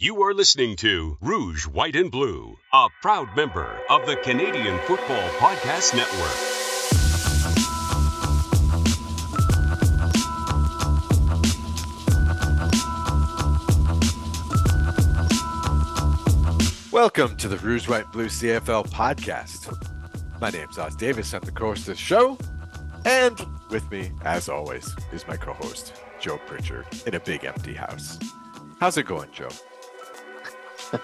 You 0.00 0.22
are 0.22 0.32
listening 0.32 0.76
to 0.76 1.18
Rouge, 1.20 1.66
White, 1.66 1.96
and 1.96 2.08
Blue, 2.08 2.56
a 2.72 2.86
proud 3.02 3.34
member 3.34 3.80
of 3.90 4.06
the 4.06 4.14
Canadian 4.14 4.78
Football 4.82 5.28
Podcast 5.40 5.92
Network. 5.92 6.38
Welcome 16.92 17.36
to 17.38 17.48
the 17.48 17.56
Rouge, 17.56 17.88
White, 17.88 18.04
and 18.04 18.12
Blue 18.12 18.26
CFL 18.28 18.88
podcast. 18.90 19.76
My 20.40 20.50
name's 20.50 20.78
Os 20.78 20.94
Davis. 20.94 21.34
I'm 21.34 21.40
the 21.40 21.50
co-host 21.50 21.88
of 21.88 21.96
the 21.96 21.96
show. 21.96 22.38
And 23.04 23.36
with 23.70 23.90
me, 23.90 24.12
as 24.24 24.48
always, 24.48 24.94
is 25.12 25.26
my 25.26 25.36
co-host, 25.36 25.92
Joe 26.20 26.38
Pritchard, 26.46 26.86
in 27.04 27.16
a 27.16 27.20
big 27.20 27.44
empty 27.44 27.74
house. 27.74 28.16
How's 28.78 28.96
it 28.96 29.06
going, 29.06 29.32
Joe? 29.32 29.48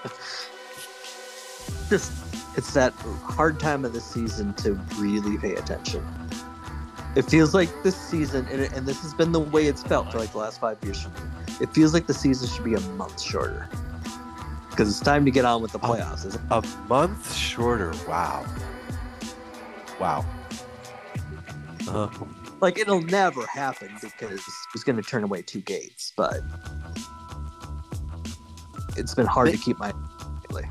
Just 1.90 2.12
it's 2.56 2.72
that 2.74 2.92
hard 3.22 3.60
time 3.60 3.84
of 3.84 3.92
the 3.92 4.00
season 4.00 4.54
to 4.54 4.74
really 4.98 5.38
pay 5.38 5.54
attention. 5.54 6.04
It 7.16 7.22
feels 7.24 7.54
like 7.54 7.70
this 7.82 7.96
season, 7.96 8.46
and, 8.50 8.62
and 8.74 8.86
this 8.86 9.02
has 9.02 9.14
been 9.14 9.32
the 9.32 9.40
way 9.40 9.66
it's 9.66 9.82
felt 9.82 10.10
for 10.12 10.18
like 10.18 10.32
the 10.32 10.38
last 10.38 10.60
five 10.60 10.78
years. 10.82 11.06
It 11.60 11.72
feels 11.74 11.94
like 11.94 12.06
the 12.06 12.14
season 12.14 12.48
should 12.48 12.64
be 12.64 12.74
a 12.74 12.80
month 12.80 13.20
shorter 13.22 13.68
because 14.70 14.88
it's 14.90 15.00
time 15.00 15.24
to 15.24 15.30
get 15.30 15.44
on 15.44 15.62
with 15.62 15.72
the 15.72 15.78
playoffs. 15.80 16.26
Isn't? 16.26 16.42
A 16.50 16.62
month 16.88 17.34
shorter. 17.34 17.92
Wow. 18.08 18.46
Wow. 20.00 20.24
Uh, 21.88 22.08
Like 22.60 22.78
it'll 22.78 23.02
never 23.02 23.46
happen 23.46 23.90
because 24.02 24.42
it's 24.74 24.84
going 24.84 24.96
to 24.96 25.02
turn 25.02 25.24
away 25.24 25.42
two 25.42 25.60
gates, 25.60 26.12
but 26.16 26.40
it's 28.96 29.14
been 29.14 29.26
hard 29.26 29.50
to 29.52 29.56
keep 29.58 29.78
my. 29.78 29.92
lately. 30.50 30.68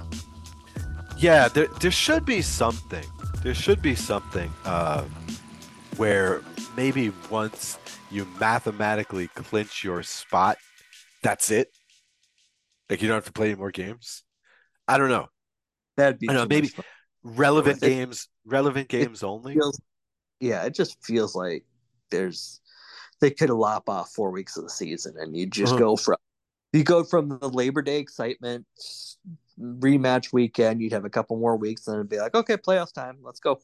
yeah, 1.18 1.48
there, 1.48 1.68
there 1.81 1.91
should 1.91 2.25
be 2.25 2.42
something. 2.42 3.03
There 3.42 3.53
should 3.53 3.81
be 3.81 3.95
something 3.95 4.52
uh, 4.66 5.03
where 5.97 6.42
maybe 6.78 7.12
once 7.30 7.78
you 8.09 8.25
mathematically 8.39 9.28
clinch 9.30 9.84
your 9.84 10.02
spot, 10.03 10.58
that's 11.22 11.52
it. 11.52 11.70
Like 12.89 13.02
you 13.02 13.08
don't 13.08 13.16
have 13.16 13.25
to 13.25 13.31
play 13.34 13.47
any 13.47 13.56
more 13.56 13.72
games. 13.72 14.23
I 14.88 14.97
don't 14.97 15.09
know. 15.09 15.28
That'd 15.97 16.19
be 16.19 16.30
I 16.30 16.34
know, 16.34 16.45
maybe- 16.45 16.72
Relevant 17.25 17.81
It- 17.81 17.88
games, 17.88 18.28
relevant 18.45 18.90
games 18.90 19.23
only. 19.23 19.53
feels 19.53 19.80
yeah 20.42 20.64
it 20.66 20.73
just 20.75 20.97
feels 21.06 21.36
like 21.36 21.64
there's 22.12 22.59
they 23.22 23.31
could 23.31 23.50
lop 23.50 23.88
off 23.88 24.12
four 24.12 24.30
weeks 24.31 24.58
of 24.58 24.64
the 24.66 24.69
season 24.69 25.14
and 25.17 25.34
you 25.38 25.45
just 25.45 25.72
Uh-huh. 25.72 25.80
go 25.80 25.95
from 25.95 26.17
you 26.73 26.83
go 26.83 27.03
from 27.03 27.29
the 27.29 27.49
labor 27.49 27.81
day 27.81 27.99
excitement 27.99 28.66
rematch 29.59 30.33
weekend 30.33 30.81
you'd 30.81 30.93
have 30.93 31.05
a 31.05 31.09
couple 31.09 31.38
more 31.38 31.55
weeks 31.57 31.88
and 31.88 31.95
it'd 31.97 32.09
be 32.09 32.17
like 32.19 32.35
okay 32.35 32.57
playoffs 32.57 32.93
time 32.93 33.17
let's 33.21 33.39
go 33.39 33.59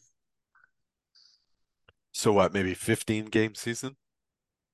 So 2.11 2.33
what? 2.33 2.53
Maybe 2.53 2.75
fifteen 2.75 3.25
game 3.25 3.55
season. 3.55 3.95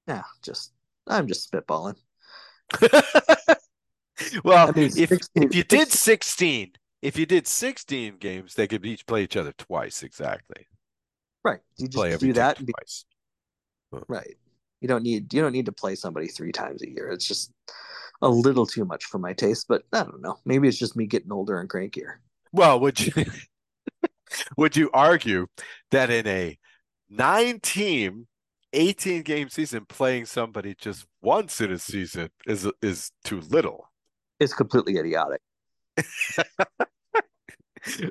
yeah 0.08 0.24
just 0.42 0.74
i'm 1.08 1.28
just 1.28 1.52
spitballing 1.52 1.96
well, 4.44 4.70
I 4.70 4.72
mean, 4.72 4.92
if 4.96 5.12
16 5.12 5.44
if 5.44 5.54
you 5.54 5.64
did 5.64 5.92
sixteen, 5.92 6.74
if 7.02 7.18
you 7.18 7.26
did 7.26 7.48
sixteen 7.48 8.18
games, 8.18 8.56
they 8.56 8.68
could 8.68 8.86
each 8.86 9.06
play 9.06 9.24
each 9.24 9.38
other 9.38 9.54
twice 9.58 10.04
exactly. 10.04 10.68
right 11.44 11.60
you 11.78 11.88
Play 11.94 12.12
just 12.12 12.14
every 12.14 12.30
do 12.30 12.34
that 12.34 12.58
and 12.58 12.68
be, 12.68 12.74
twice. 12.74 13.06
right 14.08 14.36
you 14.82 14.88
don't 14.88 15.04
need 15.04 15.34
you 15.34 15.42
don't 15.42 15.52
need 15.52 15.66
to 15.68 15.72
play 15.72 15.96
somebody 15.96 16.28
three 16.28 16.52
times 16.52 16.82
a 16.82 16.90
year 16.90 17.10
it's 17.10 17.28
just 17.28 17.52
a 18.22 18.30
little 18.30 18.66
too 18.66 18.86
much 18.86 19.06
for 19.06 19.20
my 19.20 19.34
taste 19.34 19.68
but 19.68 19.84
i 19.94 20.04
don't 20.04 20.22
know 20.22 20.38
maybe 20.46 20.68
it's 20.68 20.78
just 20.78 20.96
me 20.96 21.06
getting 21.06 21.32
older 21.32 21.60
and 21.60 21.70
crankier 21.70 22.16
Well, 22.52 22.80
would 22.80 23.00
you 23.00 23.14
would 24.58 24.76
you 24.76 24.90
argue 24.94 25.48
that 25.92 26.10
in 26.10 26.28
a 26.28 26.58
nine 27.10 27.60
team, 27.60 28.28
eighteen 28.74 29.22
game 29.24 29.50
season, 29.50 29.86
playing 29.86 30.26
somebody 30.26 30.76
just 30.76 31.06
once 31.22 31.62
in 31.62 31.72
a 31.72 31.80
season 31.80 32.30
is 32.48 32.68
is 32.82 33.12
too 33.24 33.42
little? 33.42 33.92
it's 34.40 34.54
completely 34.54 34.98
idiotic 34.98 35.42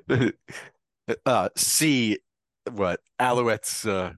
uh, 1.26 1.48
see 1.56 2.19
what 2.72 3.00
Alouettes 3.20 3.87
uh, 3.88 4.12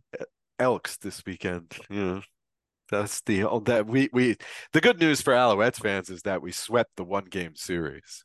Elks 0.59 0.97
this 0.99 1.25
weekend. 1.27 1.75
You 1.91 2.05
know, 2.05 2.23
that's 2.91 3.21
the 3.23 3.45
that 3.65 3.87
we 3.87 4.09
we 4.13 4.37
the 4.73 4.81
good 4.81 4.99
news 5.01 5.21
for 5.21 5.33
Alouettes 5.33 5.81
fans 5.81 6.11
is 6.11 6.23
that 6.23 6.43
we 6.43 6.53
swept 6.53 6.97
the 6.97 7.05
one 7.05 7.25
game 7.25 7.57
series 7.57 8.25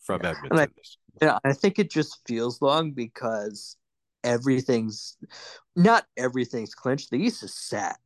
from 0.00 0.20
Yeah, 0.22 0.30
Edmonton. 0.30 0.58
and 0.58 0.70
Yeah, 1.20 1.38
I 1.44 1.52
think 1.52 1.78
it 1.78 1.90
just 1.90 2.20
feels 2.26 2.62
long 2.62 2.92
because 2.92 3.76
everything's 4.24 5.16
not 5.76 6.04
everything's 6.16 6.74
clinched. 6.74 7.10
The 7.10 7.18
East 7.18 7.42
is 7.42 7.54
set. 7.54 7.98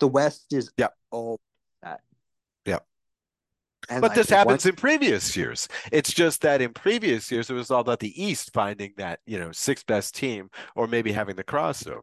The 0.00 0.08
West 0.08 0.52
is 0.52 0.70
Yep. 0.76 0.94
all 1.10 1.40
set. 1.84 2.00
Yep. 2.66 2.86
And 3.88 4.00
but 4.00 4.08
like, 4.08 4.16
this 4.16 4.30
happens 4.30 4.64
once- 4.64 4.66
in 4.66 4.76
previous 4.76 5.36
years. 5.36 5.68
It's 5.92 6.12
just 6.12 6.42
that 6.42 6.60
in 6.60 6.72
previous 6.72 7.30
years 7.30 7.48
it 7.50 7.54
was 7.54 7.70
all 7.70 7.80
about 7.80 8.00
the 8.00 8.22
East 8.22 8.52
finding 8.52 8.92
that 8.96 9.20
you 9.26 9.38
know 9.38 9.52
sixth 9.52 9.86
best 9.86 10.14
team 10.14 10.50
or 10.74 10.86
maybe 10.86 11.12
having 11.12 11.36
the 11.36 11.44
crossover. 11.44 12.02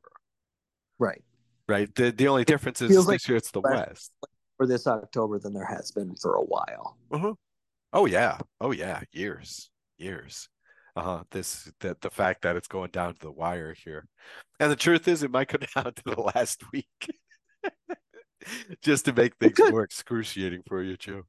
right 1.00 1.24
Right. 1.68 1.94
The 1.96 2.12
the 2.12 2.28
only 2.28 2.46
difference 2.46 2.82
is 2.82 2.90
feels 2.92 3.06
this 3.06 3.14
like 3.24 3.28
year 3.28 3.38
it's 3.38 3.52
the 3.52 3.62
West- 3.62 4.14
for 4.58 4.66
this 4.66 4.88
October 4.88 5.40
than 5.40 5.54
there 5.54 5.66
has 5.66 5.92
been 5.92 6.16
for 6.16 6.36
a 6.36 6.44
while. 6.44 6.98
Uh-huh. 7.12 7.34
Oh 7.94 8.06
yeah. 8.06 8.38
Oh 8.62 8.72
yeah. 8.72 9.02
Years. 9.12 9.70
Years. 9.98 10.50
Uh-huh. 10.96 11.24
This 11.32 11.72
that 11.82 12.02
the 12.02 12.10
fact 12.10 12.42
that 12.42 12.56
it's 12.56 12.68
going 12.68 12.92
down 12.92 13.14
to 13.14 13.20
the 13.20 13.32
wire 13.32 13.74
here. 13.74 14.08
And 14.60 14.72
the 14.72 14.76
truth 14.76 15.08
is 15.08 15.24
it 15.24 15.32
might 15.32 15.50
come 15.50 15.62
down 15.76 15.94
to 15.94 16.04
the 16.06 16.22
last 16.22 16.64
week. 16.72 16.88
Just 18.82 19.06
to 19.06 19.14
make 19.14 19.36
things 19.36 19.60
more 19.60 19.84
excruciating 19.84 20.64
for 20.68 20.82
you, 20.82 20.96
Joe. 20.96 21.24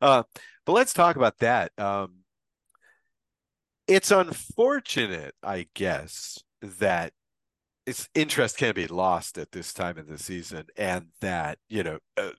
Uh, 0.00 0.22
but 0.64 0.72
let's 0.72 0.92
talk 0.92 1.16
about 1.16 1.38
that. 1.38 1.72
Um, 1.78 2.18
it's 3.86 4.10
unfortunate, 4.10 5.34
I 5.42 5.66
guess, 5.74 6.38
that 6.62 7.12
its 7.86 8.08
interest 8.14 8.56
can 8.56 8.74
be 8.74 8.86
lost 8.86 9.38
at 9.38 9.52
this 9.52 9.72
time 9.72 9.98
of 9.98 10.08
the 10.08 10.18
season, 10.18 10.66
and 10.76 11.08
that 11.20 11.58
you 11.68 11.82
know 11.82 11.98
a 12.16 12.32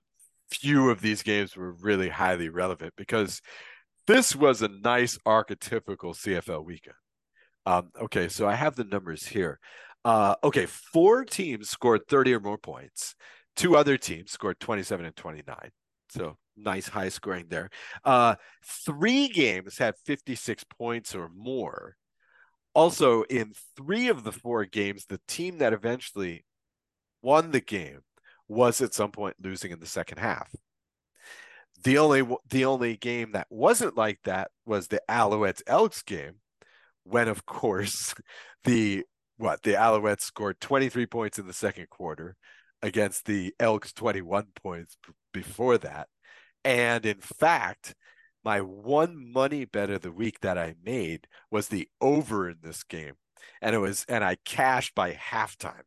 few 0.50 0.90
of 0.90 1.00
these 1.00 1.22
games 1.22 1.56
were 1.56 1.72
really 1.72 2.08
highly 2.08 2.48
relevant 2.48 2.94
because 2.96 3.40
this 4.06 4.36
was 4.36 4.62
a 4.62 4.68
nice 4.68 5.18
archetypical 5.26 6.14
CFL 6.14 6.64
weekend. 6.64 6.96
Um, 7.66 7.90
okay, 8.00 8.28
so 8.28 8.46
I 8.46 8.54
have 8.54 8.76
the 8.76 8.84
numbers 8.84 9.26
here. 9.26 9.58
Uh, 10.04 10.36
okay, 10.44 10.66
four 10.66 11.24
teams 11.24 11.68
scored 11.68 12.02
30 12.08 12.34
or 12.34 12.40
more 12.40 12.58
points. 12.58 13.16
Two 13.56 13.76
other 13.76 13.96
teams 13.96 14.30
scored 14.30 14.60
27 14.60 15.04
and 15.04 15.16
29. 15.16 15.70
So 16.10 16.36
nice 16.56 16.88
high 16.88 17.08
scoring 17.08 17.46
there. 17.48 17.70
Uh, 18.04 18.36
three 18.64 19.28
games 19.28 19.78
had 19.78 19.94
56 20.04 20.64
points 20.78 21.14
or 21.14 21.28
more. 21.34 21.96
Also, 22.76 23.22
in 23.22 23.54
three 23.74 24.08
of 24.08 24.22
the 24.22 24.30
four 24.30 24.66
games, 24.66 25.06
the 25.06 25.18
team 25.26 25.56
that 25.56 25.72
eventually 25.72 26.44
won 27.22 27.50
the 27.50 27.62
game 27.62 28.00
was 28.48 28.82
at 28.82 28.92
some 28.92 29.10
point 29.10 29.34
losing 29.42 29.70
in 29.70 29.80
the 29.80 29.86
second 29.86 30.18
half. 30.18 30.54
The 31.84 31.96
only 31.96 32.22
the 32.50 32.66
only 32.66 32.98
game 32.98 33.32
that 33.32 33.46
wasn't 33.48 33.96
like 33.96 34.18
that 34.24 34.50
was 34.66 34.88
the 34.88 35.00
Alouettes 35.08 35.62
Elks 35.66 36.02
game, 36.02 36.34
when 37.04 37.28
of 37.28 37.46
course 37.46 38.14
the 38.64 39.04
what 39.38 39.62
the 39.62 39.72
Alouettes 39.72 40.20
scored 40.20 40.60
23 40.60 41.06
points 41.06 41.38
in 41.38 41.46
the 41.46 41.54
second 41.54 41.88
quarter 41.88 42.36
against 42.82 43.24
the 43.24 43.54
Elks 43.58 43.94
21 43.94 44.48
points 44.54 44.98
before 45.32 45.78
that. 45.78 46.08
And 46.62 47.06
in 47.06 47.20
fact, 47.20 47.94
my 48.46 48.60
one 48.60 49.32
money 49.32 49.64
bet 49.64 49.90
of 49.90 50.02
the 50.02 50.12
week 50.12 50.38
that 50.38 50.56
I 50.56 50.76
made 50.84 51.26
was 51.50 51.66
the 51.66 51.88
over 52.00 52.48
in 52.48 52.58
this 52.62 52.84
game. 52.84 53.14
And 53.60 53.74
it 53.74 53.78
was 53.78 54.06
and 54.08 54.22
I 54.22 54.36
cashed 54.44 54.94
by 54.94 55.14
halftime. 55.14 55.82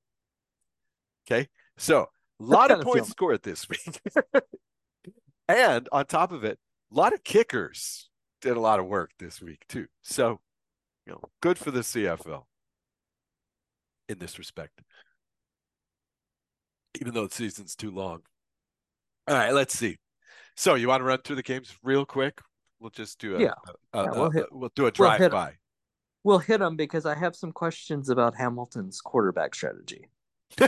Okay. 1.25 1.48
So 1.78 2.01
a 2.01 2.44
lot 2.44 2.69
of 2.69 2.81
points 2.81 3.12
scored 3.12 3.44
this 3.44 3.69
week. 3.69 4.01
and 5.48 5.88
on 5.94 6.06
top 6.06 6.33
of 6.33 6.44
it, 6.44 6.60
a 6.92 6.95
lot 6.95 7.13
of 7.13 7.24
kickers 7.24 8.10
did 8.42 8.57
a 8.57 8.60
lot 8.60 8.81
of 8.81 8.88
work 8.88 9.12
this 9.19 9.42
week 9.42 9.63
too. 9.69 9.88
So, 10.01 10.42
you 11.07 11.13
know, 11.13 11.22
good 11.42 11.57
for 11.57 11.72
the 11.72 11.80
CFL 11.80 12.44
in 14.10 14.19
this 14.19 14.38
respect. 14.38 14.81
Even 17.00 17.13
though 17.13 17.28
the 17.28 17.33
season's 17.33 17.78
too 17.78 17.92
long. 17.92 18.19
All 19.30 19.36
right, 19.36 19.54
let's 19.54 19.80
see. 19.80 19.98
So 20.57 20.75
you 20.75 20.89
want 20.89 21.00
to 21.00 21.06
run 21.06 21.19
through 21.22 21.38
the 21.38 21.44
games 21.44 21.74
real 21.83 22.06
quick? 22.06 22.42
We'll 22.80 22.90
just 22.92 23.20
do 23.20 23.36
a, 23.36 23.42
Yeah. 23.42 23.54
a- 23.94 24.00
a- 24.00 24.04
Yeah, 24.06 24.12
we'll 24.12 24.30
hit- 24.31 24.52
we'll 24.52 24.72
do 24.76 24.84
a 24.84 24.86
we'll 24.86 24.92
drive 24.92 25.20
hit- 25.20 25.31
by. 25.31 25.58
We'll 26.24 26.40
hit 26.40 26.60
them 26.60 26.76
because 26.76 27.06
I 27.06 27.16
have 27.16 27.36
some 27.36 27.52
questions 27.52 28.10
about 28.10 28.36
Hamilton's 28.36 29.00
quarterback 29.02 29.56
strategy. 29.56 30.10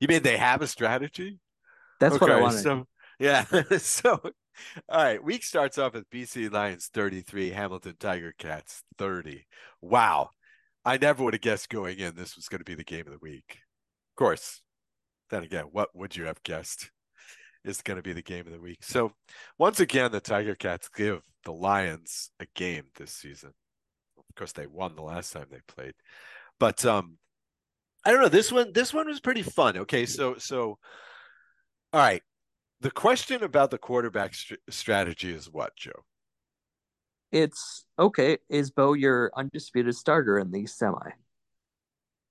You 0.00 0.08
mean 0.08 0.22
they 0.24 0.36
have 0.36 0.62
a 0.62 0.66
strategy? 0.66 1.38
That's 2.00 2.20
what 2.20 2.28
I 2.28 2.34
Okay, 2.34 2.42
wanted. 2.42 2.62
So 2.62 2.86
Yeah. 3.20 3.44
so, 3.78 4.20
all 4.88 5.04
right. 5.04 5.22
Week 5.22 5.44
starts 5.44 5.78
off 5.78 5.92
with 5.94 6.10
BC 6.10 6.50
Lions 6.50 6.88
33, 6.92 7.50
Hamilton 7.50 7.94
Tiger 8.00 8.34
Cats 8.36 8.82
30. 8.98 9.46
Wow. 9.80 10.30
I 10.84 10.96
never 10.98 11.22
would 11.22 11.34
have 11.34 11.40
guessed 11.40 11.68
going 11.68 12.00
in 12.00 12.16
this 12.16 12.34
was 12.34 12.48
going 12.48 12.58
to 12.58 12.64
be 12.64 12.74
the 12.74 12.82
game 12.82 13.06
of 13.06 13.12
the 13.12 13.20
week. 13.22 13.58
Of 14.12 14.16
course. 14.16 14.60
Then 15.30 15.44
again, 15.44 15.66
what 15.70 15.94
would 15.94 16.16
you 16.16 16.24
have 16.24 16.42
guessed 16.42 16.90
is 17.64 17.82
going 17.82 17.96
to 17.96 18.02
be 18.02 18.12
the 18.12 18.22
game 18.22 18.46
of 18.46 18.52
the 18.52 18.60
week? 18.60 18.78
So, 18.82 19.12
once 19.58 19.80
again, 19.80 20.12
the 20.12 20.20
Tiger 20.20 20.54
Cats 20.54 20.88
give 20.88 21.22
the 21.44 21.52
Lions 21.52 22.30
a 22.40 22.46
game 22.54 22.84
this 22.96 23.12
season. 23.12 23.52
Of 24.18 24.34
course, 24.36 24.52
they 24.52 24.66
won 24.66 24.96
the 24.96 25.02
last 25.02 25.32
time 25.32 25.46
they 25.50 25.60
played. 25.66 25.94
But 26.58 26.84
um 26.84 27.18
I 28.04 28.10
don't 28.10 28.22
know. 28.22 28.28
This 28.28 28.50
one, 28.50 28.72
this 28.72 28.92
one 28.92 29.06
was 29.06 29.20
pretty 29.20 29.42
fun. 29.42 29.76
Okay, 29.78 30.06
so 30.06 30.36
so, 30.38 30.78
all 31.92 32.00
right. 32.00 32.22
The 32.80 32.90
question 32.90 33.44
about 33.44 33.70
the 33.70 33.78
quarterback 33.78 34.34
st- 34.34 34.58
strategy 34.68 35.32
is 35.32 35.48
what, 35.48 35.76
Joe? 35.76 36.04
It's 37.30 37.86
okay. 37.98 38.38
Is 38.48 38.72
Bo 38.72 38.94
your 38.94 39.30
undisputed 39.36 39.94
starter 39.94 40.38
in 40.38 40.50
the 40.50 40.66
semi? 40.66 41.10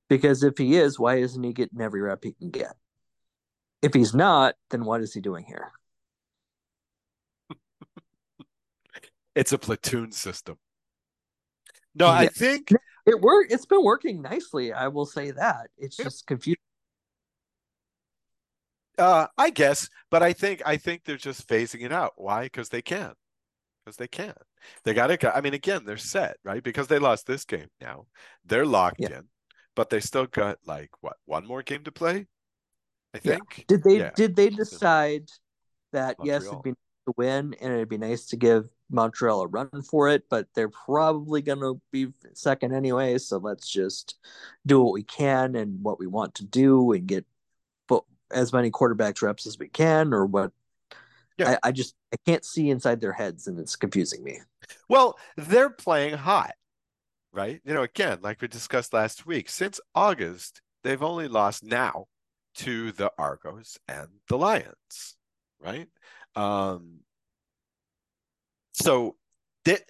Because 0.10 0.44
if 0.44 0.58
he 0.58 0.76
is, 0.76 1.00
why 1.00 1.16
isn't 1.16 1.42
he 1.42 1.54
getting 1.54 1.80
every 1.80 2.02
rep 2.02 2.24
he 2.24 2.34
can 2.34 2.50
get? 2.50 2.74
If 3.82 3.94
he's 3.94 4.14
not, 4.14 4.56
then 4.70 4.86
what 4.86 5.02
is 5.02 5.14
he 5.14 5.22
doing 5.22 5.46
here? 5.46 5.72
it's 9.36 9.52
a 9.52 9.58
platoon 9.58 10.12
system. 10.12 10.58
No, 11.96 12.06
yeah. 12.08 12.14
I 12.14 12.28
think 12.28 12.72
it 13.06 13.20
worked. 13.20 13.52
It's 13.52 13.66
been 13.66 13.84
working 13.84 14.22
nicely. 14.22 14.72
I 14.72 14.88
will 14.88 15.06
say 15.06 15.32
that. 15.32 15.70
It's 15.78 15.98
yeah. 15.98 16.06
just 16.06 16.28
confusing. 16.28 16.58
Uh, 18.98 19.28
I 19.38 19.50
guess, 19.50 19.90
but 20.10 20.22
I 20.22 20.34
think 20.34 20.62
I 20.66 20.78
think 20.78 21.04
they're 21.04 21.18
just 21.18 21.48
phasing 21.48 21.82
it 21.82 21.92
out. 21.92 22.14
Why? 22.18 22.44
Because 22.44 22.70
they 22.70 22.82
can. 22.82 23.14
Because 23.84 23.98
they 23.98 24.08
can. 24.08 24.36
They 24.84 24.94
got 24.94 25.08
to. 25.08 25.36
I 25.36 25.42
mean, 25.42 25.56
again, 25.56 25.86
they're 25.86 25.98
set 25.98 26.38
right 26.44 26.62
because 26.62 26.88
they 26.88 27.00
lost 27.00 27.26
this 27.26 27.46
game. 27.46 27.68
Now 27.80 28.06
they're 28.46 28.66
locked 28.66 29.00
yeah. 29.00 29.18
in, 29.18 29.30
but 29.76 29.90
they 29.90 30.02
still 30.02 30.28
got 30.28 30.60
like 30.66 30.92
what 31.02 31.18
one 31.26 31.48
more 31.48 31.64
game 31.64 31.84
to 31.86 31.92
play. 31.92 32.28
I 33.14 33.20
think. 33.20 33.44
Yeah. 33.58 33.64
Did 33.68 33.84
they? 33.84 34.12
Did 34.16 34.36
they 34.36 34.50
decide 34.50 35.30
that 35.92 36.18
Montreal. 36.20 36.42
yes, 36.42 36.48
it'd 36.48 36.64
be 36.64 36.70
nice 36.70 37.06
to 37.08 37.14
win, 37.18 37.56
and 37.62 37.74
it'd 37.74 37.90
be 37.90 37.98
nice 37.98 38.26
to 38.28 38.38
give 38.38 38.70
Montreal 38.90 39.42
a 39.42 39.48
run 39.48 39.82
for 39.82 40.10
it, 40.10 40.24
but 40.30 40.48
they're 40.54 40.70
probably 40.70 41.42
going 41.42 41.60
to 41.60 41.82
be 41.92 42.08
second 42.34 42.74
anyway. 42.74 43.18
So 43.18 43.38
let's 43.38 43.70
just 43.70 44.18
do 44.66 44.82
what 44.82 44.94
we 44.94 45.04
can 45.04 45.56
and 45.56 45.84
what 45.84 46.00
we 46.00 46.08
want 46.08 46.36
to 46.36 46.46
do 46.46 46.92
and 46.92 47.08
get 47.08 47.26
as 48.34 48.54
many 48.54 48.72
quarterbacks 48.72 49.22
reps 49.22 49.46
as 49.46 49.60
we 49.60 49.68
can, 49.68 50.14
or 50.14 50.26
what. 50.26 50.52
Yeah. 51.38 51.52
I, 51.64 51.70
I 51.70 51.72
just 51.72 51.96
I 52.14 52.18
can't 52.26 52.46
see 52.46 52.70
inside 52.70 53.02
their 53.02 53.14
heads, 53.14 53.48
and 53.48 53.60
it's 53.60 53.76
confusing 53.76 54.24
me. 54.24 54.40
Well, 54.88 55.18
they're 55.38 55.70
playing 55.70 56.16
hot, 56.16 56.54
right? 57.32 57.62
You 57.66 57.74
know, 57.74 57.84
again, 57.84 58.20
like 58.22 58.42
we 58.42 58.48
discussed 58.48 58.94
last 58.94 59.26
week, 59.26 59.50
since 59.50 59.80
August, 59.96 60.62
they've 60.84 61.02
only 61.02 61.28
lost 61.28 61.64
now 61.64 62.08
to 62.56 62.92
the 62.92 63.12
Argos 63.18 63.78
and 63.88 64.08
the 64.28 64.38
Lions, 64.38 65.16
right? 65.60 65.88
Um, 66.36 67.00
so 68.72 69.16
that 69.66 69.82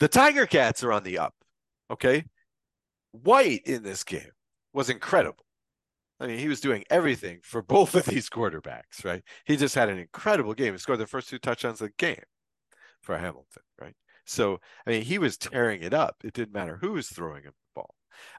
the 0.00 0.08
Tiger 0.08 0.46
Cats 0.46 0.82
are 0.84 0.92
on 0.92 1.02
the 1.02 1.18
up. 1.18 1.34
Okay. 1.90 2.24
White 3.12 3.62
in 3.64 3.82
this 3.82 4.04
game 4.04 4.30
was 4.72 4.90
incredible. 4.90 5.44
I 6.20 6.26
mean, 6.26 6.38
he 6.38 6.48
was 6.48 6.60
doing 6.60 6.84
everything 6.90 7.40
for 7.42 7.62
both 7.76 7.94
of 7.94 8.04
these 8.04 8.28
quarterbacks, 8.28 9.04
right? 9.04 9.22
He 9.44 9.56
just 9.56 9.74
had 9.74 9.88
an 9.88 9.98
incredible 9.98 10.54
game. 10.54 10.74
He 10.74 10.78
scored 10.78 10.98
the 10.98 11.06
first 11.06 11.28
two 11.28 11.38
touchdowns 11.38 11.80
of 11.80 11.88
the 11.88 11.94
game 11.96 12.22
for 13.02 13.16
Hamilton, 13.16 13.62
right? 13.80 13.94
So, 14.26 14.60
I 14.86 14.90
mean, 14.90 15.02
he 15.02 15.18
was 15.18 15.38
tearing 15.38 15.82
it 15.82 15.94
up. 15.94 16.16
It 16.22 16.34
didn't 16.34 16.52
matter 16.52 16.78
who 16.80 16.92
was 16.92 17.08
throwing 17.08 17.44
him 17.44 17.52
the. 17.67 17.67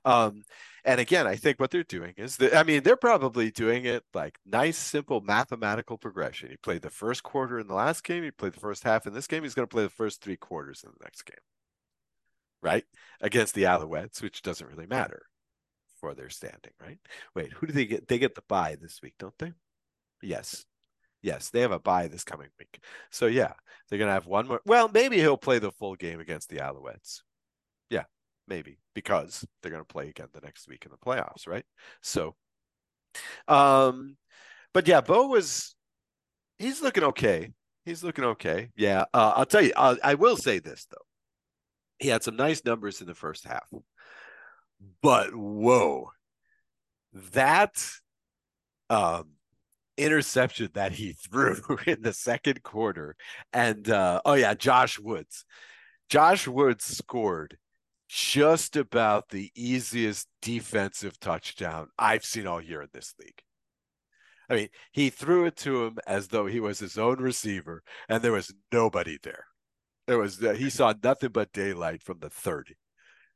Um, 0.05 0.43
and 0.85 0.99
again, 0.99 1.27
I 1.27 1.35
think 1.35 1.59
what 1.59 1.71
they're 1.71 1.83
doing 1.83 2.13
is 2.17 2.37
that, 2.37 2.55
I 2.55 2.63
mean, 2.63 2.83
they're 2.83 2.95
probably 2.95 3.51
doing 3.51 3.85
it 3.85 4.03
like 4.13 4.39
nice, 4.45 4.77
simple 4.77 5.21
mathematical 5.21 5.97
progression. 5.97 6.49
He 6.49 6.57
played 6.57 6.81
the 6.81 6.89
first 6.89 7.23
quarter 7.23 7.59
in 7.59 7.67
the 7.67 7.73
last 7.73 8.03
game, 8.03 8.23
he 8.23 8.31
played 8.31 8.53
the 8.53 8.59
first 8.59 8.83
half 8.83 9.05
in 9.05 9.13
this 9.13 9.27
game, 9.27 9.43
he's 9.43 9.53
going 9.53 9.67
to 9.67 9.73
play 9.73 9.83
the 9.83 9.89
first 9.89 10.21
three 10.21 10.37
quarters 10.37 10.83
in 10.83 10.91
the 10.91 11.03
next 11.03 11.23
game, 11.23 11.37
right? 12.61 12.85
Against 13.21 13.55
the 13.55 13.63
Alouettes, 13.63 14.21
which 14.21 14.41
doesn't 14.41 14.69
really 14.69 14.87
matter 14.87 15.23
for 15.99 16.15
their 16.15 16.29
standing, 16.29 16.71
right? 16.81 16.99
Wait, 17.35 17.51
who 17.53 17.67
do 17.67 17.73
they 17.73 17.85
get? 17.85 18.07
They 18.07 18.17
get 18.17 18.35
the 18.35 18.43
buy 18.47 18.77
this 18.79 19.01
week, 19.03 19.15
don't 19.19 19.37
they? 19.37 19.53
Yes. 20.21 20.65
Yes, 21.21 21.49
they 21.49 21.59
have 21.61 21.71
a 21.71 21.79
buy 21.79 22.07
this 22.07 22.23
coming 22.23 22.47
week. 22.57 22.79
So 23.11 23.25
yeah, 23.25 23.53
they're 23.89 23.99
gonna 23.99 24.13
have 24.13 24.25
one 24.25 24.47
more. 24.47 24.61
Well, 24.65 24.87
maybe 24.87 25.17
he'll 25.17 25.37
play 25.37 25.59
the 25.59 25.71
full 25.71 25.95
game 25.95 26.19
against 26.21 26.49
the 26.49 26.57
Alouettes. 26.57 27.21
Yeah, 27.89 28.05
maybe 28.49 28.79
because 28.95 29.45
they're 29.61 29.71
going 29.71 29.83
to 29.83 29.93
play 29.93 30.09
again 30.09 30.27
the 30.33 30.41
next 30.41 30.67
week 30.67 30.85
in 30.85 30.91
the 30.91 30.97
playoffs, 30.97 31.47
right? 31.47 31.65
So, 32.01 32.35
um, 33.47 34.17
but 34.73 34.87
yeah, 34.87 35.01
Bo 35.01 35.27
was 35.27 35.75
he's 36.57 36.81
looking 36.81 37.03
okay. 37.05 37.51
He's 37.85 38.03
looking 38.03 38.25
okay. 38.25 38.69
Yeah, 38.75 39.05
uh, 39.13 39.33
I'll 39.35 39.45
tell 39.45 39.61
you. 39.61 39.73
Uh, 39.75 39.95
I 40.03 40.15
will 40.15 40.37
say 40.37 40.59
this 40.59 40.85
though, 40.89 41.05
he 41.99 42.09
had 42.09 42.23
some 42.23 42.35
nice 42.35 42.63
numbers 42.65 43.01
in 43.01 43.07
the 43.07 43.15
first 43.15 43.45
half, 43.45 43.67
but 45.01 45.33
whoa, 45.33 46.11
that 47.31 47.83
um 48.89 49.29
interception 49.97 50.69
that 50.73 50.93
he 50.93 51.13
threw 51.31 51.57
in 51.85 52.01
the 52.01 52.13
second 52.13 52.63
quarter, 52.63 53.15
and 53.53 53.89
uh, 53.89 54.21
oh 54.25 54.33
yeah, 54.33 54.53
Josh 54.53 54.99
Woods. 54.99 55.45
Josh 56.09 56.47
Woods 56.47 56.85
scored 56.85 57.57
just 58.09 58.75
about 58.75 59.29
the 59.29 59.51
easiest 59.55 60.27
defensive 60.41 61.19
touchdown 61.19 61.87
I've 61.97 62.25
seen 62.25 62.47
all 62.47 62.61
year 62.61 62.81
in 62.81 62.89
this 62.91 63.13
league. 63.19 63.41
I 64.49 64.55
mean, 64.55 64.69
he 64.91 65.11
threw 65.11 65.45
it 65.45 65.55
to 65.57 65.85
him 65.85 65.99
as 66.07 66.29
though 66.29 66.47
he 66.47 66.59
was 66.59 66.79
his 66.79 66.97
own 66.97 67.19
receiver, 67.19 67.83
and 68.09 68.23
there 68.23 68.31
was 68.31 68.51
nobody 68.71 69.19
there. 69.21 69.45
There 70.07 70.17
was 70.17 70.39
he 70.39 70.71
saw 70.71 70.93
nothing 71.03 71.29
but 71.29 71.53
daylight 71.53 72.01
from 72.01 72.17
the 72.19 72.31
thirty. 72.31 72.75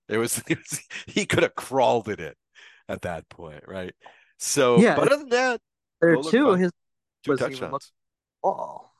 It 0.10 0.18
was, 0.18 0.44
it 0.48 0.58
was 0.58 0.82
he 1.06 1.28
could 1.28 1.44
have 1.44 1.56
crawled 1.56 2.10
in 2.10 2.20
it 2.20 2.36
at 2.90 3.04
that 3.04 3.30
point, 3.30 3.64
right? 3.68 3.94
So, 4.40 4.80
yeah, 4.80 4.96
but 4.96 5.08
other 5.08 5.18
than 5.18 5.30
that, 5.30 5.62
there 6.02 6.18
too, 6.18 6.54
his 6.56 6.72
two 7.24 7.38
touchdowns. 7.38 7.92
Ball. 8.42 8.92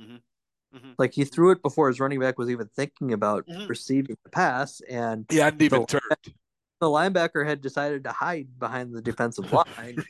Mm-hmm. 0.00 0.16
Mm-hmm. 0.76 0.92
Like 0.98 1.14
he 1.14 1.24
threw 1.24 1.50
it 1.50 1.62
before 1.62 1.88
his 1.88 2.00
running 2.00 2.20
back 2.20 2.38
was 2.38 2.50
even 2.50 2.68
thinking 2.74 3.12
about 3.12 3.46
mm-hmm. 3.46 3.66
receiving 3.66 4.16
the 4.24 4.30
pass, 4.30 4.80
and 4.88 5.26
he 5.30 5.38
hadn't 5.38 5.62
even 5.62 5.80
the, 5.80 5.86
turned. 5.86 6.34
The 6.80 6.86
linebacker 6.86 7.46
had 7.46 7.62
decided 7.62 8.04
to 8.04 8.12
hide 8.12 8.58
behind 8.58 8.94
the 8.94 9.02
defensive 9.02 9.50
line. 9.78 10.04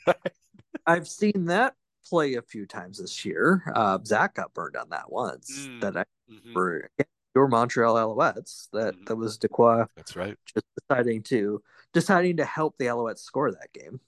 I've 0.86 1.08
seen 1.08 1.46
that 1.46 1.74
play 2.08 2.34
a 2.34 2.42
few 2.42 2.66
times 2.66 2.98
this 2.98 3.24
year. 3.24 3.62
Uh, 3.74 3.98
Zach 4.04 4.34
got 4.34 4.54
burned 4.54 4.76
on 4.76 4.90
that 4.90 5.10
once. 5.10 5.66
Mm. 5.68 5.80
That 5.80 5.96
I 5.96 6.04
mm-hmm. 6.30 6.52
for 6.52 6.90
your 7.34 7.48
Montreal 7.48 7.94
Alouettes. 7.94 8.68
That 8.72 8.94
mm-hmm. 8.94 9.04
that 9.04 9.16
was 9.16 9.38
Dequoy. 9.38 9.86
That's 9.96 10.16
right. 10.16 10.36
Just 10.46 10.66
deciding 10.80 11.22
to 11.24 11.62
deciding 11.92 12.38
to 12.38 12.44
help 12.44 12.76
the 12.78 12.86
Alouettes 12.86 13.20
score 13.20 13.52
that 13.52 13.72
game. 13.72 14.00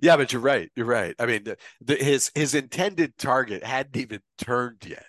Yeah, 0.00 0.16
but 0.16 0.32
you're 0.32 0.42
right. 0.42 0.70
You're 0.74 0.86
right. 0.86 1.14
I 1.18 1.26
mean, 1.26 1.44
the, 1.44 1.56
the, 1.80 1.94
his 1.96 2.30
his 2.34 2.54
intended 2.54 3.16
target 3.16 3.62
hadn't 3.64 3.96
even 3.96 4.20
turned 4.38 4.84
yet. 4.86 5.06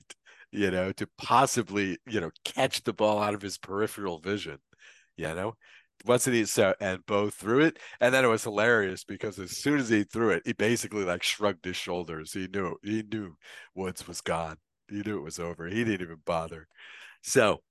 You 0.52 0.72
know, 0.72 0.92
to 0.94 1.08
possibly 1.18 1.98
you 2.08 2.22
know 2.22 2.32
catch 2.44 2.84
the 2.84 2.94
ball 2.94 3.22
out 3.22 3.34
of 3.34 3.42
his 3.42 3.58
peripheral 3.58 4.20
vision. 4.20 4.60
You 5.18 5.34
know, 5.36 5.56
wasn't 6.06 6.36
he? 6.36 6.46
So 6.46 6.76
and 6.80 7.06
Bo 7.06 7.30
threw 7.30 7.62
it, 7.62 7.80
and 8.00 8.14
then 8.14 8.24
it 8.26 8.30
was 8.30 8.44
hilarious 8.44 9.04
because 9.04 9.40
as 9.40 9.58
soon 9.58 9.80
as 9.80 9.90
he 9.90 10.04
threw 10.04 10.30
it, 10.32 10.44
he 10.46 10.54
basically 10.54 11.04
like 11.06 11.24
shrugged 11.24 11.66
his 11.66 11.76
shoulders. 11.78 12.34
He 12.34 12.48
knew 12.48 12.78
he 12.84 13.04
knew 13.04 13.38
Woods 13.76 14.08
was 14.08 14.22
gone. 14.22 14.58
He 14.90 15.02
knew 15.02 15.18
it 15.18 15.24
was 15.24 15.40
over. 15.40 15.68
He 15.68 15.84
didn't 15.84 16.02
even 16.02 16.22
bother. 16.26 16.68
So, 17.24 17.62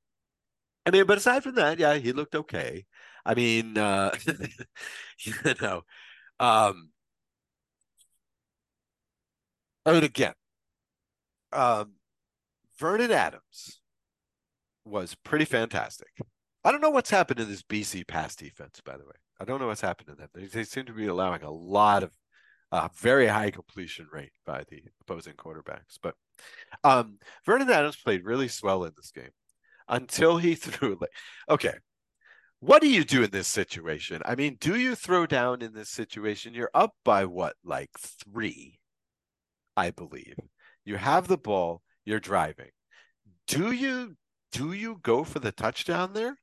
I 0.86 0.90
mean, 0.90 1.06
but 1.06 1.18
aside 1.18 1.42
from 1.42 1.54
that, 1.56 1.78
yeah, 1.78 1.94
he 1.96 2.12
looked 2.12 2.34
okay. 2.34 2.86
I 3.24 3.34
mean, 3.34 3.78
uh, 3.78 4.14
you 5.20 5.34
know, 5.60 5.82
um, 6.40 6.90
I 9.86 9.92
again, 9.92 10.34
um, 11.52 11.92
Vernon 12.78 13.10
Adams 13.10 13.80
was 14.84 15.14
pretty 15.24 15.44
fantastic. 15.44 16.08
I 16.64 16.72
don't 16.72 16.80
know 16.80 16.90
what's 16.90 17.10
happened 17.10 17.40
in 17.40 17.48
this 17.48 17.62
BC 17.62 18.06
pass 18.06 18.34
defense, 18.34 18.80
by 18.84 18.96
the 18.96 19.04
way. 19.04 19.12
I 19.40 19.44
don't 19.44 19.60
know 19.60 19.66
what's 19.66 19.80
happened 19.80 20.08
to 20.08 20.14
them. 20.14 20.28
They, 20.34 20.46
they 20.46 20.64
seem 20.64 20.86
to 20.86 20.92
be 20.92 21.06
allowing 21.06 21.42
a 21.42 21.50
lot 21.50 22.02
of 22.02 22.12
uh, 22.72 22.88
very 22.96 23.26
high 23.26 23.50
completion 23.50 24.08
rate 24.12 24.32
by 24.46 24.64
the 24.68 24.82
opposing 25.02 25.34
quarterbacks. 25.34 25.98
But 26.02 26.14
um, 26.82 27.18
Vernon 27.44 27.70
Adams 27.70 27.96
played 27.96 28.24
really 28.24 28.48
swell 28.48 28.84
in 28.84 28.92
this 28.96 29.10
game 29.10 29.30
until 29.88 30.38
he 30.38 30.54
threw 30.54 30.96
like 31.00 31.10
okay. 31.48 31.74
What 32.60 32.80
do 32.80 32.88
you 32.88 33.04
do 33.04 33.22
in 33.22 33.30
this 33.30 33.48
situation? 33.48 34.22
I 34.24 34.36
mean, 34.36 34.56
do 34.58 34.74
you 34.74 34.94
throw 34.94 35.26
down 35.26 35.60
in 35.60 35.74
this 35.74 35.90
situation? 35.90 36.54
You're 36.54 36.70
up 36.72 36.94
by 37.04 37.26
what, 37.26 37.56
like 37.62 37.90
three, 37.98 38.78
I 39.76 39.90
believe. 39.90 40.36
You 40.84 40.96
have 40.96 41.28
the 41.28 41.38
ball, 41.38 41.82
you're 42.04 42.20
driving. 42.20 42.70
Do 43.46 43.72
you 43.72 44.16
do 44.52 44.72
you 44.72 45.00
go 45.02 45.24
for 45.24 45.38
the 45.40 45.52
touchdown 45.52 46.12
there? 46.12 46.38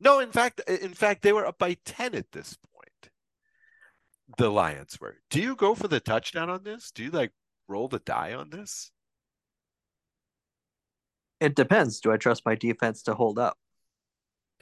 No, 0.00 0.20
in 0.20 0.30
fact, 0.30 0.60
in 0.68 0.94
fact, 0.94 1.22
they 1.22 1.32
were 1.32 1.44
up 1.46 1.58
by 1.58 1.76
10 1.84 2.14
at 2.14 2.30
this 2.30 2.56
point. 2.72 3.10
The 4.36 4.48
Lions 4.50 5.00
were. 5.00 5.16
Do 5.28 5.40
you 5.42 5.56
go 5.56 5.74
for 5.74 5.88
the 5.88 5.98
touchdown 5.98 6.48
on 6.50 6.62
this? 6.62 6.92
Do 6.92 7.02
you 7.02 7.10
like 7.10 7.32
roll 7.66 7.88
the 7.88 7.98
die 7.98 8.32
on 8.34 8.50
this? 8.50 8.92
It 11.40 11.54
depends. 11.54 12.00
Do 12.00 12.12
I 12.12 12.16
trust 12.16 12.44
my 12.44 12.54
defense 12.54 13.02
to 13.04 13.14
hold 13.14 13.38
up? 13.38 13.56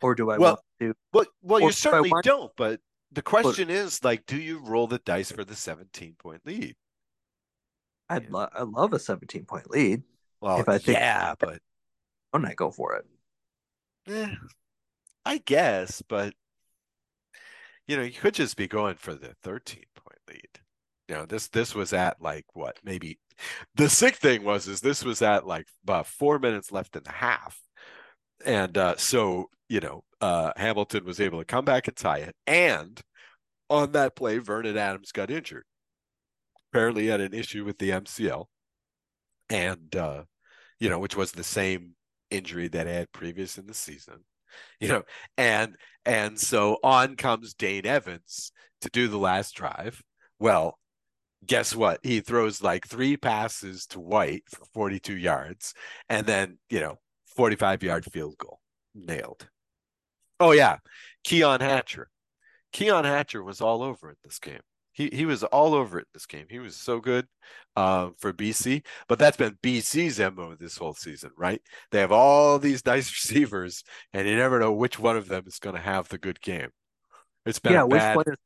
Or 0.02 0.14
do 0.14 0.30
I 0.30 0.38
Well, 0.38 0.52
want 0.52 0.60
to 0.80 0.94
Well, 1.12 1.26
well, 1.42 1.60
you 1.60 1.72
certainly 1.72 2.10
want- 2.10 2.24
don't. 2.24 2.52
But 2.56 2.80
the 3.12 3.22
question 3.22 3.70
is, 3.70 4.04
like, 4.04 4.26
do 4.26 4.36
you 4.38 4.58
roll 4.58 4.86
the 4.86 4.98
dice 4.98 5.32
for 5.32 5.44
the 5.44 5.56
17 5.56 6.16
point 6.18 6.44
lead? 6.44 6.76
I'd 8.08 8.24
Yeah. 8.24 8.28
lo- 8.30 8.48
I 8.52 8.62
love 8.62 8.92
a 8.92 8.98
17 8.98 9.44
point 9.44 9.70
lead. 9.70 10.02
Well, 10.40 10.60
If 10.60 10.68
I 10.68 10.78
think- 10.78 10.98
yeah, 10.98 11.34
but 11.38 11.60
Why 12.30 12.40
don't 12.40 12.46
I 12.50 12.54
go 12.54 12.70
for 12.70 12.94
it? 12.96 13.06
eh, 14.08 14.34
I 15.24 15.38
guess, 15.38 16.02
but 16.02 16.34
you 17.88 17.96
know, 17.96 18.02
you 18.02 18.12
could 18.12 18.34
just 18.34 18.56
be 18.56 18.66
going 18.66 18.96
for 18.96 19.14
the 19.14 19.34
13 19.42 19.84
point 19.94 20.18
lead. 20.28 20.60
You 21.08 21.14
know, 21.16 21.26
this 21.26 21.48
this 21.48 21.74
was 21.74 21.92
at 21.92 22.20
like 22.20 22.44
what, 22.54 22.78
maybe 22.84 23.18
the 23.74 23.88
sick 23.88 24.16
thing 24.16 24.42
was 24.44 24.66
is 24.66 24.80
this 24.80 25.04
was 25.04 25.22
at 25.22 25.46
like 25.46 25.68
about 25.84 26.06
four 26.06 26.38
minutes 26.38 26.72
left 26.72 26.96
in 26.96 27.02
the 27.04 27.12
half. 27.12 27.60
And 28.44 28.76
uh 28.76 28.96
so, 28.96 29.50
you 29.68 29.80
know, 29.80 30.04
uh 30.20 30.52
Hamilton 30.56 31.04
was 31.04 31.20
able 31.20 31.38
to 31.38 31.44
come 31.44 31.64
back 31.64 31.86
and 31.88 31.96
tie 31.96 32.18
it. 32.18 32.36
And 32.46 33.00
on 33.70 33.92
that 33.92 34.14
play, 34.16 34.38
Vernon 34.38 34.76
Adams 34.76 35.12
got 35.12 35.30
injured. 35.30 35.64
Apparently 36.76 37.06
had 37.06 37.20
an 37.20 37.32
issue 37.32 37.64
with 37.64 37.78
the 37.78 37.90
MCL. 37.90 38.46
And 39.48 39.96
uh, 39.96 40.24
you 40.78 40.90
know, 40.90 40.98
which 40.98 41.16
was 41.16 41.32
the 41.32 41.44
same 41.44 41.94
injury 42.30 42.68
that 42.68 42.86
he 42.86 42.92
had 42.92 43.12
previous 43.12 43.56
in 43.56 43.66
the 43.66 43.74
season 43.74 44.24
you 44.80 44.88
know 44.88 45.02
and 45.38 45.76
and 46.04 46.38
so 46.38 46.76
on 46.82 47.16
comes 47.16 47.54
dane 47.54 47.86
evans 47.86 48.52
to 48.80 48.90
do 48.90 49.08
the 49.08 49.18
last 49.18 49.54
drive. 49.54 50.02
Well 50.38 50.78
guess 51.46 51.76
what? 51.76 52.00
He 52.02 52.20
throws 52.20 52.62
like 52.62 52.86
three 52.86 53.16
passes 53.16 53.86
to 53.86 54.00
white 54.00 54.42
for 54.48 54.64
42 54.74 55.16
yards 55.16 55.72
and 56.08 56.26
then 56.26 56.58
you 56.68 56.80
know 56.80 56.98
45 57.36 57.82
yard 57.82 58.04
field 58.12 58.36
goal. 58.38 58.60
Nailed. 58.94 59.48
Oh 60.40 60.52
yeah. 60.52 60.78
Keon 61.24 61.60
hatcher. 61.60 62.10
Keon 62.72 63.04
hatcher 63.04 63.42
was 63.42 63.60
all 63.60 63.82
over 63.82 64.10
in 64.10 64.16
this 64.24 64.38
game 64.38 64.60
he 64.96 65.08
he 65.12 65.24
was 65.24 65.44
all 65.44 65.74
over 65.74 65.98
it 65.98 66.06
this 66.12 66.26
game 66.26 66.46
he 66.50 66.58
was 66.58 66.74
so 66.74 66.98
good 66.98 67.26
uh, 67.76 68.08
for 68.18 68.32
bc 68.32 68.84
but 69.08 69.18
that's 69.18 69.36
been 69.36 69.56
bc's 69.62 70.18
mo 70.18 70.56
this 70.58 70.76
whole 70.76 70.94
season 70.94 71.30
right 71.36 71.60
they 71.90 72.00
have 72.00 72.12
all 72.12 72.58
these 72.58 72.84
nice 72.84 73.10
receivers, 73.24 73.84
and 74.12 74.28
you 74.28 74.36
never 74.36 74.58
know 74.58 74.72
which 74.72 74.98
one 74.98 75.16
of 75.16 75.28
them 75.28 75.44
is 75.46 75.58
going 75.58 75.76
to 75.76 75.82
have 75.82 76.08
the 76.08 76.18
good 76.18 76.40
game. 76.40 76.70
It's 77.44 77.58
been 77.58 77.72
yeah, 77.72 77.84
which 77.84 78.00
bad. 78.00 78.16
one 78.16 78.24
is 78.28 78.38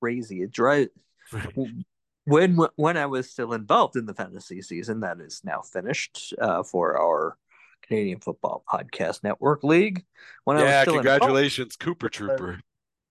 crazy? 0.00 0.42
It 0.42 0.52
drives 0.52 0.90
when 2.24 2.58
when 2.76 2.96
I 2.96 3.06
was 3.06 3.30
still 3.30 3.52
involved 3.52 3.96
in 3.96 4.06
the 4.06 4.14
fantasy 4.14 4.62
season 4.62 5.00
that 5.00 5.20
is 5.20 5.40
now 5.44 5.60
finished 5.60 6.34
uh, 6.40 6.62
for 6.62 6.98
our 6.98 7.36
Canadian 7.82 8.20
Football 8.20 8.62
Podcast 8.68 9.24
Network 9.24 9.64
League. 9.64 10.04
When 10.44 10.56
I 10.56 10.62
was 10.62 10.70
yeah, 10.70 10.82
still 10.82 10.94
congratulations, 10.94 11.76
Cooper 11.76 12.08
Trooper. 12.08 12.60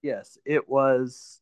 yes, 0.01 0.38
it 0.46 0.70
was. 0.70 1.40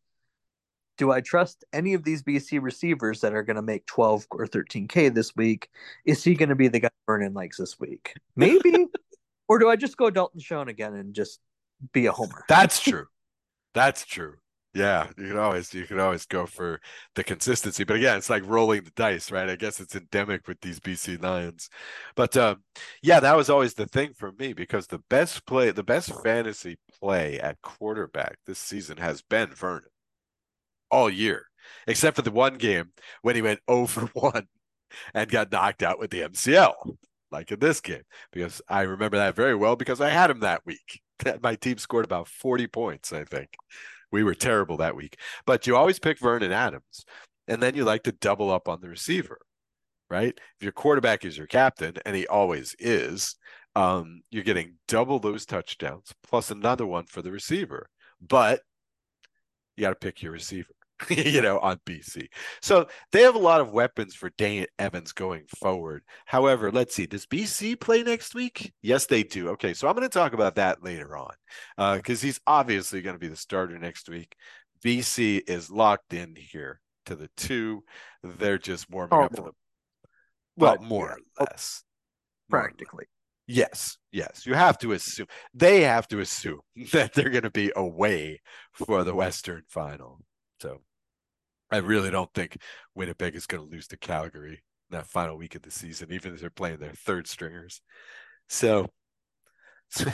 Do 0.99 1.13
I 1.13 1.21
trust 1.21 1.63
any 1.71 1.93
of 1.93 2.03
these 2.03 2.21
BC 2.21 2.61
receivers 2.61 3.21
that 3.21 3.33
are 3.33 3.41
going 3.41 3.55
to 3.55 3.61
make 3.61 3.85
12 3.85 4.27
or 4.31 4.45
13K 4.45 5.13
this 5.15 5.33
week? 5.33 5.69
Is 6.03 6.21
he 6.25 6.35
going 6.35 6.49
to 6.49 6.55
be 6.55 6.67
the 6.67 6.81
guy 6.81 6.89
Vernon 7.07 7.33
likes 7.33 7.55
this 7.55 7.79
week? 7.79 8.15
Maybe. 8.35 8.85
or 9.47 9.59
do 9.59 9.69
I 9.69 9.77
just 9.77 9.95
go 9.95 10.09
Dalton 10.09 10.41
Schoen 10.41 10.67
again 10.67 10.95
and 10.95 11.13
just 11.15 11.39
be 11.93 12.07
a 12.07 12.11
homer? 12.11 12.43
That's 12.49 12.81
true. 12.81 13.05
That's 13.73 14.05
true. 14.05 14.35
Yeah, 14.73 15.07
you 15.17 15.29
can 15.29 15.37
always 15.37 15.73
you 15.73 15.85
can 15.85 16.01
always 16.01 16.25
go 16.25 16.45
for 16.45 16.81
the 17.15 17.23
consistency, 17.23 17.85
but 17.85 17.95
again, 17.95 18.17
it's 18.17 18.29
like 18.29 18.45
rolling 18.45 18.83
the 18.83 18.91
dice, 18.91 19.31
right? 19.31 19.49
I 19.49 19.55
guess 19.55 19.79
it's 19.79 19.95
endemic 19.95 20.47
with 20.47 20.61
these 20.61 20.79
BC 20.79 21.23
Lions, 21.23 21.69
but 22.15 22.37
um, 22.37 22.61
yeah, 23.01 23.19
that 23.19 23.35
was 23.35 23.49
always 23.49 23.73
the 23.73 23.87
thing 23.87 24.13
for 24.13 24.31
me 24.33 24.53
because 24.53 24.85
the 24.85 25.01
best 25.09 25.47
play, 25.47 25.71
the 25.71 25.81
best 25.81 26.11
fantasy 26.21 26.77
play 26.99 27.39
at 27.39 27.59
quarterback 27.63 28.37
this 28.45 28.59
season 28.59 28.97
has 28.97 29.23
been 29.23 29.49
Vernon 29.49 29.89
all 30.91 31.09
year, 31.09 31.45
except 31.87 32.15
for 32.15 32.21
the 32.21 32.31
one 32.31 32.57
game 32.57 32.91
when 33.21 33.35
he 33.35 33.41
went 33.41 33.59
0 33.69 33.87
for 33.87 34.05
one 34.13 34.47
and 35.13 35.29
got 35.29 35.51
knocked 35.51 35.83
out 35.83 35.99
with 35.99 36.11
the 36.11 36.21
MCL, 36.21 36.73
like 37.31 37.51
in 37.51 37.59
this 37.59 37.81
game, 37.81 38.03
because 38.31 38.61
I 38.67 38.81
remember 38.81 39.17
that 39.17 39.35
very 39.35 39.55
well 39.55 39.75
because 39.75 40.01
I 40.01 40.09
had 40.09 40.29
him 40.29 40.39
that 40.41 40.65
week. 40.65 41.01
My 41.43 41.55
team 41.55 41.77
scored 41.77 42.05
about 42.05 42.27
40 42.27 42.67
points, 42.67 43.13
I 43.13 43.23
think. 43.23 43.49
We 44.11 44.23
were 44.23 44.33
terrible 44.33 44.77
that 44.77 44.95
week. 44.95 45.17
But 45.45 45.67
you 45.67 45.75
always 45.75 45.99
pick 45.99 46.19
Vernon 46.19 46.51
Adams, 46.51 47.05
and 47.47 47.61
then 47.61 47.75
you 47.75 47.83
like 47.83 48.03
to 48.03 48.11
double 48.11 48.49
up 48.49 48.67
on 48.67 48.81
the 48.81 48.89
receiver, 48.89 49.39
right? 50.09 50.33
If 50.57 50.63
your 50.63 50.71
quarterback 50.71 51.25
is 51.25 51.37
your 51.37 51.47
captain, 51.47 51.95
and 52.05 52.15
he 52.15 52.25
always 52.25 52.75
is, 52.79 53.35
um, 53.75 54.21
you're 54.31 54.43
getting 54.43 54.75
double 54.87 55.19
those 55.19 55.45
touchdowns 55.45 56.11
plus 56.23 56.49
another 56.49 56.85
one 56.85 57.05
for 57.05 57.21
the 57.21 57.31
receiver. 57.31 57.89
But 58.19 58.61
you 59.77 59.83
got 59.83 59.89
to 59.91 59.95
pick 59.95 60.21
your 60.21 60.31
receiver, 60.31 60.73
you 61.09 61.41
know, 61.41 61.59
on 61.59 61.79
BC. 61.85 62.27
So 62.61 62.87
they 63.11 63.21
have 63.21 63.35
a 63.35 63.39
lot 63.39 63.61
of 63.61 63.71
weapons 63.71 64.15
for 64.15 64.31
Dane 64.37 64.65
Evans 64.77 65.11
going 65.13 65.45
forward. 65.59 66.03
However, 66.25 66.71
let's 66.71 66.95
see. 66.95 67.05
Does 67.05 67.25
BC 67.25 67.79
play 67.79 68.03
next 68.03 68.35
week? 68.35 68.73
Yes, 68.81 69.05
they 69.05 69.23
do. 69.23 69.49
Okay, 69.49 69.73
so 69.73 69.87
I'm 69.87 69.95
going 69.95 70.07
to 70.07 70.13
talk 70.13 70.33
about 70.33 70.55
that 70.55 70.83
later 70.83 71.15
on 71.17 71.33
because 71.97 72.23
uh, 72.23 72.25
he's 72.27 72.39
obviously 72.47 73.01
going 73.01 73.15
to 73.15 73.19
be 73.19 73.27
the 73.27 73.35
starter 73.35 73.77
next 73.77 74.09
week. 74.09 74.35
BC 74.83 75.41
is 75.47 75.69
locked 75.69 76.13
in 76.13 76.35
here 76.35 76.79
to 77.05 77.15
the 77.15 77.29
two. 77.37 77.83
They're 78.23 78.57
just 78.57 78.89
warming 78.89 79.19
Oh, 79.19 79.23
up 79.23 79.35
for 79.35 79.41
the 79.41 79.51
well, 80.55 80.77
But, 80.77 80.81
more 80.81 81.07
yeah, 81.07 81.15
or 81.39 81.45
less. 81.45 81.83
More 82.49 82.61
or 82.61 82.69
less. 82.69 82.79
practically. 82.79 83.05
Yes, 83.47 83.97
yes. 84.11 84.45
You 84.45 84.53
have 84.53 84.77
to 84.79 84.91
assume 84.93 85.27
they 85.53 85.81
have 85.81 86.07
to 86.09 86.19
assume 86.19 86.61
that 86.93 87.13
they're 87.13 87.29
going 87.29 87.43
to 87.43 87.49
be 87.51 87.71
away 87.75 88.41
for 88.73 89.03
the 89.03 89.15
Western 89.15 89.63
final. 89.69 90.21
So 90.61 90.81
I 91.71 91.77
really 91.77 92.09
don't 92.11 92.33
think 92.33 92.57
Winnipeg 92.95 93.35
is 93.35 93.47
going 93.47 93.63
to 93.63 93.69
lose 93.69 93.87
to 93.87 93.97
Calgary 93.97 94.63
in 94.91 94.97
that 94.97 95.07
final 95.07 95.37
week 95.37 95.55
of 95.55 95.61
the 95.61 95.71
season, 95.71 96.11
even 96.11 96.33
if 96.33 96.41
they're 96.41 96.49
playing 96.49 96.79
their 96.79 96.93
third 96.93 97.27
stringers. 97.27 97.81
So, 98.47 98.87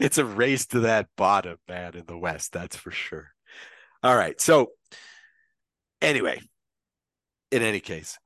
it's 0.00 0.18
a 0.18 0.24
race 0.24 0.66
to 0.66 0.80
that 0.80 1.08
bottom, 1.16 1.58
man, 1.68 1.94
in 1.94 2.06
the 2.06 2.18
West. 2.18 2.52
That's 2.52 2.76
for 2.76 2.90
sure. 2.90 3.28
All 4.02 4.16
right. 4.16 4.40
So, 4.40 4.70
anyway, 6.00 6.40
in 7.50 7.62
any 7.62 7.80
case, 7.80 8.18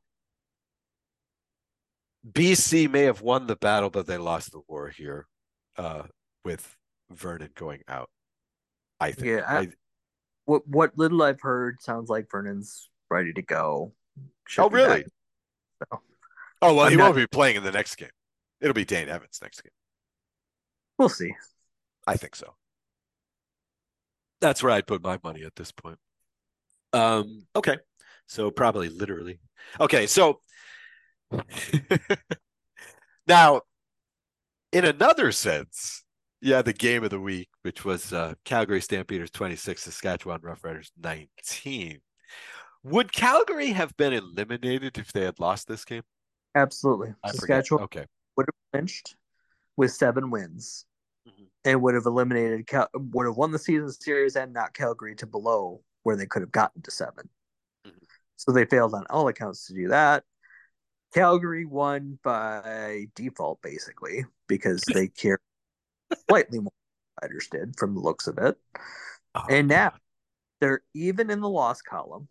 BC 2.31 2.91
may 2.91 3.03
have 3.03 3.21
won 3.21 3.47
the 3.47 3.57
battle, 3.57 3.91
but 3.91 4.07
they 4.07 4.19
lost 4.19 4.53
the 4.53 4.61
war 4.69 4.89
here 4.89 5.27
uh, 5.77 6.05
with 6.45 6.77
Vernon 7.11 7.51
going 7.55 7.83
out. 7.89 8.09
I 9.01 9.13
think. 9.13 9.27
Yeah, 9.27 9.45
I- 9.47 9.69
What 10.47 10.67
what 10.69 10.97
little 10.99 11.23
I've 11.23 11.41
heard 11.41 11.81
sounds 11.83 12.09
like 12.11 12.31
Vernon's 12.31 12.89
ready 13.11 13.33
to 13.33 13.43
go. 13.43 13.93
Should 14.47 14.63
oh, 14.65 14.69
back. 14.69 14.77
really? 14.77 15.05
So, 15.79 16.01
Oh, 16.63 16.75
well, 16.75 16.87
I'm 16.87 16.91
he 16.93 16.97
not- 16.97 17.05
won't 17.05 17.17
be 17.17 17.27
playing 17.27 17.57
in 17.57 17.65
the 17.65 17.73
next 17.73 17.97
game. 17.97 18.09
It'll 18.61 18.75
be 18.75 18.85
Dane 18.85 19.09
Evans 19.09 19.39
next 19.43 19.63
game. 19.63 19.73
we'll 20.99 21.09
see. 21.09 21.35
I 22.07 22.17
think 22.17 22.37
so. 22.37 22.55
That's 24.41 24.63
where 24.63 24.73
I'd 24.73 24.87
put 24.87 25.03
my 25.03 25.19
money 25.25 25.43
at 25.45 25.57
this 25.57 25.73
point. 25.73 25.99
Um, 26.93 27.47
okay. 27.57 27.79
So 28.29 28.51
probably 28.51 28.89
literally. 28.89 29.41
Okay, 29.81 30.07
so 30.07 30.41
now 33.27 33.63
in 34.73 34.85
another 34.85 35.33
sense, 35.33 36.04
yeah, 36.45 36.61
the 36.61 36.73
game 36.75 37.03
of 37.03 37.11
the 37.11 37.19
week, 37.19 37.49
which 37.63 37.85
was 37.85 38.13
uh, 38.13 38.35
Calgary 38.45 38.81
Stampeders 38.83 39.31
26, 39.31 39.83
Saskatchewan 39.83 40.41
Roughriders 40.41 40.91
19. 41.03 42.01
Would 42.83 43.13
Calgary 43.13 43.69
have 43.71 43.97
been 43.97 44.13
eliminated 44.13 44.99
if 44.99 45.11
they 45.11 45.23
had 45.25 45.41
lost 45.41 45.67
this 45.67 45.87
game? 45.87 46.03
Absolutely. 46.55 47.15
I 47.25 47.29
forget. 47.29 47.65
Saskatchewan 47.65 47.85
Okay. 47.85 48.05
would 48.37 48.47
have 48.47 48.73
clinched 48.73 49.17
with 49.77 49.91
seven 49.93 50.31
wins 50.31 50.85
Mhm. 51.27 51.47
and 51.65 51.81
would 51.81 51.95
have 51.95 52.05
eliminated 52.05 52.67
Cal- 52.67 52.91
would 52.93 53.25
have 53.27 53.37
won 53.37 53.51
the 53.51 53.59
season 53.59 53.91
series 53.91 54.37
and 54.37 54.53
knocked 54.53 54.77
Calgary 54.77 55.15
to 55.17 55.27
below 55.27 55.83
where 56.03 56.15
they 56.17 56.27
could 56.27 56.43
have 56.43 56.53
gotten 56.53 56.83
to 56.83 56.91
7 56.91 57.31
Mhm. 57.87 58.05
So 58.37 58.53
they 58.53 58.67
failed 58.67 58.93
on 58.93 59.07
all 59.09 59.29
accounts 59.29 59.67
to 59.69 59.73
do 59.73 59.89
that. 59.89 60.25
Calgary 61.15 61.65
won 61.65 62.19
by 62.23 63.07
default, 63.15 63.63
basically, 63.63 64.27
because 64.47 64.83
they 64.93 65.09
care 65.09 65.39
slightly 66.29 66.61
more 66.61 66.73
Riders 67.23 67.49
did 67.51 67.77
from 67.79 67.95
the 67.95 68.01
looks 68.01 68.27
of 68.27 68.39
it. 68.39 68.57
Oh, 69.35 69.47
and 69.49 69.69
now 69.69 69.91
God. 69.91 70.01
they're 70.61 70.83
even 70.95 71.31
in 71.31 71.41
the 71.41 71.49
loss 71.49 71.81
column. 71.81 72.29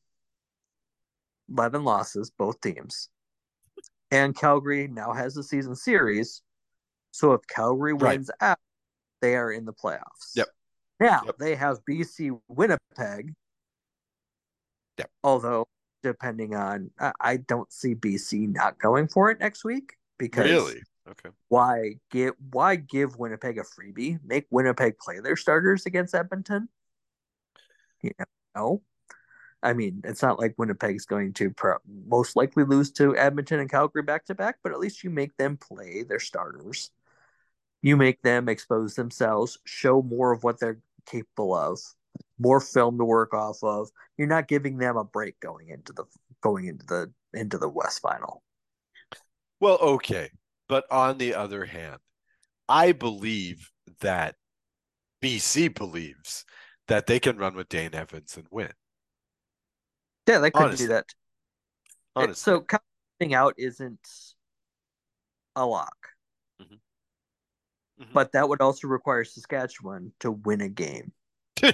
11 1.49 1.83
losses, 1.83 2.31
both 2.31 2.59
teams. 2.61 3.09
And 4.11 4.35
Calgary 4.35 4.87
now 4.87 5.13
has 5.13 5.33
the 5.33 5.43
season 5.43 5.75
series. 5.75 6.41
So 7.11 7.33
if 7.33 7.41
Calgary 7.47 7.93
Right. 7.93 8.17
wins 8.17 8.29
out, 8.41 8.59
they 9.21 9.35
are 9.35 9.51
in 9.51 9.65
the 9.65 9.73
playoffs. 9.73 10.35
Yep. 10.35 10.47
Now 10.99 11.21
Yep. 11.25 11.37
they 11.37 11.55
have 11.55 11.83
BC 11.85 12.39
Winnipeg. 12.47 13.33
Yep. 14.97 15.11
Although, 15.23 15.67
depending 16.01 16.55
on, 16.55 16.91
I, 16.99 17.11
I 17.19 17.37
don't 17.37 17.71
see 17.71 17.95
BC 17.95 18.53
not 18.53 18.77
going 18.79 19.07
for 19.07 19.31
it 19.31 19.39
next 19.39 19.63
week 19.63 19.97
because 20.17 20.45
really 20.45 20.81
okay. 21.09 21.29
why 21.49 21.95
give 22.11 22.33
why 22.51 22.75
give 22.75 23.17
Winnipeg 23.17 23.57
a 23.57 23.63
freebie? 23.63 24.19
Make 24.23 24.47
Winnipeg 24.49 24.97
play 24.97 25.19
their 25.19 25.35
starters 25.35 25.85
against 25.85 26.15
Edmonton. 26.15 26.69
You 28.01 28.11
know, 28.55 28.81
I 29.63 29.73
mean, 29.73 30.01
it's 30.03 30.21
not 30.21 30.39
like 30.39 30.55
Winnipeg's 30.57 31.05
going 31.05 31.33
to 31.33 31.49
pro- 31.51 31.77
most 31.87 32.35
likely 32.35 32.65
lose 32.65 32.91
to 32.93 33.15
Edmonton 33.15 33.61
and 33.61 33.71
Calgary 33.71 34.03
back 34.03 34.25
to 34.25 34.35
back, 34.35 34.57
but 34.61 34.73
at 34.73 34.79
least 34.79 35.03
you 35.03 35.09
make 35.09 35.35
them 35.37 35.55
play 35.55 36.03
their 36.03 36.19
starters. 36.19 36.91
You 37.81 37.95
make 37.95 38.21
them 38.21 38.49
expose 38.49 38.95
themselves, 38.95 39.57
show 39.65 40.01
more 40.01 40.33
of 40.33 40.43
what 40.43 40.59
they're 40.59 40.81
capable 41.05 41.55
of, 41.55 41.79
more 42.37 42.59
film 42.59 42.97
to 42.97 43.05
work 43.05 43.33
off 43.33 43.63
of. 43.63 43.89
You're 44.17 44.27
not 44.27 44.49
giving 44.49 44.77
them 44.77 44.97
a 44.97 45.03
break 45.03 45.39
going 45.39 45.69
into 45.69 45.93
the 45.93 46.05
going 46.41 46.65
into 46.65 46.85
the 46.85 47.13
into 47.33 47.57
the 47.57 47.69
West 47.69 48.01
Final. 48.01 48.43
Well, 49.61 49.77
okay. 49.77 50.29
But 50.73 50.85
on 50.89 51.19
the 51.19 51.35
other 51.35 51.65
hand, 51.65 51.99
I 52.67 52.93
believe 52.93 53.69
that 54.01 54.33
BC 55.21 55.67
believes 55.67 56.45
that 56.87 57.05
they 57.05 57.19
can 57.19 57.37
run 57.37 57.53
with 57.53 57.69
Dane 57.69 57.93
Evans 57.93 58.35
and 58.37 58.47
win. 58.49 58.71
Yeah, 60.27 60.39
they 60.39 60.49
could 60.49 60.75
do 60.75 60.87
that. 60.87 61.05
Honestly. 62.15 62.33
So 62.33 62.65
coming 63.19 63.35
out 63.35 63.53
isn't 63.59 63.99
a 65.55 65.63
lock, 65.63 66.09
Mhm. 66.59 66.79
Mhm. 68.01 68.13
but 68.13 68.31
that 68.31 68.49
would 68.49 68.61
also 68.61 68.87
require 68.87 69.23
Saskatchewan 69.23 70.11
to 70.21 70.31
win 70.31 70.61
a 70.61 70.69
game. 70.69 71.13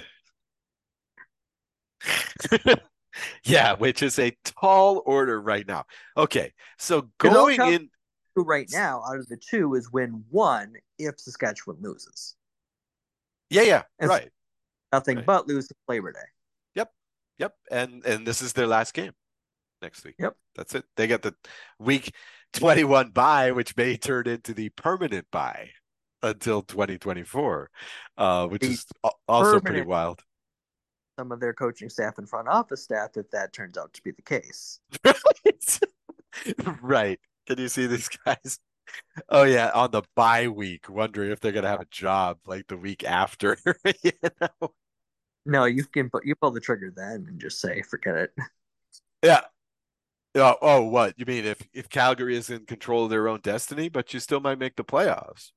yeah, 3.44 3.72
which 3.76 4.02
is 4.02 4.18
a 4.18 4.36
tall 4.44 5.02
order 5.06 5.40
right 5.40 5.66
now. 5.66 5.86
Okay. 6.18 6.52
So 6.76 7.08
going 7.16 7.62
in 7.62 7.88
Who 8.36 8.44
right 8.44 8.68
now 8.72 9.02
out 9.06 9.18
of 9.18 9.28
the 9.28 9.36
two 9.36 9.74
is 9.74 9.90
win 9.92 10.24
one 10.30 10.74
if 10.98 11.18
Saskatchewan 11.18 11.78
loses. 11.80 12.36
Yeah, 13.48 13.62
yeah, 13.62 13.82
And- 13.98 14.08
right. 14.08 14.30
Nothing 14.92 15.18
Right. 15.18 15.26
but 15.26 15.46
lose 15.46 15.68
to 15.68 15.74
Labor 15.86 16.12
Day. 16.12 16.18
Yep. 16.74 16.92
Yep, 17.38 17.54
and 17.70 18.04
and 18.04 18.26
this 18.26 18.42
is 18.42 18.52
their 18.54 18.66
last 18.66 18.92
game 18.92 19.12
next 19.82 20.04
week. 20.04 20.16
Yep. 20.18 20.36
That's 20.56 20.74
it. 20.74 20.84
They 20.96 21.06
get 21.06 21.22
the 21.22 21.34
week 21.78 22.12
21 22.54 23.10
bye, 23.10 23.52
which 23.52 23.76
may 23.76 23.96
turn 23.96 24.26
into 24.26 24.52
the 24.52 24.68
permanent 24.70 25.28
bye 25.30 25.70
until 26.22 26.62
2024, 26.62 27.70
uh, 28.16 28.48
which 28.48 28.62
The 28.62 28.70
is 28.70 28.86
also 29.28 29.60
pretty 29.60 29.82
wild. 29.82 30.22
Some 31.18 31.30
of 31.32 31.38
their 31.38 31.54
coaching 31.54 31.88
staff 31.88 32.18
and 32.18 32.28
front 32.28 32.48
office 32.48 32.82
staff, 32.82 33.10
if 33.16 33.30
that 33.30 33.52
turns 33.52 33.78
out 33.78 33.92
to 33.92 34.02
be 34.02 34.10
the 34.10 34.22
case. 34.22 34.80
right. 36.82 37.20
Can 37.50 37.58
you 37.58 37.68
see 37.68 37.86
these 37.86 38.08
guys? 38.24 38.60
Oh 39.28 39.42
yeah, 39.44 39.70
on 39.74 39.90
the 39.90 40.02
bye 40.16 40.48
week, 40.48 40.88
wondering 40.88 41.32
if 41.32 41.40
they're 41.40 41.52
gonna 41.52 41.68
have 41.68 41.80
a 41.80 41.86
job 41.90 42.38
like 42.46 42.68
the 42.68 42.76
week 42.76 43.04
after. 43.04 43.56
you 44.04 44.12
know? 44.40 44.72
No, 45.46 45.64
you 45.64 45.84
can 45.84 46.10
put 46.10 46.24
you 46.26 46.34
pull 46.36 46.52
the 46.52 46.60
trigger 46.60 46.92
then 46.94 47.26
and 47.28 47.40
just 47.40 47.60
say, 47.60 47.82
forget 47.82 48.16
it. 48.16 48.32
Yeah. 49.22 49.42
Oh, 50.36 50.56
oh, 50.62 50.82
what 50.82 51.14
you 51.18 51.26
mean? 51.26 51.44
If 51.44 51.66
if 51.72 51.88
Calgary 51.88 52.36
is 52.36 52.50
in 52.50 52.66
control 52.66 53.04
of 53.04 53.10
their 53.10 53.28
own 53.28 53.40
destiny, 53.40 53.88
but 53.88 54.14
you 54.14 54.20
still 54.20 54.40
might 54.40 54.58
make 54.58 54.76
the 54.76 54.84
playoffs. 54.84 55.50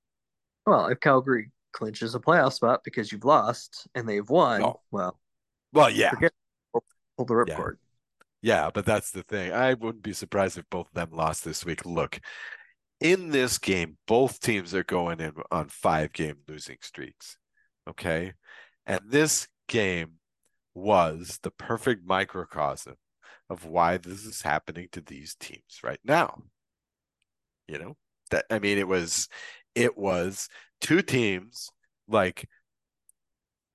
Well, 0.65 0.87
if 0.87 0.99
Calgary 0.99 1.51
clinches 1.73 2.15
a 2.15 2.19
playoff 2.19 2.53
spot 2.53 2.81
because 2.83 3.11
you've 3.11 3.25
lost 3.25 3.87
and 3.95 4.07
they've 4.09 4.27
won, 4.29 4.61
No. 4.61 4.81
well, 4.91 5.19
Well, 5.73 5.89
yeah, 5.89 6.11
forget 6.11 6.33
pull 6.71 7.25
the 7.25 7.33
ripcord. 7.33 7.47
yeah, 7.47 7.82
but 8.71 8.85
that's 8.85 9.11
the 9.11 9.23
thing. 9.23 9.53
I 9.53 9.73
wouldn't 9.73 10.03
be 10.03 10.13
surprised 10.13 10.57
if 10.57 10.69
both 10.69 10.87
of 10.87 10.93
them 10.93 11.17
lost 11.17 11.45
this 11.45 11.65
week. 11.65 11.85
Look, 11.85 12.19
in 12.99 13.29
this 13.29 13.57
game, 13.57 13.97
both 14.05 14.41
teams 14.41 14.75
are 14.75 14.83
going 14.83 15.21
in 15.21 15.33
on 15.49 15.69
five 15.69 16.11
game 16.11 16.35
losing 16.47 16.77
streaks. 16.81 17.37
Okay. 17.89 18.33
And 18.85 18.99
this 19.07 19.47
game 19.69 20.15
was 20.75 21.39
the 21.41 21.51
perfect 21.51 22.05
microcosm 22.05 22.95
of 23.49 23.65
why 23.65 23.97
this 23.97 24.25
is 24.25 24.41
happening 24.41 24.89
to 24.91 25.01
these 25.01 25.35
teams 25.35 25.79
right 25.81 25.99
now. 26.03 26.43
You 27.67 27.79
know, 27.79 27.97
that 28.31 28.45
I 28.51 28.59
mean, 28.59 28.77
it 28.77 28.87
was 28.87 29.29
it 29.73 29.97
was 29.97 30.49
two 30.81 31.01
teams 31.01 31.69
like 32.09 32.49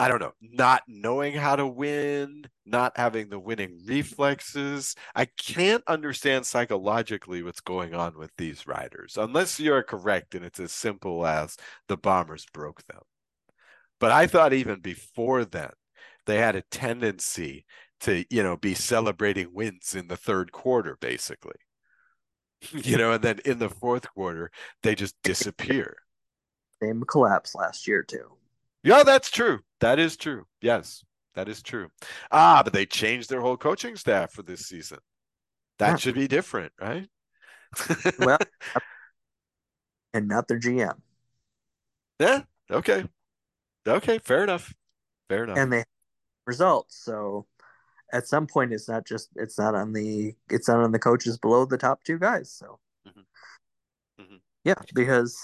I 0.01 0.07
don't 0.07 0.21
know, 0.21 0.35
not 0.41 0.85
knowing 0.87 1.35
how 1.35 1.57
to 1.57 1.67
win, 1.67 2.45
not 2.65 2.97
having 2.97 3.29
the 3.31 3.39
winning 3.39 3.81
reflexes. 3.85 4.95
I 5.15 5.25
can't 5.25 5.83
understand 5.89 6.47
psychologically 6.47 7.43
what's 7.43 7.61
going 7.61 7.95
on 7.95 8.17
with 8.17 8.31
these 8.39 8.67
riders, 8.67 9.17
unless 9.17 9.59
you're 9.59 9.83
correct 9.83 10.37
and 10.37 10.45
it's 10.45 10.61
as 10.61 10.71
simple 10.71 11.27
as 11.27 11.57
the 11.89 11.97
Bombers 11.97 12.47
broke 12.53 12.85
them. 12.87 13.01
But 13.99 14.13
I 14.13 14.29
thought 14.29 14.53
even 14.53 14.81
before 14.81 15.45
then, 15.45 15.73
they 16.27 16.39
had 16.39 16.55
a 16.55 16.63
tendency 16.63 17.65
to, 18.01 18.25
you 18.31 18.43
know, 18.45 18.57
be 18.57 18.75
celebrating 18.75 19.53
wins 19.53 19.95
in 19.97 20.07
the 20.07 20.17
third 20.17 20.53
quarter, 20.53 20.97
basically. 21.01 21.57
You 22.73 22.97
know, 22.97 23.13
and 23.13 23.23
then 23.23 23.39
in 23.45 23.61
the 23.61 23.69
fourth 23.69 24.13
quarter, 24.13 24.51
they 24.83 24.97
just 24.97 25.15
disappear. 25.23 25.97
Same 26.83 27.05
collapse 27.05 27.55
last 27.55 27.87
year 27.87 28.03
too. 28.03 28.33
Yeah, 28.83 29.05
that's 29.05 29.31
true. 29.31 29.61
That 29.81 29.99
is 29.99 30.17
true. 30.17 30.47
Yes, 30.61 31.05
that 31.35 31.49
is 31.49 31.63
true. 31.63 31.89
Ah, 32.31 32.63
but 32.65 32.73
they 32.73 32.87
changed 32.87 33.31
their 33.31 33.41
whole 33.41 33.57
coaching 33.57 33.97
staff 33.97 34.33
for 34.33 34.43
this 34.43 34.67
season. 34.67 34.99
That 35.79 35.91
Yeah. 35.91 35.97
should 35.97 36.15
be 36.15 36.29
different, 36.29 36.73
right? 36.81 37.09
Well, 38.19 38.39
and 40.15 40.27
not 40.27 40.49
their 40.49 40.59
GM. 40.59 41.01
yeah. 42.19 42.43
Okay. 42.71 43.05
Okay. 43.87 44.19
Fair 44.19 44.43
enough. 44.43 44.75
Fair 45.29 45.45
enough. 45.45 45.59
and 45.59 45.73
they 45.73 45.79
have 45.79 45.87
results. 46.47 46.97
So 46.97 47.47
at 48.13 48.27
some 48.27 48.47
point, 48.47 48.73
it's 48.73 48.89
not 48.89 49.07
just 49.07 49.29
it's 49.37 49.59
not 49.59 49.75
on 49.75 49.93
the 49.93 50.35
it's 50.51 50.67
not 50.69 50.79
on 50.81 50.93
the 50.93 50.99
coaches 50.99 51.39
below 51.39 51.65
the 51.67 51.79
top 51.79 52.03
two 52.05 52.19
guys. 52.19 52.51
So 52.51 52.81
Mhm. 53.07 53.25
Mhm. 54.21 54.41
yeah, 54.65 54.75
because 54.95 55.39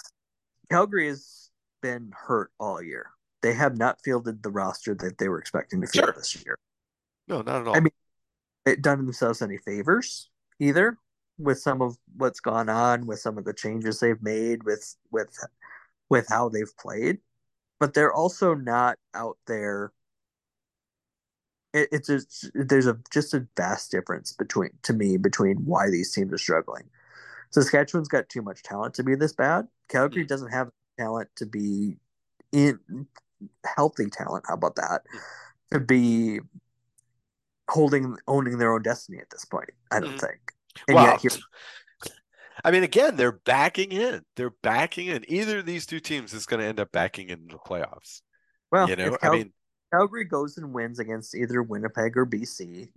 Calgary 0.71 1.09
has 1.09 1.51
been 1.83 2.13
hurt 2.17 2.51
all 2.59 2.83
year. 2.83 3.11
They 3.45 3.53
have 3.53 3.77
not 3.77 4.01
fielded 4.03 4.43
the 4.43 4.49
roster 4.49 4.95
that 4.95 5.19
they 5.19 5.29
were 5.29 5.39
expecting 5.39 5.83
to 5.83 5.87
field 5.87 6.07
Sure. 6.07 6.15
this 6.17 6.35
year. 6.47 6.57
no, 7.29 7.43
not 7.43 7.61
at 7.61 7.69
all. 7.69 7.77
I 7.77 7.81
mean- 7.81 7.93
It 8.65 8.81
done 8.81 9.05
themselves 9.05 9.43
any 9.43 9.59
favors 9.59 10.31
either 10.59 10.97
with 11.37 11.59
some 11.59 11.83
of 11.83 11.99
what's 12.17 12.41
gone 12.41 12.71
on, 12.71 13.07
with 13.07 13.19
some 13.19 13.37
of 13.37 13.45
the 13.45 13.53
changes 13.53 14.01
they've 14.01 14.23
made, 14.23 14.63
with 14.63 14.97
with 15.11 15.39
with 16.09 16.27
how 16.29 16.49
they've 16.49 16.75
played. 16.79 17.21
But 17.81 17.93
they're 17.93 18.13
also 18.15 18.55
not 18.55 18.99
out 19.13 19.37
there 19.47 19.93
it, 21.75 21.89
it's 21.93 22.07
just 22.09 22.51
there's 22.55 22.87
a 22.87 22.99
just 23.11 23.35
a 23.35 23.47
vast 23.59 23.91
difference 23.91 24.33
between 24.33 24.71
to 24.85 24.95
me 24.95 25.19
between 25.19 25.59
why 25.67 25.91
these 25.91 26.13
teams 26.13 26.33
are 26.33 26.39
struggling. 26.39 26.89
Saskatchewan's 27.51 28.09
got 28.09 28.31
too 28.31 28.41
much 28.41 28.63
talent 28.63 28.95
to 28.95 29.03
be 29.03 29.15
this 29.15 29.35
bad. 29.35 29.69
Calgary 29.89 30.25
Mm. 30.25 30.29
doesn't 30.29 30.51
have 30.53 30.71
talent 30.99 31.29
to 31.37 31.45
be 31.45 31.99
in 32.53 33.07
healthy 33.77 34.07
talent. 34.11 34.45
How 34.47 34.55
about 34.55 34.77
that? 34.77 35.03
To 35.73 35.81
be 35.81 36.41
holding 37.69 38.17
owning 38.29 38.59
their 38.59 38.73
own 38.73 38.83
destiny 38.83 39.19
at 39.19 39.31
this 39.31 39.45
point. 39.45 39.71
I 39.91 40.01
don't 40.01 40.17
Mhm. 40.17 40.21
think. 40.21 40.53
And 40.89 41.01
yet 41.01 41.21
here, 41.21 41.31
I 42.65 42.71
mean, 42.71 42.83
again, 42.83 43.17
they're 43.17 43.33
backing 43.33 43.91
in. 43.93 44.25
They're 44.37 44.55
backing 44.63 45.07
in. 45.07 45.25
Either 45.29 45.59
of 45.59 45.67
these 45.67 45.87
two 45.87 46.01
teams 46.01 46.33
is 46.33 46.47
going 46.47 46.61
to 46.61 46.67
end 46.67 46.81
up 46.81 46.93
backing 46.93 47.29
in 47.29 47.47
the 47.49 47.59
playoffs. 47.59 48.23
well, 48.71 48.89
you 48.89 48.97
know, 48.97 49.15
if 49.15 49.25
I 49.25 49.31
mean, 49.31 49.53
Calgary 49.93 50.25
goes 50.25 50.57
and 50.57 50.73
wins 50.73 50.99
against 50.99 51.35
either 51.35 51.63
Winnipeg 51.63 52.17
or 52.17 52.27
BC, 52.27 52.93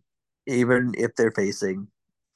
even 0.47 0.93
if 0.97 1.15
they're 1.15 1.31
facing 1.31 1.87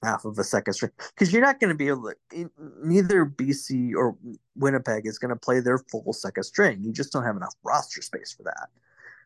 half 0.03 0.25
of 0.25 0.37
a 0.39 0.43
second 0.43 0.73
string, 0.73 0.91
because 1.13 1.31
you're 1.31 1.41
not 1.41 1.59
going 1.59 1.69
to 1.69 1.75
be 1.75 1.87
able 1.87 2.11
to. 2.31 2.49
Neither 2.83 3.25
BC 3.25 3.93
or 3.95 4.17
Winnipeg 4.55 5.05
is 5.05 5.19
going 5.19 5.29
to 5.29 5.35
play 5.35 5.59
their 5.59 5.77
full 5.77 6.13
second 6.13 6.43
string. 6.43 6.83
You 6.83 6.91
just 6.91 7.11
don't 7.11 7.23
have 7.23 7.37
enough 7.37 7.55
roster 7.63 8.01
space 8.01 8.31
for 8.33 8.43
that. 8.43 8.69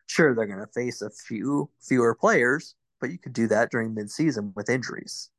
Sure, 0.06 0.34
they're 0.34 0.46
going 0.46 0.60
to 0.60 0.66
face 0.72 1.02
a 1.02 1.10
few 1.10 1.68
fewer 1.80 2.14
players, 2.14 2.74
but 3.00 3.10
you 3.10 3.18
could 3.18 3.32
do 3.32 3.46
that 3.48 3.70
during 3.70 3.94
midseason 3.94 4.54
with 4.54 4.70
injuries. 4.70 5.30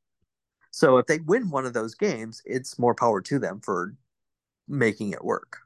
So 0.70 0.98
if 0.98 1.06
they 1.06 1.18
win 1.20 1.50
one 1.50 1.66
of 1.66 1.72
those 1.72 1.94
games, 1.94 2.42
it's 2.44 2.78
more 2.78 2.94
power 2.94 3.20
to 3.22 3.38
them 3.38 3.60
for 3.60 3.94
making 4.68 5.12
it 5.12 5.24
work. 5.24 5.58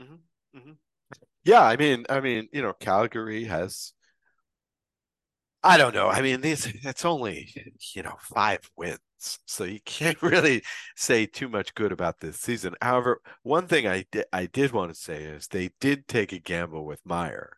mhm, 0.00 0.18
mhm. 0.56 0.76
Yeah, 1.44 1.62
I 1.62 1.76
mean, 1.76 2.04
I 2.10 2.20
mean, 2.20 2.48
you 2.52 2.62
know, 2.62 2.72
Calgary 2.72 3.44
has. 3.44 3.92
I 5.62 5.76
don't 5.76 5.94
know. 5.94 6.08
I 6.08 6.22
mean, 6.22 6.40
these 6.40 6.66
it's 6.66 7.04
only 7.04 7.52
you 7.94 8.02
know 8.02 8.16
five 8.20 8.60
wins, 8.76 8.98
so 9.46 9.64
you 9.64 9.80
can't 9.84 10.20
really 10.22 10.62
say 10.96 11.26
too 11.26 11.48
much 11.48 11.74
good 11.74 11.92
about 11.92 12.20
this 12.20 12.38
season. 12.38 12.74
However, 12.80 13.20
one 13.42 13.66
thing 13.66 13.86
I 13.86 14.04
did 14.10 14.24
I 14.32 14.46
did 14.46 14.72
want 14.72 14.90
to 14.90 14.98
say 15.00 15.22
is 15.24 15.46
they 15.48 15.70
did 15.80 16.08
take 16.08 16.32
a 16.32 16.38
gamble 16.38 16.84
with 16.86 17.04
Maier, 17.04 17.50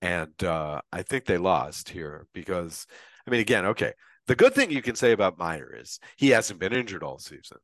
and 0.00 0.42
uh, 0.44 0.80
I 0.92 1.02
think 1.02 1.26
they 1.26 1.38
lost 1.38 1.90
here 1.90 2.26
because 2.32 2.86
I 3.26 3.30
mean, 3.30 3.40
again, 3.40 3.66
okay. 3.66 3.92
The 4.28 4.36
good 4.36 4.54
thing 4.54 4.70
you 4.70 4.82
can 4.82 4.94
say 4.94 5.12
about 5.12 5.38
Maier 5.38 5.80
is 5.80 5.98
he 6.16 6.30
hasn't 6.30 6.60
been 6.60 6.72
injured 6.72 7.02
all 7.02 7.18
season. 7.18 7.58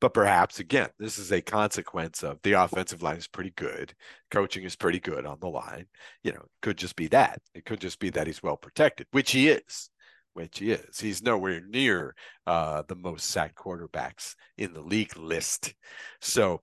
But 0.00 0.14
perhaps 0.14 0.60
again, 0.60 0.88
this 0.98 1.18
is 1.18 1.30
a 1.30 1.42
consequence 1.42 2.22
of 2.22 2.38
the 2.42 2.52
offensive 2.52 3.02
line 3.02 3.18
is 3.18 3.28
pretty 3.28 3.52
good, 3.56 3.94
coaching 4.30 4.64
is 4.64 4.76
pretty 4.76 4.98
good 5.00 5.26
on 5.26 5.38
the 5.40 5.48
line. 5.48 5.86
You 6.22 6.32
know, 6.32 6.44
could 6.62 6.78
just 6.78 6.96
be 6.96 7.08
that. 7.08 7.40
It 7.54 7.64
could 7.64 7.80
just 7.80 7.98
be 7.98 8.10
that 8.10 8.26
he's 8.26 8.42
well 8.42 8.56
protected, 8.56 9.06
which 9.10 9.32
he 9.32 9.48
is. 9.48 9.90
Which 10.32 10.60
he 10.60 10.70
is. 10.70 11.00
He's 11.00 11.22
nowhere 11.22 11.60
near 11.60 12.14
uh, 12.46 12.84
the 12.88 12.94
most 12.94 13.28
sacked 13.28 13.56
quarterbacks 13.56 14.36
in 14.56 14.72
the 14.72 14.80
league 14.80 15.16
list. 15.16 15.74
So 16.20 16.62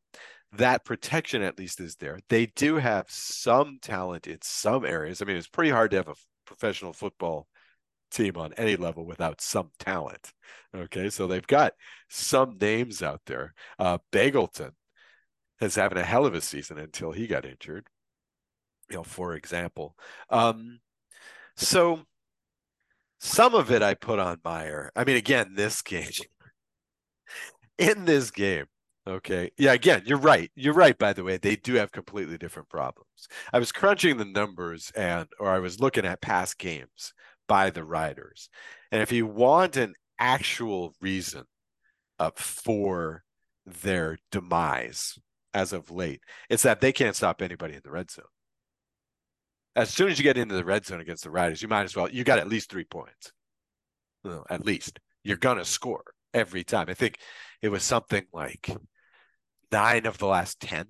that 0.54 0.86
protection 0.86 1.42
at 1.42 1.60
least 1.60 1.82
is 1.82 1.98
there. 1.98 2.20
They 2.30 2.48
do 2.48 2.78
have 2.78 3.06
some 3.10 3.80
talent 3.82 4.26
in 4.26 4.38
some 4.42 4.86
areas. 4.86 5.22
I 5.22 5.26
mean, 5.26 5.36
it's 5.36 5.50
pretty 5.50 5.72
hard 5.72 5.92
to 5.92 5.98
have 5.98 6.08
a 6.08 6.16
professional 6.46 6.94
football 6.94 7.48
team 8.12 8.38
on 8.38 8.54
any 8.54 8.76
level 8.76 9.06
without 9.06 9.42
some 9.42 9.72
talent. 9.80 10.34
Okay, 10.76 11.10
so 11.10 11.28
they've 11.28 11.48
got 11.48 11.74
some 12.10 12.58
names 12.60 13.02
out 13.02 13.22
there. 13.26 13.54
Uh, 13.80 13.98
Begelton 14.12 14.72
is 15.62 15.76
having 15.76 15.98
a 15.98 16.04
hell 16.04 16.26
of 16.26 16.34
a 16.34 16.42
season 16.42 16.78
until 16.78 17.12
he 17.12 17.28
got 17.28 17.46
injured. 17.46 17.88
You 18.90 18.98
know, 18.98 19.04
for 19.04 19.34
example. 19.34 19.96
Um, 20.30 20.80
so 21.56 22.02
some 23.20 23.56
of 23.56 23.72
it 23.72 23.82
I 23.82 23.94
put 23.96 24.20
on 24.20 24.38
Maier. 24.38 24.90
I 24.96 25.04
mean, 25.04 25.18
again, 25.18 25.54
this 25.56 25.82
game, 25.82 26.10
in 27.78 28.06
this 28.06 28.32
game, 28.32 28.66
okay, 29.08 29.52
yeah, 29.58 29.74
again, 29.74 30.04
you're 30.06 30.20
right. 30.20 30.52
You're 30.56 30.74
right. 30.74 30.98
By 30.98 31.14
the 31.14 31.24
way, 31.24 31.38
they 31.38 31.56
do 31.56 31.74
have 31.76 31.92
completely 31.92 32.38
different 32.38 32.70
problems. 32.70 33.28
I 33.52 33.60
was 33.60 33.72
crunching 33.72 34.18
the 34.18 34.26
numbers 34.26 34.92
and, 34.96 35.28
or 35.40 35.50
I 35.50 35.60
was 35.60 35.80
looking 35.80 36.06
at 36.06 36.22
past 36.22 36.58
games 36.58 37.14
by 37.48 37.70
the 37.70 37.84
riders. 37.84 38.50
And 38.92 39.02
if 39.02 39.12
you 39.12 39.26
want 39.26 39.78
an 39.78 39.94
actual 40.20 40.94
reason 41.02 41.44
for 42.36 43.24
their 43.66 44.18
demise 44.32 45.18
as 45.54 45.74
of 45.74 45.92
late, 45.92 46.22
it's 46.50 46.64
that 46.64 46.82
they 46.82 46.92
can't 46.92 47.16
stop 47.16 47.42
anybody 47.42 47.76
in 47.76 47.82
the 47.84 47.92
red 47.92 48.12
zone. 48.12 48.26
As 49.76 49.90
soon 49.90 50.10
as 50.10 50.18
you 50.18 50.24
get 50.24 50.38
into 50.38 50.56
the 50.56 50.66
red 50.66 50.86
zone 50.86 51.02
against 51.02 51.24
the 51.24 51.30
Riders, 51.30 51.62
you 51.62 51.68
might 51.68 51.84
as 51.84 51.96
well, 51.96 52.10
you 52.10 52.24
got 52.24 52.40
at 52.40 52.50
least 52.50 52.72
three 52.72 52.84
points. 52.84 53.32
Well, 54.24 54.46
at 54.50 54.66
least. 54.66 55.00
You're 55.24 55.38
going 55.38 55.58
to 55.58 55.66
score 55.66 56.04
every 56.34 56.64
time. 56.64 56.88
I 56.90 56.96
think 56.96 57.20
it 57.62 57.70
was 57.70 57.84
something 57.84 58.26
like 58.34 58.76
nine 59.72 60.06
of 60.06 60.18
the 60.18 60.26
last 60.26 60.60
10 60.62 60.88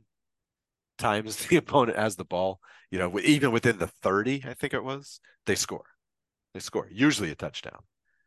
times 0.98 1.36
the 1.48 1.58
opponent 1.58 1.98
has 1.98 2.16
the 2.16 2.26
ball, 2.26 2.60
you 2.92 3.00
know, 3.00 3.20
even 3.20 3.52
within 3.52 3.78
the 3.78 3.88
30, 3.88 4.44
I 4.48 4.54
think 4.54 4.74
it 4.74 4.84
was, 4.84 5.20
they 5.46 5.56
score. 5.56 5.86
They 6.58 6.62
score, 6.62 6.88
usually 6.92 7.30
a 7.30 7.36
touchdown. 7.36 7.82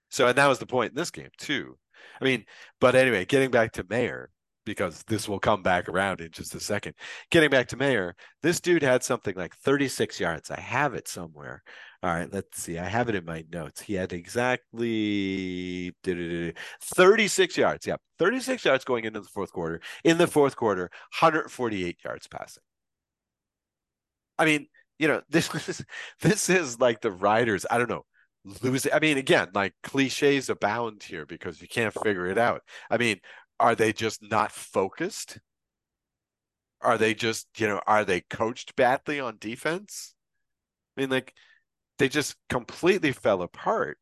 So, 0.09 0.29
and 0.29 0.39
that 0.39 0.47
was 0.47 0.61
the 0.61 0.67
point 0.67 0.91
in 0.91 0.97
this 0.97 1.11
game, 1.11 1.31
too. 1.37 1.77
I 2.21 2.25
mean, 2.25 2.45
but 2.81 2.95
anyway, 2.95 3.25
getting 3.25 3.51
back 3.51 3.73
to 3.73 3.83
Maier, 3.83 4.27
because 4.65 5.03
this 5.09 5.29
will 5.29 5.41
come 5.41 5.65
back 5.65 5.89
around 5.89 6.21
in 6.21 6.31
just 6.31 6.55
a 6.55 6.61
second. 6.61 6.95
Getting 7.33 7.51
back 7.51 7.67
to 7.69 7.77
Maier, 7.77 8.13
this 8.41 8.61
dude 8.61 8.85
had 8.85 9.03
something 9.03 9.35
like 9.35 9.57
36 9.57 10.21
yards. 10.21 10.49
I 10.49 10.61
have 10.61 10.95
it 10.95 11.09
somewhere. 11.09 11.65
All 12.05 12.15
right, 12.15 12.33
let's 12.33 12.63
see. 12.63 12.79
I 12.79 12.85
have 12.85 13.09
it 13.09 13.17
in 13.17 13.25
my 13.25 13.45
notes. 13.53 13.81
He 13.81 13.95
had 13.95 14.13
exactly 14.13 15.93
36 16.05 17.57
yards. 17.57 17.85
Yeah, 17.85 17.97
36 18.21 18.65
yards 18.65 18.85
going 18.85 19.07
into 19.07 19.21
the 19.21 19.29
fourth 19.29 19.51
quarter. 19.53 19.81
In 20.05 20.19
the 20.19 20.29
fourth 20.29 20.55
quarter, 20.55 20.83
148 21.19 21.97
yards 22.05 22.29
passing. 22.29 22.63
I 24.39 24.45
mean, 24.45 24.69
you 25.01 25.09
know, 25.09 25.21
this 25.31 25.53
is 25.69 25.85
this 26.21 26.49
is 26.49 26.79
like 26.79 27.01
the 27.01 27.11
Riders. 27.11 27.67
I 27.69 27.79
don't 27.79 27.91
know 27.91 28.05
losing. 28.45 28.93
I 28.93 29.01
mean, 29.01 29.19
again, 29.19 29.49
like 29.55 29.75
cliches 29.83 30.49
abound 30.49 31.03
here 31.03 31.27
because 31.27 31.61
you 31.61 31.69
can't 31.69 31.95
figure 31.95 32.27
it 32.27 32.39
out. 32.39 32.63
I 32.91 32.97
mean, 32.97 33.21
are 33.59 33.75
they 33.75 33.93
just 33.93 34.23
not 34.23 34.53
focused? 34.53 35.39
Are 36.81 36.97
they 36.97 37.15
just, 37.15 37.49
you 37.59 37.69
know, 37.69 37.81
are 37.87 38.05
they 38.05 38.23
coached 38.23 38.75
badly 38.77 39.21
on 39.21 39.37
defense? 39.39 40.15
I 40.97 41.03
mean, 41.03 41.11
like 41.11 41.35
they 41.99 42.09
just 42.09 42.37
completely 42.49 43.13
fell 43.13 43.43
apart. 43.43 43.99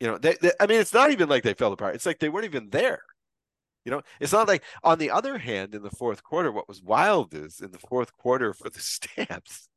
You 0.00 0.08
know, 0.08 0.18
they, 0.18 0.36
they 0.40 0.52
I 0.60 0.66
mean, 0.66 0.80
it's 0.80 0.92
not 0.94 1.12
even 1.12 1.28
like 1.28 1.44
they 1.44 1.54
fell 1.54 1.72
apart. 1.72 1.94
It's 1.94 2.06
like 2.06 2.18
they 2.18 2.28
weren't 2.28 2.44
even 2.46 2.70
there. 2.70 3.02
You 3.84 3.92
know, 3.92 4.02
it's 4.20 4.32
not 4.32 4.48
like 4.48 4.62
on 4.84 4.98
the 4.98 5.10
other 5.10 5.38
hand, 5.38 5.74
in 5.74 5.82
the 5.82 5.90
fourth 5.90 6.22
quarter, 6.22 6.52
what 6.52 6.68
was 6.68 6.82
wild 6.82 7.34
is 7.34 7.60
in 7.60 7.72
the 7.72 7.78
fourth 7.78 8.16
quarter 8.16 8.52
for 8.52 8.70
the 8.70 8.80
stamps, 8.80 9.68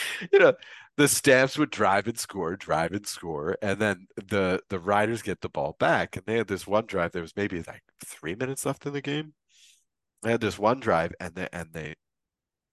you 0.32 0.38
know, 0.38 0.54
the 0.96 1.08
Stamps 1.08 1.58
would 1.58 1.70
drive 1.70 2.06
and 2.06 2.18
score, 2.18 2.56
drive 2.56 2.92
and 2.92 3.06
score, 3.06 3.56
and 3.62 3.78
then 3.78 4.06
the 4.16 4.60
the 4.68 4.78
Riders 4.78 5.22
get 5.22 5.40
the 5.40 5.48
ball 5.48 5.76
back. 5.78 6.16
And 6.16 6.26
they 6.26 6.36
had 6.36 6.48
this 6.48 6.66
one 6.66 6.86
drive. 6.86 7.12
There 7.12 7.22
was 7.22 7.36
maybe 7.36 7.62
like 7.62 7.82
three 8.04 8.34
minutes 8.34 8.66
left 8.66 8.86
in 8.86 8.92
the 8.92 9.00
game. 9.00 9.34
They 10.22 10.32
had 10.32 10.40
this 10.40 10.58
one 10.58 10.80
drive, 10.80 11.12
and 11.20 11.34
they 11.34 11.48
and 11.52 11.72
they 11.72 11.94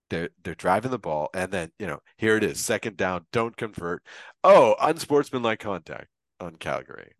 they're 0.10 0.30
they're 0.44 0.56
driving 0.56 0.92
the 0.92 1.00
ball, 1.00 1.30
and 1.34 1.52
then 1.52 1.72
you 1.80 1.88
know 1.88 2.00
here 2.18 2.38
it 2.38 2.44
is, 2.44 2.60
second 2.60 2.98
down, 2.98 3.26
don't 3.32 3.58
convert. 3.58 4.04
Oh, 4.44 4.76
unsportsmanlike 4.82 5.60
contact 5.60 6.08
on 6.40 6.56
Calgary. 6.58 7.14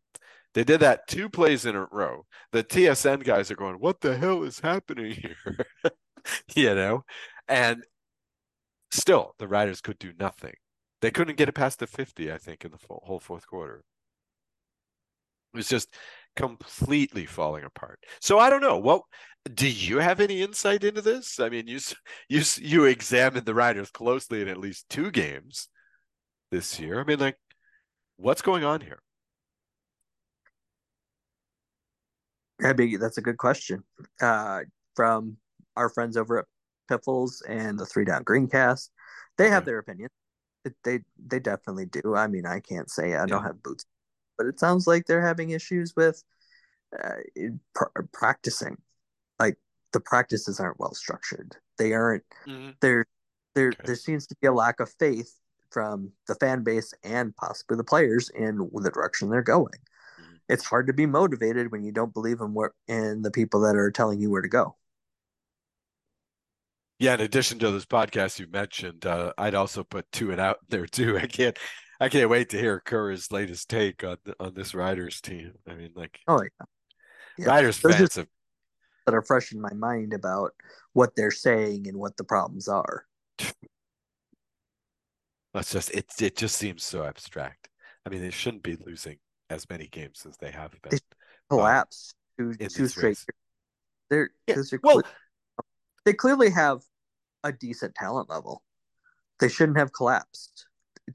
They 0.54 0.64
did 0.64 0.80
that 0.82 1.08
two 1.08 1.30
plays 1.30 1.66
in 1.66 1.76
a 1.76 1.86
row. 1.86 2.26
The 2.52 2.64
TSN 2.64 3.24
guys 3.24 3.52
are 3.52 3.56
going, 3.56 3.76
"What 3.76 4.02
the 4.02 4.18
hell 4.18 4.44
is 4.44 4.60
happening 4.60 5.12
here?" 5.12 5.66
you 6.56 6.76
know, 6.76 7.06
and 7.48 7.84
still 8.92 9.36
the 9.38 9.48
Riders 9.48 9.82
could 9.82 10.00
do 10.00 10.14
nothing. 10.20 10.54
They 11.02 11.12
couldn't 11.12 11.38
get 11.38 11.50
it 11.50 11.54
past 11.54 11.80
the 11.80 11.88
50, 11.88 12.32
I 12.32 12.38
think, 12.38 12.66
in 12.66 12.72
the 12.72 12.78
whole 12.90 13.20
fourth 13.20 13.48
quarter. 13.48 13.84
It 15.54 15.58
was 15.58 15.70
just 15.70 15.94
completely 16.36 17.26
falling 17.26 17.64
apart. 17.64 18.00
So 18.22 18.38
I 18.38 18.50
don't 18.50 18.62
know. 18.62 18.78
What 18.78 19.02
do 19.54 19.68
you 19.68 20.00
have 20.00 20.20
any 20.20 20.42
insight 20.42 20.84
into 20.84 21.02
this? 21.02 21.40
I 21.40 21.50
mean, 21.50 21.68
you 21.68 21.80
you 22.28 22.44
you 22.58 22.86
examined 22.86 23.46
the 23.46 23.56
Riders 23.56 23.90
closely 23.92 24.42
in 24.42 24.48
at 24.48 24.58
least 24.58 24.90
two 24.90 25.12
games 25.12 25.70
this 26.52 26.80
year. 26.80 27.00
I 27.00 27.04
mean, 27.04 27.20
like, 27.20 27.38
what's 28.18 28.42
going 28.42 28.64
on 28.64 28.82
here? 28.82 29.00
I 32.64 32.74
mean, 32.74 33.00
that's 33.00 33.18
a 33.18 33.22
good 33.22 33.38
question. 33.38 33.84
Uh, 34.22 34.62
from 34.96 35.38
our 35.76 35.90
friends 35.90 36.18
over 36.18 36.40
at 36.40 36.46
Piffles 36.90 37.42
and 37.48 37.80
the 37.80 37.86
Three 37.86 38.04
Down 38.04 38.24
Greencast, 38.24 38.90
they 39.38 39.50
have 39.50 39.64
their 39.64 39.78
opinion 39.78 40.10
they 40.84 41.00
they 41.26 41.40
definitely 41.40 41.86
do. 41.86 42.16
I 42.16 42.28
mean, 42.28 42.46
I 42.46 42.60
can't 42.60 42.90
say 42.90 43.16
I 43.16 43.26
don't 43.26 43.44
have 43.44 43.64
boots, 43.64 43.86
but 44.38 44.48
it 44.48 44.60
sounds 44.60 44.88
like 44.88 45.06
they're 45.06 45.26
having 45.26 45.52
issues 45.52 45.96
with 45.96 46.24
uh, 47.02 47.16
pr- 47.74 48.02
practicing. 48.12 48.78
Like 49.40 49.58
the 49.94 50.00
practices 50.00 50.60
aren't 50.60 50.80
well 50.80 50.94
structured. 50.94 51.56
They 51.78 51.94
aren't. 51.94 52.24
Mm-hmm. 52.48 52.72
There, 52.82 53.06
there, 53.56 53.70
okay. 53.70 53.82
there 53.86 53.96
seems 53.96 54.28
to 54.28 54.36
be 54.42 54.48
a 54.48 54.54
lack 54.54 54.80
of 54.80 54.90
faith 55.00 55.34
from 55.72 56.12
the 56.28 56.36
fan 56.36 56.64
base 56.64 56.94
and 57.04 57.36
possibly 57.36 57.78
the 57.78 57.84
players 57.84 58.30
in 58.30 58.58
the 58.58 58.92
direction 58.92 59.30
they're 59.30 59.42
going. 59.42 59.70
Mm-hmm. 60.20 60.36
It's 60.50 60.66
hard 60.66 60.88
to 60.88 60.94
be 60.94 61.06
motivated 61.06 61.72
when 61.72 61.84
you 61.84 61.92
don't 61.92 62.14
believe 62.14 62.42
in 62.42 62.54
what 62.54 62.72
in 62.88 63.22
the 63.22 63.32
people 63.32 63.62
that 63.62 63.76
are 63.76 63.92
telling 63.92 64.20
you 64.20 64.30
where 64.30 64.42
to 64.42 64.50
go. 64.50 64.76
Yeah, 67.00 67.14
in 67.14 67.22
addition 67.22 67.60
to 67.60 67.72
this 67.72 67.86
podcast 67.86 68.40
you 68.40 68.48
mentioned, 68.48 69.06
uh, 69.06 69.32
I'd 69.38 69.56
also 69.56 69.86
put 69.86 70.12
two 70.12 70.32
and 70.32 70.42
out 70.42 70.58
there 70.68 70.86
too. 70.86 71.18
I 71.22 71.28
can't, 71.28 71.58
I 72.00 72.10
can't 72.10 72.30
wait 72.30 72.50
to 72.50 72.60
hear 72.60 72.82
Kerr's 72.82 73.32
latest 73.32 73.70
take 73.70 74.04
on 74.04 74.18
on 74.40 74.54
this 74.54 74.76
Riders 74.76 75.22
team. 75.22 75.54
I 75.68 75.76
mean, 75.76 75.92
like, 75.96 76.20
oh 76.28 76.42
yeah, 76.42 76.66
yeah. 77.38 77.48
Riders 77.48 77.80
Those 77.80 77.96
fans 77.96 78.16
have... 78.16 78.28
that 79.06 79.16
are 79.16 79.22
fresh 79.22 79.54
in 79.54 79.62
my 79.62 79.74
mind 79.74 80.14
about 80.14 80.52
what 80.92 81.16
they're 81.16 81.32
saying 81.32 81.88
and 81.88 81.98
what 81.98 82.18
the 82.18 82.26
problems 82.26 82.68
are. 82.68 83.06
That's 85.54 85.72
just 85.72 85.92
it. 85.92 86.12
It 86.22 86.36
just 86.36 86.58
seems 86.58 86.84
so 86.84 87.06
abstract. 87.06 87.70
I 88.06 88.10
mean, 88.10 88.22
they 88.22 88.30
shouldn't 88.30 88.64
be 88.64 88.78
losing 88.86 89.20
as 89.50 89.70
many 89.70 89.88
games 89.88 90.26
as 90.28 90.36
they 90.38 90.52
have 90.52 90.72
been. 90.82 90.92
They 90.92 91.00
collapse 91.50 92.14
um, 92.40 92.54
two 92.58 92.68
two 92.68 92.88
straight. 92.88 93.18
They're, 94.10 94.32
yeah. 94.48 94.56
they're 94.70 94.80
well, 94.84 95.02
they 96.06 96.14
clearly 96.14 96.50
have 96.50 96.82
a 97.44 97.52
decent 97.52 97.96
talent 97.96 98.30
level. 98.30 98.64
They 99.40 99.50
shouldn't 99.50 99.78
have 99.78 99.94
collapsed 99.94 100.68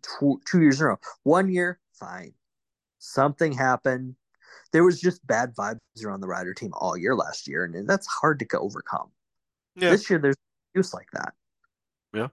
two, 0.02 0.40
two 0.46 0.60
years 0.62 0.80
in 0.80 0.86
a 0.86 0.88
row. 0.90 0.96
One 1.22 1.48
year, 1.48 1.78
fine. 1.92 2.32
Something 2.98 3.52
happened. 3.52 4.16
There 4.72 4.84
was 4.84 5.00
just 5.00 5.26
bad 5.26 5.54
vibes 5.54 5.78
around 6.04 6.20
the 6.20 6.26
rider 6.26 6.54
team 6.54 6.72
all 6.74 6.96
year 6.96 7.14
last 7.14 7.46
year, 7.46 7.64
and 7.64 7.88
that's 7.88 8.06
hard 8.06 8.38
to 8.40 8.58
overcome. 8.58 9.10
Yeah. 9.76 9.90
This 9.90 10.08
year, 10.08 10.18
there's 10.18 10.36
use 10.74 10.94
like 10.94 11.10
that. 11.12 11.34
Yeah. 12.12 12.28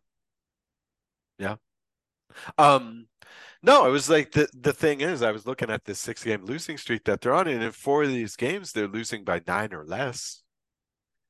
Yeah. 1.38 1.56
Um, 2.58 3.08
no, 3.64 3.86
it 3.86 3.92
was 3.92 4.10
like 4.10 4.32
the 4.32 4.48
the 4.54 4.74
thing 4.74 5.02
is, 5.02 5.22
I 5.22 5.32
was 5.32 5.46
looking 5.46 5.70
at 5.70 5.86
this 5.86 6.00
six 6.00 6.24
game 6.24 6.46
losing 6.46 6.78
streak 6.78 7.04
that 7.06 7.22
they're 7.22 7.34
on, 7.34 7.48
and 7.48 7.62
in 7.62 7.72
four 7.72 8.04
of 8.04 8.10
these 8.10 8.36
games, 8.36 8.72
they're 8.72 8.88
losing 8.88 9.24
by 9.24 9.42
nine 9.46 9.74
or 9.74 9.86
less. 9.86 10.42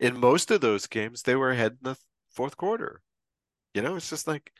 In 0.01 0.19
most 0.19 0.51
of 0.51 0.59
those 0.59 0.87
games, 0.87 1.21
they 1.21 1.35
were 1.35 1.51
ahead 1.51 1.73
in 1.73 1.91
the 1.91 1.97
fourth 2.31 2.57
quarter. 2.57 3.01
You 3.73 3.81
know, 3.81 3.95
it's 3.95 4.09
just 4.09 4.27
like, 4.27 4.51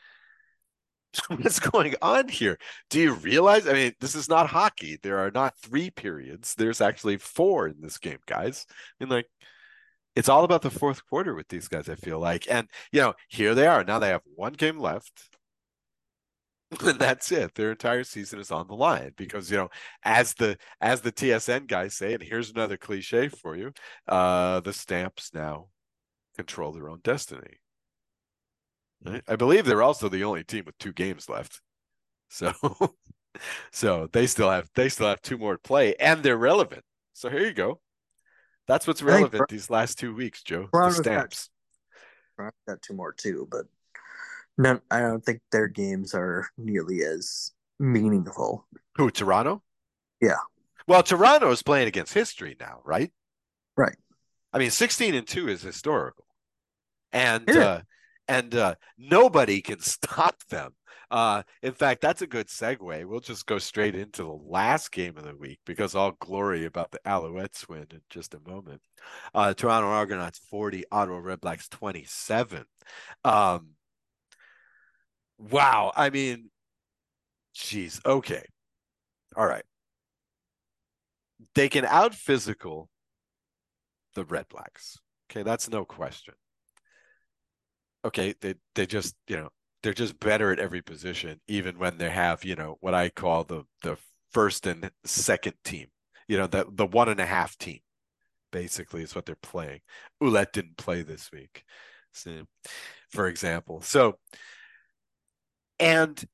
what's 1.28 1.58
going 1.58 1.94
on 2.00 2.28
here? 2.28 2.58
Do 2.88 3.00
you 3.00 3.12
realize? 3.12 3.66
I 3.66 3.74
mean, 3.74 3.92
this 4.00 4.14
is 4.14 4.28
not 4.28 4.48
hockey. 4.48 4.98
There 5.02 5.18
are 5.18 5.30
not 5.30 5.58
three 5.58 5.90
periods. 5.90 6.54
There's 6.54 6.80
actually 6.80 7.18
four 7.18 7.68
in 7.68 7.80
this 7.80 7.98
game, 7.98 8.20
guys. 8.26 8.66
I 8.70 9.04
mean, 9.04 9.10
like, 9.10 9.26
it's 10.16 10.28
all 10.28 10.44
about 10.44 10.62
the 10.62 10.70
fourth 10.70 11.06
quarter 11.06 11.34
with 11.34 11.48
these 11.48 11.68
guys. 11.68 11.88
I 11.88 11.96
feel 11.96 12.18
like, 12.18 12.50
and 12.50 12.68
you 12.92 13.00
know, 13.00 13.14
here 13.28 13.54
they 13.54 13.66
are 13.66 13.84
now. 13.84 13.98
They 13.98 14.08
have 14.08 14.22
one 14.36 14.54
game 14.54 14.78
left 14.78 15.28
and 16.80 16.98
that's 16.98 17.30
it. 17.32 17.54
Their 17.54 17.70
entire 17.70 18.04
season 18.04 18.38
is 18.40 18.50
on 18.50 18.66
the 18.66 18.74
line 18.74 19.12
because 19.16 19.50
you 19.50 19.56
know 19.56 19.68
as 20.02 20.34
the 20.34 20.56
as 20.80 21.00
the 21.00 21.12
tsn 21.12 21.66
guys 21.66 21.94
say 21.94 22.14
and 22.14 22.22
here's 22.22 22.50
another 22.50 22.76
cliche 22.76 23.28
for 23.28 23.56
you 23.56 23.72
uh 24.08 24.60
the 24.60 24.72
stamps 24.72 25.32
now 25.34 25.68
control 26.36 26.72
their 26.72 26.88
own 26.88 27.00
destiny. 27.02 27.58
Right? 29.04 29.22
i 29.26 29.34
believe 29.34 29.64
they're 29.64 29.82
also 29.82 30.08
the 30.08 30.24
only 30.24 30.44
team 30.44 30.64
with 30.66 30.78
two 30.78 30.92
games 30.92 31.28
left. 31.28 31.60
So 32.28 32.52
so 33.72 34.08
they 34.12 34.26
still 34.26 34.50
have 34.50 34.68
they 34.74 34.88
still 34.88 35.08
have 35.08 35.22
two 35.22 35.38
more 35.38 35.54
to 35.54 35.62
play 35.62 35.94
and 35.96 36.22
they're 36.22 36.36
relevant. 36.36 36.84
So 37.12 37.28
here 37.28 37.44
you 37.44 37.52
go. 37.52 37.80
That's 38.66 38.86
what's 38.86 39.02
relevant 39.02 39.48
these 39.48 39.70
last 39.70 39.98
two 39.98 40.14
weeks 40.14 40.42
joe 40.42 40.68
the 40.72 40.90
stamps. 40.90 41.50
got, 42.38 42.54
got 42.66 42.80
two 42.80 42.94
more 42.94 43.12
too 43.12 43.46
but 43.50 43.66
no, 44.58 44.80
I 44.90 45.00
don't 45.00 45.24
think 45.24 45.40
their 45.50 45.68
games 45.68 46.14
are 46.14 46.46
nearly 46.58 47.02
as 47.02 47.52
meaningful. 47.78 48.66
Who, 48.96 49.10
Toronto? 49.10 49.62
Yeah. 50.20 50.36
Well, 50.86 51.02
Toronto 51.02 51.50
is 51.50 51.62
playing 51.62 51.88
against 51.88 52.14
history 52.14 52.56
now, 52.58 52.80
right? 52.84 53.12
Right. 53.76 53.96
I 54.52 54.58
mean, 54.58 54.70
16 54.70 55.14
and 55.14 55.26
2 55.26 55.48
is 55.48 55.62
historical. 55.62 56.26
And 57.12 57.44
yeah. 57.46 57.60
uh 57.60 57.80
and 58.28 58.54
uh 58.54 58.74
nobody 58.96 59.60
can 59.60 59.80
stop 59.80 60.42
them. 60.48 60.74
Uh 61.10 61.42
in 61.62 61.72
fact, 61.72 62.00
that's 62.00 62.22
a 62.22 62.26
good 62.26 62.48
segue. 62.48 63.04
We'll 63.04 63.20
just 63.20 63.46
go 63.46 63.58
straight 63.58 63.94
into 63.94 64.22
the 64.22 64.38
last 64.46 64.92
game 64.92 65.16
of 65.16 65.24
the 65.24 65.36
week 65.36 65.60
because 65.66 65.94
all 65.94 66.12
glory 66.20 66.64
about 66.64 66.90
the 66.90 67.00
Alouettes 67.06 67.68
win 67.68 67.86
in 67.90 68.00
just 68.10 68.34
a 68.34 68.40
moment. 68.48 68.80
Uh 69.34 69.54
Toronto 69.54 69.88
Argonauts 69.88 70.40
40, 70.50 70.84
Ottawa 70.90 71.20
Redblacks 71.20 71.68
27. 71.68 72.64
Um 73.24 73.68
Wow. 75.50 75.92
I 75.96 76.10
mean, 76.10 76.50
geez. 77.54 78.00
Okay. 78.04 78.44
All 79.36 79.46
right. 79.46 79.64
They 81.54 81.68
can 81.68 81.84
out 81.84 82.14
physical 82.14 82.88
the 84.14 84.24
Red 84.24 84.48
Blacks. 84.48 84.98
Okay, 85.30 85.42
that's 85.42 85.70
no 85.70 85.84
question. 85.84 86.34
Okay, 88.04 88.34
they 88.40 88.54
they 88.74 88.86
just 88.86 89.14
you 89.28 89.36
know 89.36 89.48
they're 89.82 89.94
just 89.94 90.18
better 90.20 90.52
at 90.52 90.58
every 90.58 90.82
position, 90.82 91.40
even 91.48 91.78
when 91.78 91.98
they 91.98 92.10
have 92.10 92.44
you 92.44 92.56
know 92.56 92.76
what 92.80 92.94
I 92.94 93.08
call 93.10 93.44
the 93.44 93.64
the 93.82 93.96
first 94.32 94.66
and 94.66 94.90
second 95.04 95.54
team. 95.64 95.88
You 96.28 96.38
know 96.38 96.46
the 96.46 96.66
the 96.70 96.86
one 96.86 97.08
and 97.08 97.20
a 97.20 97.26
half 97.26 97.56
team, 97.58 97.80
basically 98.50 99.02
is 99.02 99.14
what 99.14 99.26
they're 99.26 99.36
playing. 99.42 99.80
Ouellette 100.22 100.52
didn't 100.52 100.76
play 100.76 101.02
this 101.02 101.30
week, 101.32 101.64
so, 102.12 102.44
for 103.10 103.28
example. 103.28 103.80
So 103.82 104.18
and 105.82 106.24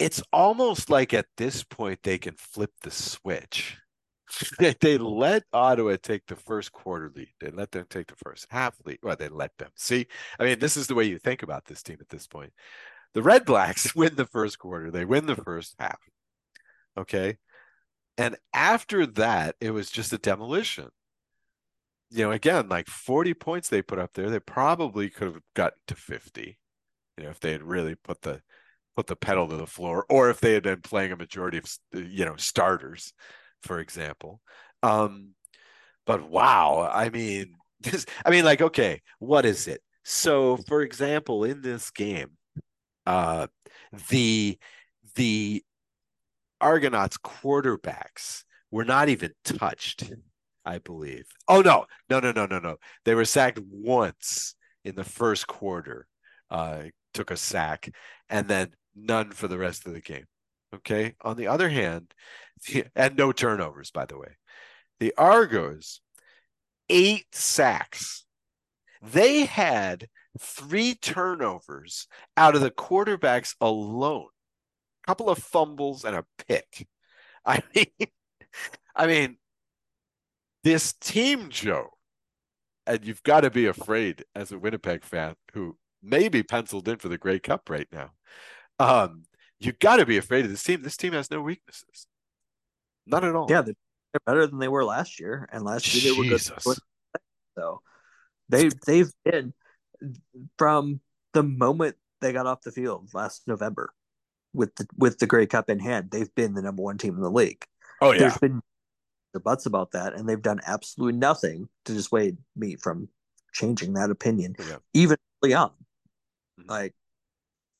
it's 0.00 0.20
almost 0.32 0.90
like 0.90 1.14
at 1.14 1.26
this 1.36 1.62
point 1.62 2.00
they 2.02 2.18
can 2.18 2.34
flip 2.34 2.72
the 2.82 2.90
switch. 2.90 3.78
they 4.80 4.98
let 4.98 5.44
Ottawa 5.52 5.96
take 6.02 6.26
the 6.26 6.34
first 6.34 6.72
quarter 6.72 7.10
lead. 7.14 7.28
They 7.40 7.50
let 7.50 7.70
them 7.70 7.86
take 7.88 8.08
the 8.08 8.16
first 8.16 8.48
half 8.50 8.74
lead. 8.84 8.98
Well, 9.00 9.14
they 9.16 9.28
let 9.28 9.56
them. 9.58 9.70
See, 9.76 10.08
I 10.40 10.44
mean, 10.44 10.58
this 10.58 10.76
is 10.76 10.88
the 10.88 10.96
way 10.96 11.04
you 11.04 11.18
think 11.18 11.44
about 11.44 11.66
this 11.66 11.84
team 11.84 11.98
at 12.00 12.08
this 12.08 12.26
point. 12.26 12.52
The 13.14 13.22
Red 13.22 13.44
Blacks 13.44 13.94
win 13.94 14.16
the 14.16 14.26
first 14.26 14.58
quarter. 14.58 14.90
They 14.90 15.04
win 15.04 15.26
the 15.26 15.36
first 15.36 15.76
half. 15.78 16.00
Okay. 16.98 17.36
And 18.18 18.36
after 18.52 19.06
that, 19.06 19.54
it 19.60 19.70
was 19.70 19.88
just 19.88 20.12
a 20.12 20.18
demolition. 20.18 20.88
You 22.10 22.24
know, 22.24 22.32
again, 22.32 22.68
like 22.68 22.88
40 22.88 23.34
points 23.34 23.68
they 23.68 23.82
put 23.82 24.00
up 24.00 24.14
there, 24.14 24.30
they 24.30 24.40
probably 24.40 25.10
could 25.10 25.28
have 25.28 25.42
gotten 25.54 25.78
to 25.86 25.94
50 25.94 26.58
you 27.16 27.24
know, 27.24 27.30
if 27.30 27.40
they 27.40 27.52
had 27.52 27.62
really 27.62 27.94
put 27.94 28.22
the 28.22 28.40
put 28.96 29.06
the 29.06 29.16
pedal 29.16 29.48
to 29.48 29.56
the 29.56 29.66
floor, 29.66 30.06
or 30.08 30.30
if 30.30 30.40
they 30.40 30.54
had 30.54 30.62
been 30.62 30.80
playing 30.80 31.12
a 31.12 31.16
majority 31.16 31.58
of 31.58 31.64
you 31.92 32.24
know 32.24 32.36
starters, 32.36 33.12
for 33.62 33.80
example. 33.80 34.40
Um, 34.82 35.34
but 36.06 36.28
wow, 36.28 36.90
I 36.92 37.10
mean, 37.10 37.54
this, 37.80 38.06
I 38.24 38.30
mean, 38.30 38.44
like, 38.44 38.62
okay, 38.62 39.02
what 39.18 39.44
is 39.44 39.68
it? 39.68 39.82
So, 40.04 40.56
for 40.68 40.82
example, 40.82 41.44
in 41.44 41.62
this 41.62 41.90
game, 41.90 42.30
uh, 43.06 43.48
the 44.08 44.58
the 45.16 45.62
Argonauts 46.60 47.18
quarterbacks 47.18 48.44
were 48.70 48.84
not 48.84 49.08
even 49.08 49.32
touched, 49.44 50.10
I 50.64 50.78
believe. 50.78 51.26
Oh 51.48 51.60
no, 51.60 51.86
no, 52.08 52.20
no, 52.20 52.32
no, 52.32 52.46
no, 52.46 52.58
no. 52.58 52.76
They 53.04 53.14
were 53.14 53.24
sacked 53.24 53.60
once 53.70 54.54
in 54.84 54.94
the 54.94 55.04
first 55.04 55.46
quarter. 55.46 56.06
Uh, 56.50 56.84
took 57.16 57.30
a 57.30 57.36
sack, 57.36 57.88
and 58.28 58.46
then 58.48 58.74
none 58.94 59.30
for 59.30 59.48
the 59.48 59.58
rest 59.58 59.86
of 59.86 59.92
the 59.92 60.00
game. 60.00 60.26
Okay. 60.74 61.14
On 61.22 61.36
the 61.36 61.46
other 61.46 61.68
hand, 61.68 62.12
and 62.94 63.16
no 63.16 63.32
turnovers, 63.32 63.90
by 63.90 64.06
the 64.06 64.18
way, 64.18 64.36
the 65.00 65.14
Argos, 65.16 66.00
eight 66.88 67.26
sacks. 67.32 68.24
They 69.02 69.44
had 69.44 70.08
three 70.38 70.94
turnovers 70.94 72.08
out 72.36 72.54
of 72.54 72.60
the 72.60 72.70
quarterbacks 72.70 73.54
alone, 73.60 74.28
a 75.04 75.06
couple 75.06 75.28
of 75.30 75.38
fumbles 75.38 76.04
and 76.04 76.16
a 76.16 76.24
pick. 76.48 76.86
I 77.46 77.62
mean, 77.74 78.08
I 78.94 79.06
mean, 79.06 79.36
this 80.64 80.94
team, 80.94 81.48
Joe, 81.48 81.90
and 82.86 83.04
you've 83.04 83.22
got 83.22 83.42
to 83.42 83.50
be 83.50 83.66
afraid 83.66 84.24
as 84.34 84.50
a 84.50 84.58
Winnipeg 84.58 85.04
fan 85.04 85.36
who 85.52 85.76
maybe 86.02 86.42
penciled 86.42 86.88
in 86.88 86.96
for 86.96 87.08
the 87.08 87.18
Grey 87.18 87.38
Cup 87.38 87.68
right 87.68 87.88
now. 87.92 88.12
Um, 88.78 89.24
you 89.58 89.72
got 89.72 89.96
to 89.96 90.06
be 90.06 90.18
afraid 90.18 90.44
of 90.44 90.50
this 90.50 90.62
team. 90.62 90.82
This 90.82 90.96
team 90.96 91.12
has 91.12 91.30
no 91.30 91.40
weaknesses, 91.40 92.06
not 93.06 93.24
at 93.24 93.34
all. 93.34 93.46
Yeah, 93.48 93.62
they're 93.62 93.74
better 94.26 94.46
than 94.46 94.58
they 94.58 94.68
were 94.68 94.84
last 94.84 95.18
year, 95.18 95.48
and 95.52 95.64
last 95.64 95.94
year 95.94 96.12
they 96.12 96.18
were 96.18 96.28
good. 96.28 96.42
So 97.56 97.80
they 98.48 98.70
they've 98.86 99.10
been 99.24 99.54
from 100.58 101.00
the 101.32 101.42
moment 101.42 101.96
they 102.20 102.32
got 102.32 102.46
off 102.46 102.62
the 102.62 102.72
field 102.72 103.08
last 103.14 103.42
November 103.46 103.92
with 104.52 104.74
the 104.76 104.86
with 104.96 105.18
the 105.18 105.26
Grey 105.26 105.46
Cup 105.46 105.70
in 105.70 105.78
hand. 105.78 106.10
They've 106.10 106.34
been 106.34 106.54
the 106.54 106.62
number 106.62 106.82
one 106.82 106.98
team 106.98 107.14
in 107.14 107.22
the 107.22 107.30
league. 107.30 107.64
Oh 108.00 108.12
yeah, 108.12 108.18
there's 108.18 108.38
been 108.38 108.60
the 109.32 109.40
butts 109.40 109.66
about 109.66 109.92
that, 109.92 110.14
and 110.14 110.28
they've 110.28 110.40
done 110.40 110.60
absolutely 110.66 111.18
nothing 111.18 111.68
to 111.84 111.92
dissuade 111.92 112.36
me 112.54 112.76
from 112.76 113.08
changing 113.52 113.94
that 113.94 114.10
opinion, 114.10 114.54
yeah. 114.58 114.76
even 114.92 115.16
early 115.42 115.54
on. 115.54 115.72
Mm-hmm. 116.58 116.70
Like 116.70 116.94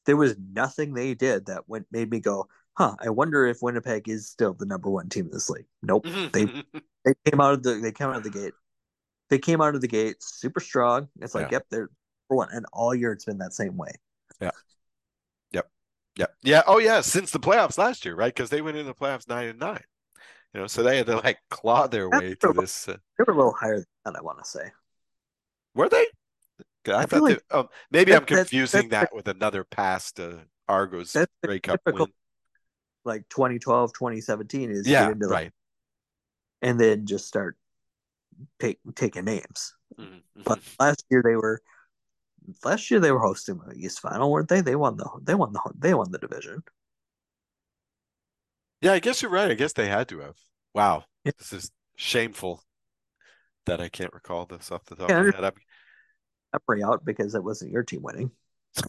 there 0.06 0.16
was 0.16 0.36
nothing 0.38 0.94
they 0.94 1.14
did 1.14 1.46
that 1.46 1.68
went 1.68 1.86
made 1.90 2.10
me 2.10 2.20
go, 2.20 2.48
huh, 2.74 2.94
I 3.00 3.10
wonder 3.10 3.46
if 3.46 3.62
Winnipeg 3.62 4.08
is 4.08 4.28
still 4.28 4.54
the 4.54 4.66
number 4.66 4.90
one 4.90 5.08
team 5.08 5.26
in 5.26 5.32
this 5.32 5.50
league. 5.50 5.66
Nope. 5.82 6.06
they 6.32 6.44
they 7.04 7.14
came 7.24 7.40
out 7.40 7.54
of 7.54 7.62
the 7.62 7.74
they 7.74 7.92
came 7.92 8.08
out 8.08 8.16
of 8.16 8.22
the 8.22 8.30
gate. 8.30 8.54
They 9.28 9.38
came 9.38 9.60
out 9.60 9.74
of 9.74 9.80
the 9.80 9.88
gate 9.88 10.16
super 10.20 10.60
strong. 10.60 11.08
It's 11.20 11.34
like, 11.34 11.46
yeah. 11.46 11.56
yep, 11.56 11.66
they're 11.70 11.90
for 12.28 12.36
one. 12.36 12.48
And 12.52 12.66
all 12.72 12.94
year 12.94 13.12
it's 13.12 13.24
been 13.24 13.38
that 13.38 13.52
same 13.52 13.76
way. 13.76 13.92
Yeah. 14.40 14.50
Yep. 15.52 15.70
Yep. 16.16 16.34
Yeah. 16.42 16.62
Oh 16.66 16.78
yeah. 16.78 17.00
Since 17.00 17.30
the 17.32 17.40
playoffs 17.40 17.78
last 17.78 18.04
year, 18.04 18.14
right? 18.14 18.34
Because 18.34 18.50
they 18.50 18.62
went 18.62 18.76
into 18.76 18.92
the 18.92 18.98
playoffs 18.98 19.28
nine 19.28 19.48
and 19.48 19.58
nine. 19.58 19.82
You 20.54 20.60
know, 20.60 20.66
so 20.68 20.82
they 20.82 20.96
had 20.96 21.06
to 21.06 21.16
like 21.16 21.38
claw 21.50 21.86
their 21.86 22.08
way 22.08 22.34
to 22.34 22.52
this. 22.52 22.88
Uh... 22.88 22.96
They 23.18 23.24
were 23.26 23.34
a 23.34 23.36
little 23.36 23.52
higher 23.52 23.76
than 23.76 23.86
that, 24.04 24.16
I 24.16 24.22
want 24.22 24.38
to 24.38 24.44
say. 24.48 24.70
Were 25.74 25.88
they? 25.88 26.06
I, 26.88 27.03
I 27.03 27.07
thought 27.07 27.22
like 27.22 27.42
they, 27.51 27.59
um, 27.59 27.68
maybe 27.90 28.12
that, 28.12 28.22
I'm 28.22 28.27
confusing 28.27 28.88
that, 28.90 29.11
that, 29.11 29.14
with 29.14 29.29
another 29.29 29.64
past 29.64 30.20
uh, 30.20 30.35
Argos 30.68 31.12
that's 31.12 31.33
Grey 31.44 31.61
Cup 31.61 31.81
win. 31.87 32.07
Like 33.05 33.29
2012, 33.29 33.92
2017 33.92 34.70
is 34.70 34.88
yeah, 34.88 35.12
right. 35.20 35.53
and 36.61 36.81
then 36.81 37.07
just 37.07 37.29
start 37.29 37.57
take, 38.59 38.79
taking 38.96 39.25
names. 39.25 39.75
Mm-hmm. 39.99 40.42
But 40.44 40.59
last 40.81 41.05
year 41.09 41.22
they 41.25 41.37
were 41.37 41.62
last 42.64 42.90
year 42.90 43.01
they 43.01 43.12
were 43.12 43.20
hosting 43.20 43.61
the 43.64 43.75
East 43.75 44.01
Final, 44.01 44.31
weren't 44.31 44.49
they? 44.49 44.61
They 44.61 44.77
won 44.77 44.96
the 44.96 45.09
they 45.22 45.35
won 45.35 45.53
the 45.53 45.61
they 45.79 45.94
won 45.94 46.11
the 46.11 46.18
division. 46.18 46.62
Yeah, 48.81 48.92
I 48.92 48.99
guess 48.99 49.22
you're 49.22 49.31
right. 49.31 49.51
I 49.51 49.55
guess 49.55 49.72
they 49.72 49.88
had 49.88 50.09
to 50.09 50.20
have. 50.20 50.37
Wow, 50.75 51.05
yeah. 51.25 51.33
this 51.38 51.53
is 51.53 51.70
shameful 51.96 52.62
that 53.66 53.81
I 53.81 53.88
can't 53.88 54.12
recall 54.12 54.46
this 54.46 54.70
off 54.70 54.85
the 54.85 54.96
top 54.96 55.09
yeah, 55.09 55.20
of 55.20 55.27
my 55.27 55.37
head 55.37 55.44
separate 56.54 56.82
out 56.82 57.04
because 57.04 57.35
it 57.35 57.44
wasn't 57.44 57.72
your 57.72 57.82
team 57.82 58.02
winning. 58.02 58.30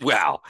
Well, 0.00 0.42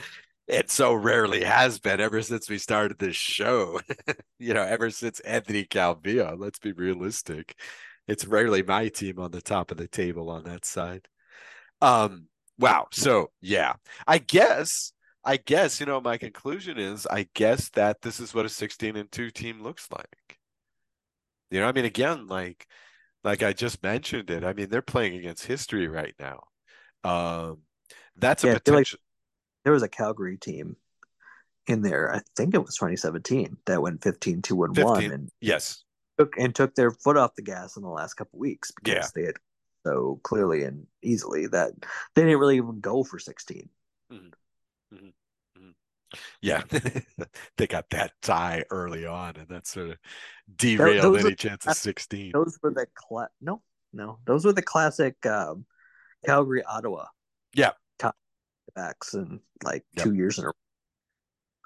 it 0.46 0.70
so 0.70 0.94
rarely 0.94 1.44
has 1.44 1.78
been 1.78 2.00
ever 2.00 2.22
since 2.22 2.48
we 2.48 2.58
started 2.58 2.98
this 2.98 3.16
show. 3.16 3.80
you 4.38 4.54
know, 4.54 4.62
ever 4.62 4.90
since 4.90 5.20
Anthony 5.20 5.64
Calvillo. 5.64 6.38
Let's 6.38 6.58
be 6.58 6.72
realistic. 6.72 7.58
It's 8.08 8.26
rarely 8.26 8.62
my 8.62 8.88
team 8.88 9.18
on 9.18 9.30
the 9.30 9.42
top 9.42 9.70
of 9.70 9.76
the 9.78 9.88
table 9.88 10.30
on 10.30 10.44
that 10.44 10.64
side. 10.64 11.08
Um, 11.82 12.28
wow. 12.58 12.88
So 12.92 13.30
yeah, 13.40 13.74
I 14.06 14.18
guess, 14.18 14.92
I 15.24 15.36
guess, 15.38 15.80
you 15.80 15.86
know, 15.86 16.00
my 16.00 16.18
conclusion 16.18 16.78
is 16.78 17.06
I 17.06 17.28
guess 17.34 17.70
that 17.70 18.02
this 18.02 18.20
is 18.20 18.34
what 18.34 18.46
a 18.46 18.48
16 18.48 18.96
and 18.96 19.10
2 19.12 19.30
team 19.30 19.62
looks 19.62 19.88
like. 19.92 20.38
You 21.50 21.60
know, 21.60 21.68
I 21.68 21.72
mean, 21.72 21.84
again, 21.84 22.26
like 22.26 22.66
like 23.24 23.42
I 23.42 23.52
just 23.52 23.82
mentioned 23.82 24.30
it. 24.30 24.44
I 24.44 24.52
mean, 24.52 24.68
they're 24.68 24.82
playing 24.82 25.16
against 25.16 25.46
history 25.46 25.88
right 25.88 26.14
now. 26.18 26.44
Um, 27.04 27.58
that's 28.16 28.44
a 28.44 28.48
Yeah, 28.48 28.52
I 28.54 28.58
feel 28.58 28.74
like- 28.74 28.84
potential. 28.86 28.98
There 29.64 29.72
was 29.72 29.82
a 29.84 29.88
Calgary 29.88 30.38
team 30.38 30.76
in 31.68 31.82
there. 31.82 32.12
I 32.12 32.20
think 32.36 32.52
it 32.54 32.58
was 32.58 32.74
2017 32.76 33.58
that 33.66 33.80
went 33.80 34.02
15 34.02 34.42
2 34.42 34.64
and 34.64 34.76
1 34.76 35.04
and 35.12 35.30
yes. 35.40 35.84
took 36.18 36.36
and 36.36 36.52
took 36.52 36.74
their 36.74 36.90
foot 36.90 37.16
off 37.16 37.36
the 37.36 37.42
gas 37.42 37.76
in 37.76 37.82
the 37.84 37.88
last 37.88 38.14
couple 38.14 38.40
weeks 38.40 38.72
because 38.72 38.94
Yeah. 38.94 39.06
they 39.14 39.22
had 39.26 39.36
so 39.86 40.18
clearly 40.24 40.64
and 40.64 40.86
easily 41.02 41.46
that 41.46 41.72
they 42.14 42.22
didn't 42.22 42.38
really 42.40 42.56
even 42.56 42.80
go 42.80 43.04
for 43.04 43.20
16. 43.20 43.68
Yeah. 46.42 46.62
they 47.56 47.66
got 47.68 47.88
that 47.90 48.12
tie 48.20 48.64
early 48.70 49.06
on, 49.06 49.36
and 49.36 49.48
that 49.48 49.66
sort 49.66 49.90
of 49.90 49.96
derailed 50.54 51.14
those 51.14 51.24
any 51.24 51.34
chance 51.36 51.66
of 51.66 51.76
16. 51.76 52.32
Those 52.34 52.58
were 52.62 52.72
the 52.72 52.86
cla- 52.94 53.28
no, 53.40 53.62
no, 53.92 54.18
those 54.26 54.44
were 54.44 54.52
the 54.52 54.60
classic 54.62 55.24
um, 55.24 55.64
Calgary 56.26 56.64
Ottawa. 56.64 57.06
Yeah. 57.54 57.72
top 57.98 58.16
backs 58.74 59.14
in 59.14 59.40
like 59.62 59.84
Yep. 59.96 60.04
two 60.04 60.14
years 60.14 60.38
in 60.38 60.44
a 60.44 60.46
row. 60.48 60.52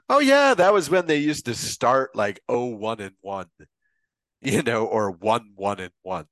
Oh 0.08 0.18
yeah, 0.20 0.54
that 0.54 0.72
was 0.72 0.88
when 0.90 1.06
they 1.06 1.16
used 1.16 1.46
to 1.46 1.54
start 1.54 2.14
like 2.14 2.40
oh 2.48 2.66
one 2.66 3.00
and 3.00 3.14
one, 3.22 3.46
you 4.42 4.62
know, 4.62 4.84
or 4.86 5.10
one 5.10 5.52
one 5.56 5.80
and 5.80 5.92
one. 6.02 6.26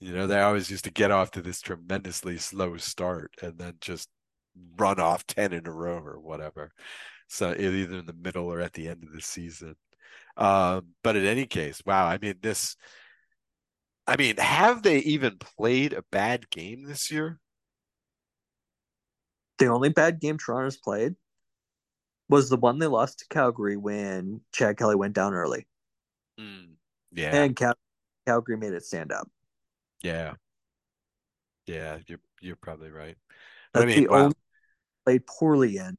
You 0.00 0.12
know, 0.12 0.26
they 0.26 0.40
always 0.40 0.70
used 0.70 0.84
to 0.84 0.90
get 0.90 1.10
off 1.10 1.30
to 1.32 1.42
this 1.42 1.60
tremendously 1.60 2.38
slow 2.38 2.76
start 2.76 3.32
and 3.42 3.58
then 3.58 3.74
just 3.80 4.08
run 4.76 4.98
off 5.00 5.26
ten 5.26 5.52
in 5.52 5.66
a 5.66 5.72
row 5.72 5.98
or 5.98 6.18
whatever. 6.20 6.72
So 7.28 7.50
either 7.52 7.98
in 7.98 8.06
the 8.06 8.12
middle 8.14 8.46
or 8.52 8.60
at 8.60 8.72
the 8.72 8.88
end 8.88 9.04
of 9.04 9.12
the 9.12 9.20
season. 9.20 9.76
Um, 10.36 10.94
but 11.02 11.16
in 11.16 11.24
any 11.26 11.46
case, 11.46 11.82
wow, 11.86 12.06
I 12.06 12.18
mean 12.18 12.36
this 12.42 12.76
I 14.08 14.16
mean, 14.16 14.38
have 14.38 14.82
they 14.82 14.98
even 15.00 15.38
played 15.38 15.92
a 15.92 16.02
bad 16.02 16.50
game 16.50 16.82
this 16.84 17.10
year? 17.12 17.40
The 19.58 19.66
only 19.66 19.90
bad 19.90 20.18
game 20.20 20.36
Toronto's 20.36 20.76
played 20.78 21.14
was 22.30 22.48
the 22.48 22.56
one 22.56 22.78
they 22.78 22.86
lost 22.86 23.18
to 23.18 23.26
Calgary 23.28 23.76
when 23.76 24.40
Chad 24.52 24.76
Kelly 24.78 24.96
went 24.96 25.14
down 25.14 25.34
early, 25.34 25.66
Yeah. 27.12 27.30
and 27.32 27.56
Cal- 27.56 27.78
Calgary 28.26 28.56
made 28.56 28.72
it 28.72 28.84
stand 28.84 29.12
up. 29.12 29.28
Yeah. 30.02 30.34
Yeah, 31.66 31.98
you're 32.06 32.20
you're 32.40 32.56
probably 32.56 32.90
right. 32.90 33.16
But 33.72 33.82
I 33.82 33.86
That's 33.86 33.94
mean, 33.94 34.04
the 34.04 34.08
wow. 34.08 34.16
only 34.24 34.36
played 35.04 35.26
poorly 35.26 35.78
in. 35.78 35.96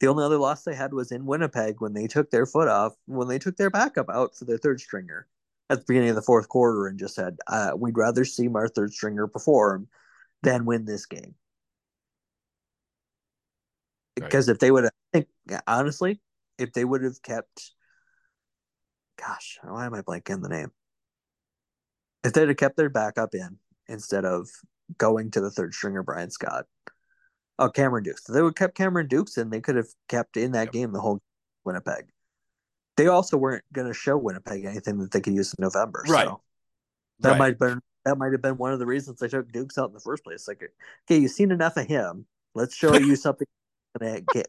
The 0.00 0.06
only 0.06 0.24
other 0.24 0.38
loss 0.38 0.62
they 0.62 0.74
had 0.74 0.94
was 0.94 1.12
in 1.12 1.26
Winnipeg 1.26 1.76
when 1.80 1.92
they 1.92 2.06
took 2.06 2.30
their 2.30 2.46
foot 2.46 2.68
off, 2.68 2.94
when 3.06 3.28
they 3.28 3.38
took 3.38 3.56
their 3.56 3.70
backup 3.70 4.08
out 4.08 4.34
for 4.34 4.46
their 4.46 4.58
third 4.58 4.80
stringer 4.80 5.26
at 5.68 5.78
the 5.78 5.84
beginning 5.86 6.08
of 6.08 6.16
the 6.16 6.22
fourth 6.22 6.48
quarter 6.48 6.86
and 6.86 6.98
just 6.98 7.14
said, 7.14 7.36
uh, 7.46 7.72
we'd 7.76 7.96
rather 7.96 8.24
see 8.24 8.48
our 8.48 8.66
third 8.66 8.92
stringer 8.92 9.26
perform 9.26 9.88
than 10.42 10.64
win 10.64 10.86
this 10.86 11.06
game. 11.06 11.34
Right. 14.18 14.24
Because 14.28 14.48
if 14.48 14.58
they 14.58 14.70
would 14.70 14.84
have, 14.84 14.92
I 15.14 15.18
think, 15.18 15.28
honestly, 15.66 16.20
if 16.58 16.72
they 16.72 16.84
would 16.84 17.02
have 17.04 17.22
kept, 17.22 17.70
gosh, 19.18 19.58
why 19.62 19.86
am 19.86 19.94
I 19.94 20.00
blanking 20.00 20.42
the 20.42 20.48
name? 20.48 20.72
If 22.24 22.32
they'd 22.32 22.48
have 22.48 22.56
kept 22.56 22.76
their 22.76 22.90
backup 22.90 23.34
in 23.34 23.58
instead 23.86 24.24
of 24.24 24.48
going 24.98 25.30
to 25.32 25.40
the 25.40 25.50
third 25.50 25.74
stringer, 25.74 26.02
Bryan 26.02 26.30
Scott, 26.30 26.66
Oh, 27.60 27.68
Cameron 27.70 28.02
Dukes. 28.04 28.28
If 28.28 28.34
they 28.34 28.40
would 28.42 28.48
have 28.48 28.54
kept 28.56 28.74
Cameron 28.74 29.06
Dukes 29.06 29.36
and 29.36 29.52
they 29.52 29.60
could 29.60 29.76
have 29.76 29.88
kept 30.08 30.36
in 30.36 30.52
that 30.52 30.64
Yep. 30.68 30.72
game 30.72 30.92
the 30.92 31.00
whole 31.00 31.20
Winnipeg. 31.64 32.10
They 32.96 33.06
also 33.06 33.36
weren't 33.36 33.64
going 33.72 33.86
to 33.86 33.94
show 33.94 34.16
Winnipeg 34.16 34.64
anything 34.64 34.98
that 34.98 35.10
they 35.12 35.20
could 35.20 35.34
use 35.34 35.54
in 35.54 35.62
November. 35.62 36.02
Right. 36.08 36.26
So 36.26 36.40
that 37.20 37.30
Right. 37.30 37.38
might 37.38 37.46
have 37.50 37.58
been 37.58 37.80
that 38.06 38.16
might 38.16 38.32
have 38.32 38.40
been 38.40 38.56
one 38.56 38.72
of 38.72 38.78
the 38.78 38.86
reasons 38.86 39.18
they 39.20 39.28
took 39.28 39.52
Dukes 39.52 39.76
out 39.76 39.90
in 39.90 39.92
the 39.92 40.00
first 40.00 40.24
place. 40.24 40.48
Like, 40.48 40.62
okay, 41.06 41.20
you've 41.20 41.30
seen 41.32 41.50
enough 41.50 41.76
of 41.76 41.86
him. 41.86 42.24
Let's 42.54 42.74
show 42.74 42.94
you 42.94 43.14
something 43.16 43.46
that's 43.94 44.04
gonna 44.10 44.20
get 44.32 44.48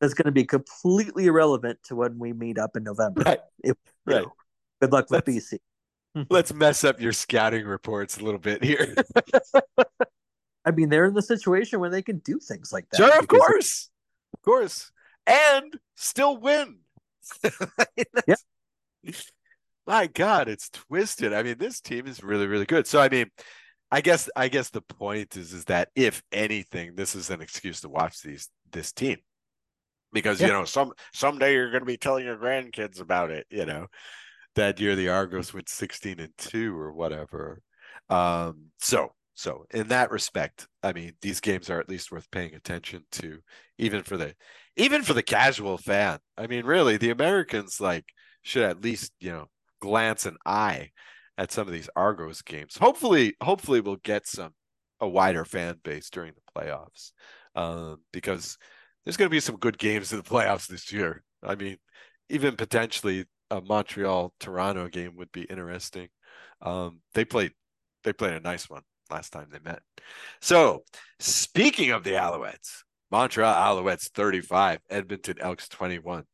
that's 0.00 0.14
going 0.14 0.24
to 0.24 0.32
be 0.32 0.44
completely 0.44 1.26
irrelevant 1.26 1.78
to 1.84 1.94
when 1.94 2.18
we 2.18 2.32
meet 2.32 2.58
up 2.58 2.74
in 2.74 2.82
November. 2.82 3.20
Right. 3.22 3.40
If- 3.62 3.76
Right. 4.06 4.22
know, 4.24 4.32
good 4.80 4.92
luck 4.92 5.08
with 5.10 5.28
Let's- 5.28 5.52
BC. 5.52 5.58
Let's 6.30 6.52
mess 6.52 6.82
up 6.82 7.00
your 7.00 7.12
scouting 7.12 7.64
reports 7.66 8.18
a 8.18 8.24
little 8.24 8.40
bit 8.40 8.64
here. 8.64 8.94
I 10.64 10.70
mean, 10.72 10.88
they're 10.88 11.06
in 11.06 11.14
the 11.14 11.22
situation 11.22 11.80
where 11.80 11.90
they 11.90 12.02
can 12.02 12.18
do 12.18 12.38
things 12.38 12.72
like 12.72 12.88
that. 12.90 12.98
Sure, 12.98 13.18
of 13.18 13.26
course. 13.26 13.90
Of 14.34 14.42
course. 14.42 14.90
And 15.26 15.78
still 15.96 16.36
win. 16.36 16.78
Yeah. 18.26 18.34
My 19.86 20.06
God, 20.06 20.48
it's 20.48 20.68
twisted. 20.68 21.32
I 21.32 21.42
mean, 21.42 21.56
this 21.58 21.80
team 21.80 22.06
is 22.06 22.22
really, 22.22 22.46
really 22.46 22.66
good. 22.66 22.86
So 22.86 23.00
I 23.00 23.08
mean, 23.08 23.30
I 23.90 24.00
guess 24.02 24.28
I 24.36 24.48
guess 24.48 24.70
the 24.70 24.82
point 24.82 25.36
is 25.36 25.52
is 25.52 25.64
that 25.66 25.88
if 25.94 26.22
anything, 26.30 26.94
this 26.94 27.14
is 27.14 27.30
an 27.30 27.40
excuse 27.40 27.80
to 27.80 27.88
watch 27.88 28.20
these 28.22 28.48
this 28.70 28.92
team. 28.92 29.18
Because 30.12 30.40
you 30.40 30.48
know, 30.48 30.64
some 30.64 30.92
someday 31.14 31.54
you're 31.54 31.72
gonna 31.72 31.84
be 31.84 31.96
telling 31.96 32.24
your 32.24 32.36
grandkids 32.36 33.00
about 33.00 33.30
it, 33.30 33.46
you 33.50 33.64
know, 33.64 33.86
that 34.54 34.80
year 34.80 34.96
the 34.96 35.08
Argos 35.08 35.54
went 35.54 35.68
16 35.68 36.20
and 36.20 36.36
2 36.36 36.78
or 36.78 36.92
whatever. 36.92 37.62
Um, 38.08 38.66
so 38.78 39.12
so 39.40 39.64
in 39.70 39.88
that 39.88 40.10
respect, 40.10 40.68
I 40.82 40.92
mean, 40.92 41.14
these 41.22 41.40
games 41.40 41.70
are 41.70 41.80
at 41.80 41.88
least 41.88 42.12
worth 42.12 42.30
paying 42.30 42.54
attention 42.54 43.06
to, 43.12 43.38
even 43.78 44.02
for 44.02 44.18
the 44.18 44.34
even 44.76 45.02
for 45.02 45.14
the 45.14 45.22
casual 45.22 45.78
fan. 45.78 46.18
I 46.36 46.46
mean, 46.46 46.66
really, 46.66 46.98
the 46.98 47.08
Americans 47.08 47.80
like 47.80 48.04
should 48.42 48.64
at 48.64 48.82
least, 48.82 49.12
you 49.18 49.32
know, 49.32 49.46
glance 49.80 50.26
an 50.26 50.36
eye 50.44 50.90
at 51.38 51.52
some 51.52 51.66
of 51.66 51.72
these 51.72 51.88
Argos 51.96 52.42
games. 52.42 52.76
Hopefully, 52.76 53.34
hopefully 53.40 53.80
we'll 53.80 53.96
get 53.96 54.26
some 54.26 54.52
a 55.00 55.08
wider 55.08 55.46
fan 55.46 55.76
base 55.82 56.10
during 56.10 56.34
the 56.34 56.60
playoffs. 56.60 57.12
Um, 57.54 58.02
because 58.12 58.58
there's 59.06 59.16
gonna 59.16 59.30
be 59.30 59.40
some 59.40 59.56
good 59.56 59.78
games 59.78 60.12
in 60.12 60.18
the 60.18 60.24
playoffs 60.30 60.66
this 60.66 60.92
year. 60.92 61.24
I 61.42 61.54
mean, 61.54 61.78
even 62.28 62.56
potentially 62.56 63.24
a 63.50 63.62
Montreal 63.62 64.34
Toronto 64.38 64.88
game 64.88 65.16
would 65.16 65.32
be 65.32 65.44
interesting. 65.44 66.08
Um, 66.60 67.00
they 67.14 67.24
played 67.24 67.52
they 68.04 68.12
played 68.12 68.34
a 68.34 68.40
nice 68.40 68.68
one 68.68 68.82
last 69.10 69.30
time 69.30 69.48
they 69.50 69.58
met. 69.62 69.82
So 70.40 70.84
speaking 71.18 71.90
of 71.90 72.04
the 72.04 72.12
Alouettes, 72.12 72.82
Montreal 73.10 73.54
Alouettes 73.54 74.10
35, 74.10 74.80
Edmonton 74.88 75.36
Elks 75.40 75.68
21. 75.68 76.24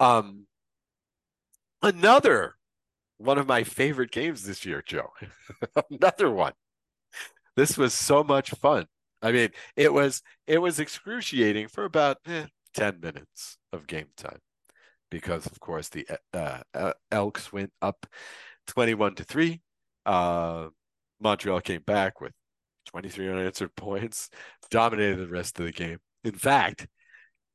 Um 0.00 0.46
another 1.82 2.54
one 3.18 3.38
of 3.38 3.46
my 3.46 3.64
favorite 3.64 4.10
games 4.10 4.44
this 4.44 4.64
year, 4.64 4.82
Joe. 4.84 5.10
another 5.90 6.30
one. 6.30 6.52
This 7.56 7.76
was 7.78 7.94
so 7.94 8.24
much 8.24 8.50
fun. 8.50 8.86
I 9.20 9.32
mean, 9.32 9.50
it 9.76 9.92
was 9.92 10.22
it 10.46 10.58
was 10.58 10.80
excruciating 10.80 11.68
for 11.68 11.84
about 11.84 12.18
eh, 12.26 12.46
10 12.74 13.00
minutes 13.00 13.58
of 13.72 13.86
game 13.86 14.08
time 14.16 14.38
because 15.10 15.46
of 15.46 15.60
course 15.60 15.88
the 15.90 16.06
uh, 16.34 16.62
uh, 16.74 16.92
Elks 17.10 17.52
went 17.52 17.72
up 17.80 18.06
21 18.66 19.14
to 19.16 19.24
3. 19.24 19.60
Uh 20.04 20.68
Montreal 21.22 21.60
came 21.60 21.82
back 21.82 22.20
with 22.20 22.32
23 22.86 23.30
unanswered 23.30 23.74
points, 23.76 24.28
dominated 24.70 25.16
the 25.16 25.28
rest 25.28 25.58
of 25.60 25.66
the 25.66 25.72
game. 25.72 25.98
In 26.24 26.32
fact, 26.32 26.86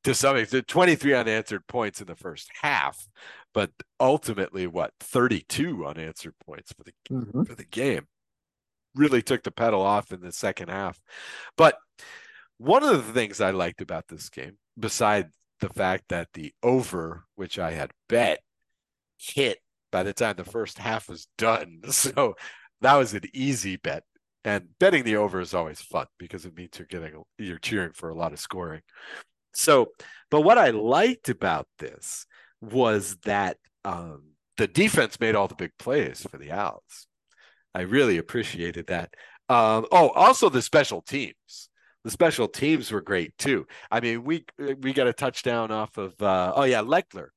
to 0.04 0.14
some 0.14 0.36
extent, 0.36 0.68
23 0.68 1.14
unanswered 1.14 1.66
points 1.66 2.00
in 2.00 2.06
the 2.06 2.14
first 2.14 2.50
half, 2.62 3.08
but 3.52 3.70
ultimately, 4.00 4.66
what 4.66 4.92
32 5.00 5.84
unanswered 5.86 6.34
points 6.46 6.72
for 6.72 6.84
the 6.84 6.92
Mhm. 7.10 7.46
for 7.46 7.54
the 7.54 7.64
game. 7.64 8.06
Really 8.94 9.22
took 9.22 9.42
the 9.42 9.50
pedal 9.50 9.82
off 9.82 10.12
in 10.12 10.20
the 10.20 10.32
second 10.32 10.68
half. 10.68 11.00
But 11.56 11.78
one 12.56 12.82
of 12.82 13.06
the 13.06 13.12
things 13.12 13.40
I 13.40 13.50
liked 13.50 13.80
about 13.80 14.08
this 14.08 14.28
game, 14.28 14.58
beside 14.78 15.30
the 15.60 15.68
fact 15.68 16.04
that 16.08 16.32
the 16.32 16.54
over, 16.62 17.24
which 17.34 17.58
I 17.58 17.72
had 17.72 17.92
bet, 18.08 18.42
hit 19.18 19.58
by 19.90 20.02
the 20.02 20.12
time 20.12 20.36
the 20.36 20.44
first 20.44 20.78
half 20.78 21.08
was 21.08 21.26
done. 21.36 21.80
So 21.92 22.36
that 22.80 22.94
was 22.94 23.14
an 23.14 23.22
easy 23.34 23.76
bet. 23.76 24.04
And 24.44 24.68
betting 24.78 25.04
the 25.04 25.16
over 25.16 25.40
is 25.40 25.52
always 25.54 25.80
fun 25.80 26.06
because 26.18 26.46
it 26.46 26.56
means 26.56 26.78
you're 26.78 26.86
getting 26.86 27.22
you're 27.38 27.58
cheering 27.58 27.92
for 27.92 28.08
a 28.08 28.14
lot 28.14 28.32
of 28.32 28.40
scoring. 28.40 28.82
So, 29.52 29.88
but 30.30 30.42
what 30.42 30.58
I 30.58 30.70
liked 30.70 31.28
about 31.28 31.66
this 31.78 32.26
was 32.60 33.16
that 33.24 33.56
um, 33.84 34.32
the 34.56 34.68
defense 34.68 35.20
made 35.20 35.34
all 35.34 35.48
the 35.48 35.54
big 35.54 35.72
plays 35.78 36.26
for 36.30 36.38
the 36.38 36.52
Owls. 36.52 37.06
I 37.74 37.82
really 37.82 38.18
appreciated 38.18 38.86
that. 38.88 39.10
Um, 39.48 39.86
oh, 39.92 40.10
also 40.10 40.48
the 40.48 40.62
special 40.62 41.02
teams. 41.02 41.68
the 42.04 42.10
special 42.10 42.48
teams 42.48 42.90
were 42.90 43.00
great 43.00 43.36
too. 43.38 43.66
I 43.90 44.00
mean, 44.00 44.24
we 44.24 44.44
we 44.58 44.92
got 44.92 45.08
a 45.08 45.12
touchdown 45.12 45.70
off 45.70 45.96
of 45.98 46.20
uh, 46.22 46.52
oh 46.54 46.64
yeah, 46.64 46.82
Leckler. 46.82 47.28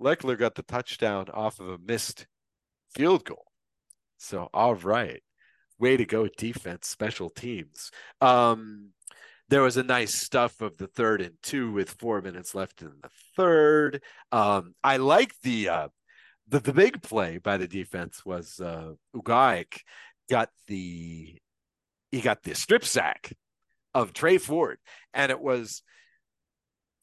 Leckler 0.00 0.36
got 0.38 0.54
the 0.54 0.62
touchdown 0.62 1.26
off 1.32 1.60
of 1.60 1.68
a 1.68 1.78
missed 1.78 2.26
field 2.94 3.24
goal. 3.24 3.49
So 4.20 4.48
all 4.52 4.74
right. 4.74 5.22
Way 5.78 5.96
to 5.96 6.04
go, 6.04 6.28
defense, 6.28 6.86
special 6.86 7.30
teams. 7.30 7.90
Um, 8.20 8.90
there 9.48 9.62
was 9.62 9.76
a 9.76 9.82
nice 9.82 10.14
stuff 10.14 10.60
of 10.60 10.76
the 10.76 10.86
third 10.86 11.22
and 11.22 11.34
two 11.42 11.72
with 11.72 11.90
four 11.90 12.20
minutes 12.20 12.54
left 12.54 12.82
in 12.82 12.92
the 13.02 13.08
third. 13.36 14.02
Um, 14.30 14.74
I 14.84 14.98
like 14.98 15.32
the 15.42 15.70
uh, 15.70 15.88
the 16.46 16.60
the 16.60 16.72
big 16.72 17.02
play 17.02 17.38
by 17.38 17.56
the 17.56 17.66
defense 17.66 18.24
was 18.24 18.60
uh, 18.60 18.92
Ugaik 19.16 19.80
got 20.28 20.50
the 20.68 21.36
he 22.12 22.20
got 22.20 22.42
the 22.42 22.54
strip 22.54 22.84
sack 22.84 23.32
of 23.94 24.12
Tre 24.12 24.38
Ford, 24.38 24.78
and 25.14 25.32
it 25.32 25.40
was 25.40 25.82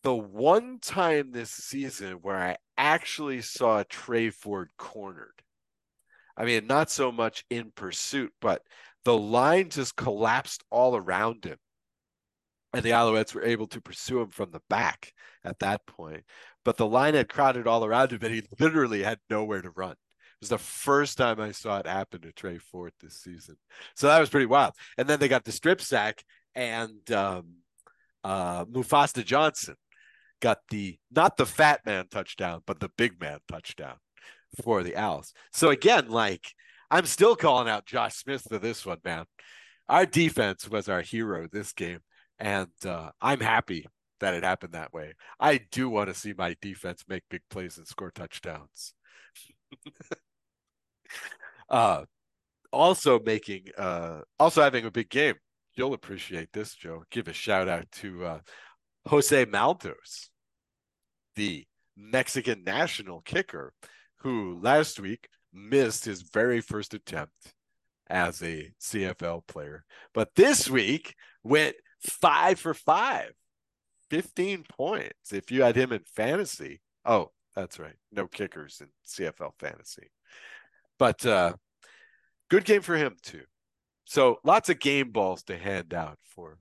the 0.03 0.15
one 0.15 0.80
time 0.80 1.32
this 1.32 1.51
season 1.51 2.20
where 2.22 2.38
I 2.38 2.57
actually 2.78 3.41
saw 3.41 3.84
Tre 3.89 4.30
Ford 4.30 4.70
cornered. 4.78 5.41
I 6.38 6.46
mean, 6.46 6.68
not 6.68 6.92
so 6.92 7.12
much 7.12 7.44
in 7.50 7.72
pursuit, 7.76 8.32
but 8.40 8.62
the 9.04 9.18
line 9.18 9.70
just 9.70 9.96
collapsed 9.96 10.64
all 10.70 10.96
around 10.96 11.46
him. 11.46 11.58
And 12.74 12.84
the 12.84 12.92
Alouettes 12.92 13.34
were 13.34 13.44
able 13.44 13.68
to 13.68 13.82
pursue 13.82 14.22
him 14.22 14.30
from 14.30 14.52
the 14.52 14.62
back 14.70 15.14
at 15.44 15.60
that 15.60 15.86
point. 15.88 16.24
But 16.64 16.78
the 16.78 16.86
line 16.86 17.16
had 17.16 17.30
crowded 17.30 17.66
all 17.66 17.84
around 17.84 18.12
him, 18.12 18.20
and 18.22 18.34
he 18.34 18.44
literally 18.60 19.02
had 19.02 19.20
nowhere 19.30 19.62
to 19.62 19.72
run. 19.72 19.94
It 19.94 20.42
was 20.42 20.50
the 20.50 20.58
first 20.60 21.18
time 21.18 21.40
I 21.40 21.52
saw 21.52 21.80
it 21.80 21.88
happen 21.88 22.22
to 22.22 22.32
Tre 22.32 22.60
Ford 22.60 22.92
this 23.02 23.16
season. 23.16 23.56
So 23.96 24.08
that 24.08 24.20
was 24.20 24.30
pretty 24.30 24.46
wild. 24.46 24.74
And 24.98 25.08
then 25.08 25.20
they 25.20 25.28
got 25.28 25.46
the 25.46 25.52
strip 25.52 25.82
sack, 25.82 26.24
and 26.54 27.10
um, 27.12 27.56
uh, 28.24 28.66
Mustafa 28.70 29.24
Johnson 29.24 29.76
got 30.40 30.60
the 30.70 31.00
not 31.10 31.38
the 31.38 31.46
fat 31.48 31.86
man 31.86 32.08
touchdown, 32.12 32.62
but 32.68 32.80
the 32.80 32.92
big 32.98 33.20
man 33.20 33.40
touchdown 33.48 33.96
for 34.64 34.84
the 34.84 34.95
Owls. 34.95 35.34
So 35.52 35.70
again, 35.70 36.10
like 36.10 36.54
I'm 36.89 37.06
still 37.06 37.36
calling 37.36 37.70
out 37.70 37.86
Josh 37.86 38.16
Smith 38.16 38.43
for 38.48 38.60
this 38.60 38.86
one, 38.86 39.00
man. 39.04 39.26
Our 39.89 40.06
defense 40.06 40.70
was 40.70 40.89
our 40.89 41.02
hero 41.02 41.48
this 41.52 41.74
game, 41.74 42.00
and 42.39 42.70
uh, 42.86 43.12
I'm 43.22 43.39
happy 43.39 43.88
that 44.20 44.34
it 44.34 44.43
happened 44.43 44.74
that 44.74 44.93
way. 44.93 45.14
I 45.39 45.60
do 45.72 45.89
want 45.89 46.10
to 46.10 46.14
see 46.14 46.34
my 46.38 46.56
defense 46.62 47.04
make 47.08 47.24
big 47.30 47.41
plays 47.50 47.78
and 47.78 47.88
score 47.88 48.12
touchdowns. 48.12 48.93
uh, 51.70 52.04
also 52.72 53.20
making, 53.20 53.68
uh, 53.78 54.22
also 54.39 54.62
having 54.62 54.86
a 54.86 54.91
big 54.91 55.10
game. 55.10 55.36
You'll 55.76 55.93
appreciate 55.93 56.50
this, 56.54 56.74
Joe. 56.74 57.04
Give 57.12 57.28
a 57.28 57.34
shout 57.34 57.70
out 57.70 57.89
to 57.93 58.26
uh, 58.26 58.39
Jose 59.08 59.45
Maltos, 59.45 60.30
the 61.36 61.66
Mexican 61.95 62.64
national 62.64 63.22
kicker, 63.22 63.74
who 64.20 64.59
last 64.61 64.99
week 64.99 65.28
missed 65.53 66.05
his 66.05 66.22
very 66.22 66.61
first 66.61 66.93
attempt 66.93 67.53
as 68.09 68.41
a 68.41 68.72
CFL 68.82 69.45
player, 69.47 69.84
but 70.13 70.30
this 70.36 70.70
week 70.70 71.15
went 71.43 71.76
five 72.01 72.59
for 72.59 72.74
five, 72.74 73.32
15 74.09 74.65
points. 74.70 75.34
If 75.34 75.51
you 75.51 75.63
had 75.63 75.76
him 75.76 75.91
in 75.91 76.01
fantasy, 76.15 76.82
oh, 77.05 77.32
that's 77.55 77.80
right, 77.80 77.95
no 78.11 78.28
kickers 78.28 78.82
in 78.82 78.88
CFL 79.05 79.51
fantasy, 79.59 80.09
but 80.97 81.26
uh, 81.26 81.53
good 82.49 82.65
game 82.65 82.82
for 82.82 82.95
him 82.95 83.15
too. 83.22 83.43
So 84.05 84.38
lots 84.43 84.70
of 84.70 84.80
game 84.80 85.11
balls 85.11 85.43
to 85.43 85.57
hand 85.57 85.93
out 85.93 86.18
for 86.24 86.59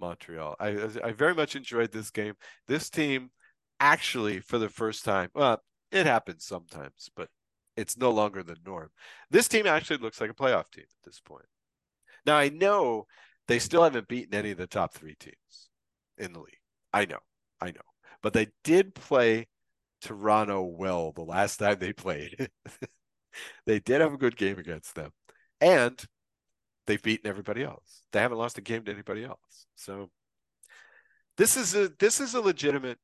Montreal. 0.00 0.56
I 0.60 0.88
I 1.02 1.12
very 1.12 1.34
much 1.34 1.56
enjoyed 1.56 1.92
this 1.92 2.10
game. 2.10 2.34
This 2.68 2.90
team 2.90 3.30
actually 3.80 4.40
for 4.40 4.58
the 4.58 4.68
first 4.68 5.04
time, 5.04 5.30
well, 5.34 5.60
it 5.94 6.06
happens 6.06 6.44
sometimes, 6.44 7.08
but 7.14 7.28
it's 7.76 7.96
no 7.96 8.10
longer 8.10 8.42
the 8.42 8.56
norm. 8.66 8.90
This 9.30 9.48
team 9.48 9.66
actually 9.66 9.98
looks 9.98 10.20
like 10.20 10.30
a 10.30 10.34
playoff 10.34 10.70
team 10.70 10.84
at 10.84 11.04
this 11.04 11.20
point. 11.20 11.46
Now 12.26 12.36
I 12.36 12.48
know 12.48 13.06
they 13.48 13.58
still 13.58 13.82
haven't 13.82 14.08
beaten 14.08 14.34
any 14.34 14.50
of 14.50 14.58
the 14.58 14.66
top 14.66 14.94
three 14.94 15.14
teams 15.14 15.68
in 16.18 16.32
the 16.32 16.40
league. 16.40 16.60
I 16.92 17.04
know, 17.04 17.18
I 17.60 17.66
know, 17.66 17.80
but 18.22 18.32
they 18.32 18.48
did 18.62 18.94
play 18.94 19.48
Toronto 20.00 20.62
well 20.62 21.12
the 21.12 21.22
last 21.22 21.58
time 21.58 21.78
they 21.78 21.92
played. 21.92 22.48
they 23.66 23.80
did 23.80 24.00
have 24.00 24.12
a 24.12 24.18
good 24.18 24.36
game 24.36 24.58
against 24.58 24.94
them, 24.94 25.10
and 25.60 26.02
they've 26.86 27.02
beaten 27.02 27.28
everybody 27.28 27.62
else. 27.62 28.02
They 28.12 28.20
haven't 28.20 28.38
lost 28.38 28.58
a 28.58 28.62
game 28.62 28.84
to 28.84 28.92
anybody 28.92 29.24
else. 29.24 29.66
So 29.74 30.10
this 31.36 31.56
is 31.56 31.74
a 31.74 31.90
this 31.98 32.20
is 32.20 32.34
a 32.34 32.40
legitimate 32.40 32.98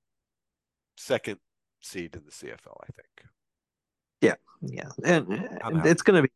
second 0.96 1.38
seed 1.80 2.14
in 2.14 2.22
the 2.24 2.30
CFL, 2.30 2.76
I 2.82 2.92
think. 2.92 3.24
Yeah, 4.20 4.34
yeah, 4.60 4.88
and, 5.04 5.28
and 5.64 5.86
it's 5.86 6.02
gonna 6.02 6.22
be 6.22 6.30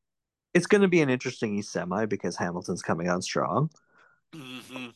it's 0.54 0.66
gonna 0.66 0.88
be 0.88 1.02
an 1.02 1.10
interesting 1.10 1.58
East 1.58 1.72
semi 1.72 2.06
because 2.06 2.36
Hamilton's 2.36 2.82
coming 2.82 3.08
on 3.08 3.20
strong, 3.20 3.70
mm-hmm. 4.34 4.88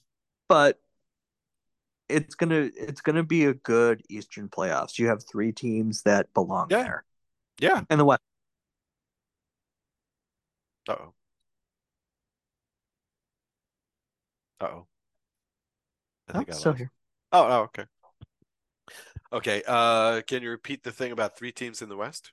but 0.49 0.81
it's 2.09 2.35
gonna 2.35 2.71
it's 2.75 3.01
gonna 3.01 3.23
be 3.23 3.45
a 3.45 3.55
good 3.55 4.03
Eastern 4.09 4.49
playoffs. 4.49 4.99
You 4.99 5.09
have 5.09 5.23
three 5.31 5.53
teams 5.53 6.03
that 6.03 6.33
belong 6.33 6.69
Yeah. 6.71 6.83
there, 6.83 7.05
Yeah. 7.61 7.83
and 7.91 8.01
the 8.01 8.05
West. 8.05 8.23
Uh 10.89 10.97
oh. 10.99 11.15
Uh 14.61 14.65
oh. 14.67 14.87
Oh, 16.35 16.45
still 16.51 16.73
here. 16.73 16.91
Oh, 17.33 17.47
oh, 17.47 17.61
okay. 17.65 17.85
Okay. 19.33 19.63
Uh, 19.67 20.23
can 20.23 20.43
you 20.43 20.51
repeat 20.51 20.83
the 20.83 20.93
thing 20.93 21.13
about 21.13 21.37
three 21.37 21.53
teams 21.53 21.83
in 21.83 21.89
the 21.89 21.97
West? 21.97 22.33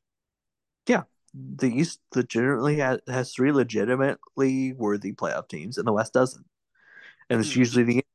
Yeah, 0.88 1.04
the 1.34 1.68
East 1.68 2.00
legitimately 2.14 2.78
has, 2.78 3.00
has 3.08 3.34
three 3.34 3.52
legitimately 3.52 4.74
worthy 4.74 5.14
playoff 5.14 5.48
teams, 5.50 5.78
and 5.78 5.88
the 5.88 5.94
West 5.94 6.14
doesn't. 6.14 6.46
And 7.30 7.40
it's 7.40 7.54
Hmm. 7.54 7.60
usually 7.60 7.84
the. 7.84 8.06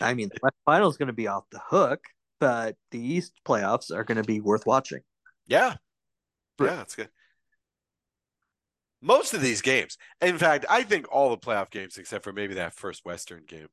I 0.00 0.14
mean, 0.14 0.28
the 0.28 0.38
West 0.42 0.56
final 0.64 0.88
is 0.90 0.96
going 0.96 1.06
to 1.08 1.12
be 1.12 1.28
off 1.28 1.48
the 1.50 1.60
hook, 1.64 2.04
but 2.40 2.76
the 2.90 3.00
East 3.00 3.40
playoffs 3.44 3.90
are 3.94 4.04
going 4.04 4.16
to 4.16 4.24
be 4.24 4.40
worth 4.40 4.66
watching. 4.66 5.00
Yeah. 5.46 5.76
Yeah, 6.58 6.76
that's 6.76 6.94
good. 6.94 7.10
Most 9.00 9.34
of 9.34 9.40
these 9.40 9.62
games, 9.62 9.98
in 10.20 10.38
fact, 10.38 10.64
I 10.70 10.84
think 10.84 11.06
all 11.10 11.30
the 11.30 11.38
playoff 11.38 11.70
games, 11.70 11.98
except 11.98 12.22
for 12.22 12.32
maybe 12.32 12.54
that 12.54 12.74
first 12.74 13.04
Western 13.04 13.44
game, 13.44 13.68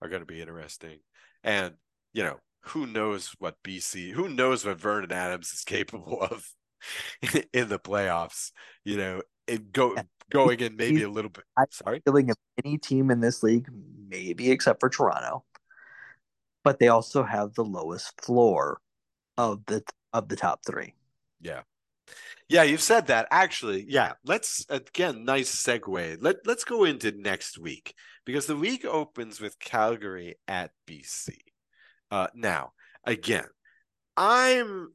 are 0.00 0.08
going 0.08 0.22
to 0.22 0.26
be 0.26 0.40
interesting. 0.40 1.00
And, 1.44 1.74
you 2.14 2.22
know, 2.22 2.40
who 2.62 2.86
knows 2.86 3.34
what 3.38 3.56
BC, 3.64 4.12
who 4.12 4.28
knows 4.28 4.64
what 4.64 4.80
Vernon 4.80 5.12
Adams 5.12 5.52
is 5.52 5.60
capable 5.66 6.20
of 6.22 6.48
in 7.52 7.68
the 7.68 7.78
playoffs, 7.78 8.52
you 8.84 8.96
know, 8.96 9.22
it 9.46 9.72
go 9.72 9.96
going 10.30 10.60
in 10.60 10.76
maybe 10.76 11.02
a 11.02 11.08
little 11.10 11.30
bit. 11.30 11.44
I- 11.58 11.64
Sorry. 11.70 12.00
Feeling 12.04 12.30
of 12.30 12.36
any 12.64 12.78
team 12.78 13.10
in 13.10 13.20
this 13.20 13.42
league, 13.42 13.68
maybe 14.08 14.50
except 14.50 14.80
for 14.80 14.88
Toronto, 14.88 15.44
but 16.64 16.78
they 16.78 16.88
also 16.88 17.22
have 17.22 17.54
the 17.54 17.64
lowest 17.64 18.20
floor 18.22 18.80
of 19.36 19.64
the 19.66 19.82
of 20.12 20.28
the 20.28 20.36
top 20.36 20.60
three. 20.66 20.94
Yeah. 21.40 21.62
Yeah, 22.48 22.64
you've 22.64 22.80
said 22.82 23.06
that. 23.06 23.28
Actually, 23.30 23.86
yeah. 23.88 24.14
Let's 24.24 24.66
again, 24.68 25.24
nice 25.24 25.54
segue. 25.54 26.18
Let 26.20 26.38
let's 26.46 26.64
go 26.64 26.84
into 26.84 27.12
next 27.12 27.58
week 27.58 27.94
because 28.24 28.46
the 28.46 28.56
week 28.56 28.84
opens 28.84 29.40
with 29.40 29.58
Calgary 29.58 30.36
at 30.48 30.72
BC. 30.88 31.36
Uh 32.10 32.28
now, 32.34 32.72
again, 33.04 33.46
I'm 34.16 34.94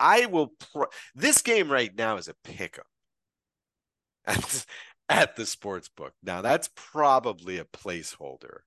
I 0.00 0.24
will 0.26 0.48
pro- 0.72 0.86
this 1.14 1.42
game 1.42 1.70
right 1.70 1.94
now 1.94 2.16
is 2.16 2.28
a 2.28 2.34
pickup 2.44 2.86
at, 4.26 4.66
at 5.08 5.36
the 5.36 5.46
sports 5.46 5.88
book. 5.88 6.12
Now 6.22 6.42
that's 6.42 6.68
probably 6.74 7.58
a 7.58 7.64
placeholder 7.64 8.60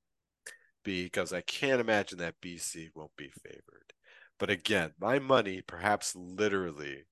because 0.83 1.33
I 1.33 1.41
can't 1.41 1.81
imagine 1.81 2.19
that 2.19 2.41
BC 2.41 2.89
won't 2.95 3.15
be 3.17 3.29
favored. 3.43 3.93
But 4.39 4.49
again, 4.49 4.93
my 4.99 5.19
money, 5.19 5.61
perhaps 5.61 6.15
literally, 6.15 7.05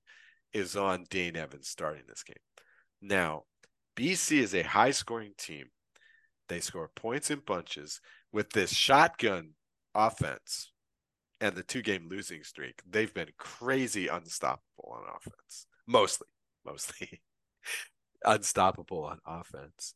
is 0.52 0.76
on 0.76 1.06
Dane 1.10 1.36
Evans 1.36 1.68
starting 1.68 2.04
this 2.08 2.22
game. 2.24 2.36
Now, 3.02 3.44
BC 3.96 4.38
is 4.38 4.54
a 4.54 4.62
high 4.62 4.92
scoring 4.92 5.34
team. 5.38 5.66
They 6.48 6.60
score 6.60 6.90
points 6.96 7.30
in 7.30 7.40
bunches 7.40 8.00
with 8.32 8.50
this 8.50 8.74
shotgun 8.74 9.50
offense 9.98 10.72
and 11.40 11.54
the 11.54 11.62
two 11.62 11.82
game 11.82 12.08
losing 12.08 12.42
streak. 12.42 12.80
They've 12.88 13.12
been 13.12 13.30
crazy 13.36 14.08
unstoppable 14.08 14.96
on 14.96 15.02
offense. 15.16 15.66
Mostly, 15.86 16.28
mostly 16.64 17.20
unstoppable 18.24 19.04
on 19.04 19.18
offense. 19.26 19.94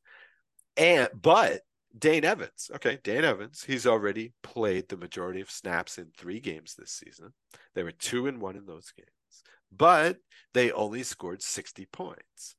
And 0.77 1.09
but 1.21 1.61
Dane 1.97 2.25
Evans, 2.25 2.71
okay, 2.75 2.99
Dane 3.05 3.25
Evans, 3.25 3.63
he's 3.67 3.87
already 3.87 4.33
played 4.43 4.89
the 4.89 4.97
majority 4.97 5.41
of 5.41 5.51
snaps 5.51 5.99
in 5.99 6.09
three 6.17 6.41
games 6.41 6.75
this 6.75 6.93
season. 6.93 7.33
They 7.75 7.83
were 7.83 7.93
two 7.93 8.27
and 8.27 8.41
one 8.41 8.57
in 8.57 8.67
those 8.67 8.93
games, 8.97 9.43
but 9.71 10.17
they 10.55 10.73
only 10.73 11.03
scored 11.03 11.43
60 11.43 11.87
points 11.87 12.57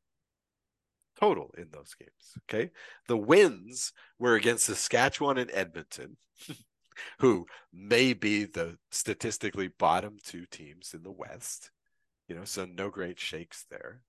total 1.20 1.54
in 1.58 1.68
those 1.72 1.94
games. 1.94 2.12
Okay. 2.44 2.72
The 3.08 3.18
wins 3.18 3.94
were 4.20 4.36
against 4.36 4.66
Saskatchewan 4.66 5.38
and 5.38 5.52
Edmonton, 5.54 6.18
who 7.20 7.46
may 7.72 8.14
be 8.14 8.46
the 8.46 8.78
statistically 8.92 9.68
bottom 9.68 10.18
two 10.24 10.46
teams 10.46 10.94
in 10.94 11.04
the 11.04 11.12
West. 11.12 11.72
You 12.28 12.36
know, 12.36 12.46
so 12.46 12.66
no 12.66 12.90
great 12.90 13.20
shakes 13.20 13.66
there. 13.70 14.02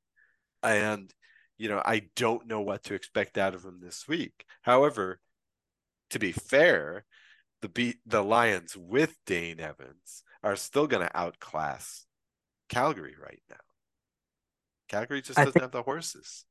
And, 0.62 1.12
you 1.58 1.68
know, 1.68 1.82
I 1.84 2.08
don't 2.16 2.46
know 2.46 2.60
what 2.60 2.84
to 2.84 2.94
expect 2.94 3.38
out 3.38 3.54
of 3.54 3.62
them 3.62 3.80
this 3.82 4.06
week. 4.08 4.44
However, 4.62 5.20
to 6.10 6.18
be 6.18 6.32
fair, 6.32 7.04
the 7.60 7.68
beat 7.68 7.96
the 8.06 8.22
Lions 8.22 8.76
with 8.76 9.16
Dane 9.26 9.60
Evans 9.60 10.22
are 10.42 10.56
still 10.56 10.86
going 10.86 11.06
to 11.06 11.16
outclass 11.16 12.06
Calgary 12.68 13.14
right 13.20 13.42
now. 13.50 13.56
Calgary 14.88 15.22
just 15.22 15.38
doesn't 15.38 15.52
think, 15.52 15.62
have 15.62 15.72
the 15.72 15.82
horses. 15.82 16.44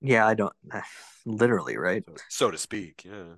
Yeah, 0.00 0.26
I 0.26 0.34
don't. 0.34 0.52
Literally, 1.26 1.76
right? 1.76 2.04
So, 2.06 2.14
so 2.28 2.50
to 2.50 2.58
speak. 2.58 3.04
Yeah. 3.04 3.34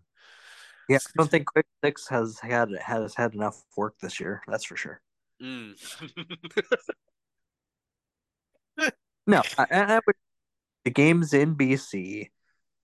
Yeah, 0.93 0.99
I 0.99 1.11
don't 1.17 1.31
think 1.31 1.47
Quick 1.47 1.67
Six 1.83 2.09
has 2.09 2.39
had 2.39 2.69
has 2.81 3.15
had 3.15 3.35
enough 3.35 3.63
work 3.77 3.95
this 4.01 4.21
year. 4.21 4.43
That's 4.47 4.65
for 4.65 4.77
sure. 4.77 5.01
Mm. 5.43 5.75
no, 9.27 9.43
I, 9.59 9.67
I 9.71 10.01
would, 10.07 10.17
the 10.85 10.91
game's 10.91 11.33
in 11.33 11.57
BC. 11.57 12.29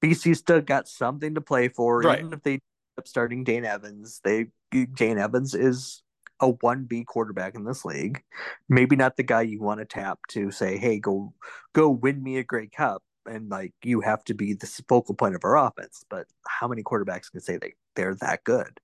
BC 0.03 0.37
still 0.37 0.61
got 0.61 0.89
something 0.89 1.35
to 1.35 1.41
play 1.41 1.69
for, 1.69 2.01
right. 2.01 2.21
even 2.21 2.33
if 2.33 2.43
they 2.43 2.53
end 2.53 2.61
up 2.97 3.07
starting 3.07 3.45
Dane 3.45 3.65
Evans. 3.65 4.21
They 4.25 4.47
Dane 4.71 5.19
Evans 5.19 5.55
is 5.55 6.03
a 6.41 6.53
1B 6.53 7.05
quarterback 7.07 7.55
in 7.55 7.65
this 7.65 7.85
league. 7.85 8.23
Maybe 8.69 8.97
not 8.97 9.17
the 9.17 9.23
guy 9.23 9.43
you 9.43 9.61
want 9.61 9.81
to 9.81 9.85
tap 9.85 10.19
to 10.31 10.51
say, 10.51 10.79
"Hey, 10.79 10.99
go 10.99 11.35
go 11.75 11.91
win 11.91 12.23
me 12.23 12.39
a 12.39 12.45
Grey 12.45 12.69
Cup." 12.69 13.03
And 13.29 13.49
like 13.51 13.73
you 13.83 14.01
have 14.01 14.25
to 14.25 14.35
be 14.35 14.55
the 14.55 14.67
focal 14.89 15.15
point 15.15 15.35
of 15.35 15.45
our 15.45 15.57
offense, 15.57 16.05
but 16.09 16.27
how 16.47 16.69
many 16.69 16.83
quarterbacks 16.83 17.31
can 17.31 17.41
say 17.41 17.57
they 17.57 17.75
they're 17.95 18.15
that 18.17 18.45
good? 18.45 18.81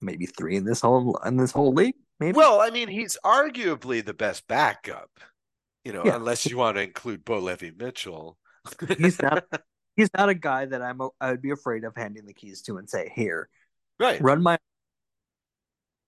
Maybe 0.00 0.26
three 0.26 0.56
in 0.56 0.64
this 0.64 0.80
whole 0.80 1.16
in 1.24 1.36
this 1.36 1.52
whole 1.52 1.72
league. 1.72 1.96
Maybe. 2.18 2.36
Well, 2.36 2.60
I 2.60 2.70
mean, 2.70 2.88
he's 2.88 3.16
arguably 3.24 4.04
the 4.04 4.14
best 4.14 4.46
backup. 4.46 5.10
You 5.84 5.92
know, 5.92 6.04
yeah. 6.04 6.16
unless 6.16 6.46
you 6.46 6.58
want 6.58 6.76
to 6.76 6.82
include 6.82 7.24
Bo 7.24 7.38
Levi 7.38 7.70
Mitchell. 7.76 8.38
he's 8.98 9.20
not. 9.20 9.44
He's 9.96 10.10
not 10.16 10.30
a 10.30 10.34
guy 10.34 10.64
that 10.64 10.80
I'm. 10.80 11.00
I 11.20 11.32
would 11.32 11.42
be 11.42 11.50
afraid 11.50 11.84
of 11.84 11.94
handing 11.94 12.24
the 12.24 12.32
keys 12.32 12.62
to 12.62 12.78
and 12.78 12.88
say, 12.88 13.12
"Here, 13.14 13.50
right, 13.98 14.18
run 14.22 14.40
my 14.40 14.56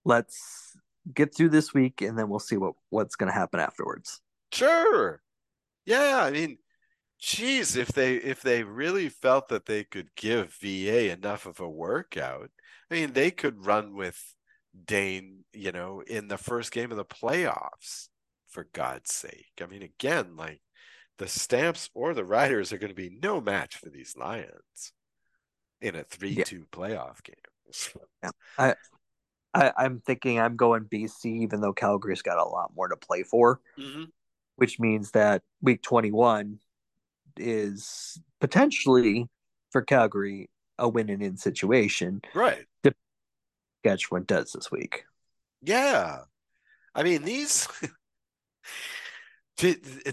let's 0.05 0.77
get 1.13 1.35
through 1.35 1.51
this 1.51 1.75
week 1.75 2.01
and 2.01 2.19
then 2.19 2.29
we'll 2.29 2.39
see 2.39 2.57
what 2.57 2.75
what's 2.91 3.17
going 3.17 3.31
to 3.31 3.39
happen 3.39 3.61
afterwards. 3.61 4.21
Sure. 4.53 5.21
Yeah, 5.85 6.21
I 6.23 6.31
mean, 6.31 6.59
geez, 7.23 7.77
if 7.77 7.89
they 7.89 8.17
if 8.17 8.43
they 8.43 8.65
really 8.65 9.09
felt 9.09 9.49
that 9.49 9.67
they 9.67 9.85
could 9.85 10.15
give 10.17 10.59
VA 10.61 11.11
enough 11.11 11.47
of 11.47 11.61
a 11.61 11.69
workout, 11.69 12.51
I 12.91 12.95
mean, 12.95 13.13
they 13.13 13.31
could 13.31 13.65
run 13.65 13.95
with 13.95 14.35
Dane, 14.85 15.45
you 15.53 15.73
know, 15.73 16.03
in 16.07 16.29
the 16.29 16.37
first 16.37 16.73
game 16.73 16.91
of 16.91 16.99
the 16.99 17.05
playoffs. 17.05 18.09
For 18.49 18.69
God's 18.75 19.15
sake, 19.15 19.53
I 19.63 19.67
mean, 19.67 19.83
again, 19.83 20.37
like 20.37 20.61
the 21.17 21.27
Stamps 21.27 21.89
or 21.95 22.13
the 22.13 22.25
Riders 22.25 22.71
are 22.71 22.77
going 22.77 22.91
to 22.91 22.95
be 22.95 23.19
no 23.23 23.41
match 23.41 23.77
for 23.77 23.89
these 23.89 24.15
Lions 24.15 24.93
in 25.81 25.97
a 25.97 26.05
three-two 26.05 26.57
yeah. 26.57 26.63
playoff 26.71 27.23
game. 27.23 27.97
yeah, 28.23 28.31
I 28.59 28.75
I, 29.55 29.87
am 29.87 30.03
thinking 30.05 30.39
I'm 30.39 30.57
going 30.57 30.85
BC, 30.85 31.25
even 31.25 31.63
though 31.63 31.73
Calgary's 31.73 32.21
got 32.21 32.37
a 32.37 32.45
lot 32.45 32.73
more 32.77 32.89
to 32.89 32.97
play 32.97 33.23
for, 33.23 33.63
mm-hmm. 33.79 34.05
which 34.57 34.79
means 34.79 35.13
that 35.13 35.41
week 35.63 35.81
21 35.81 36.59
is 37.37 38.21
potentially 38.41 39.29
for 39.71 39.83
Calgary 39.83 40.51
a 40.79 40.89
win 40.89 41.11
and 41.11 41.23
in 41.23 41.37
situation. 41.37 42.21
Right. 42.35 42.65
Saskatchewan 43.85 44.25
does 44.25 44.53
this 44.53 44.71
week. 44.71 45.05
Yeah. 45.63 46.21
I 46.95 47.03
mean, 47.03 47.23
these. 47.23 47.69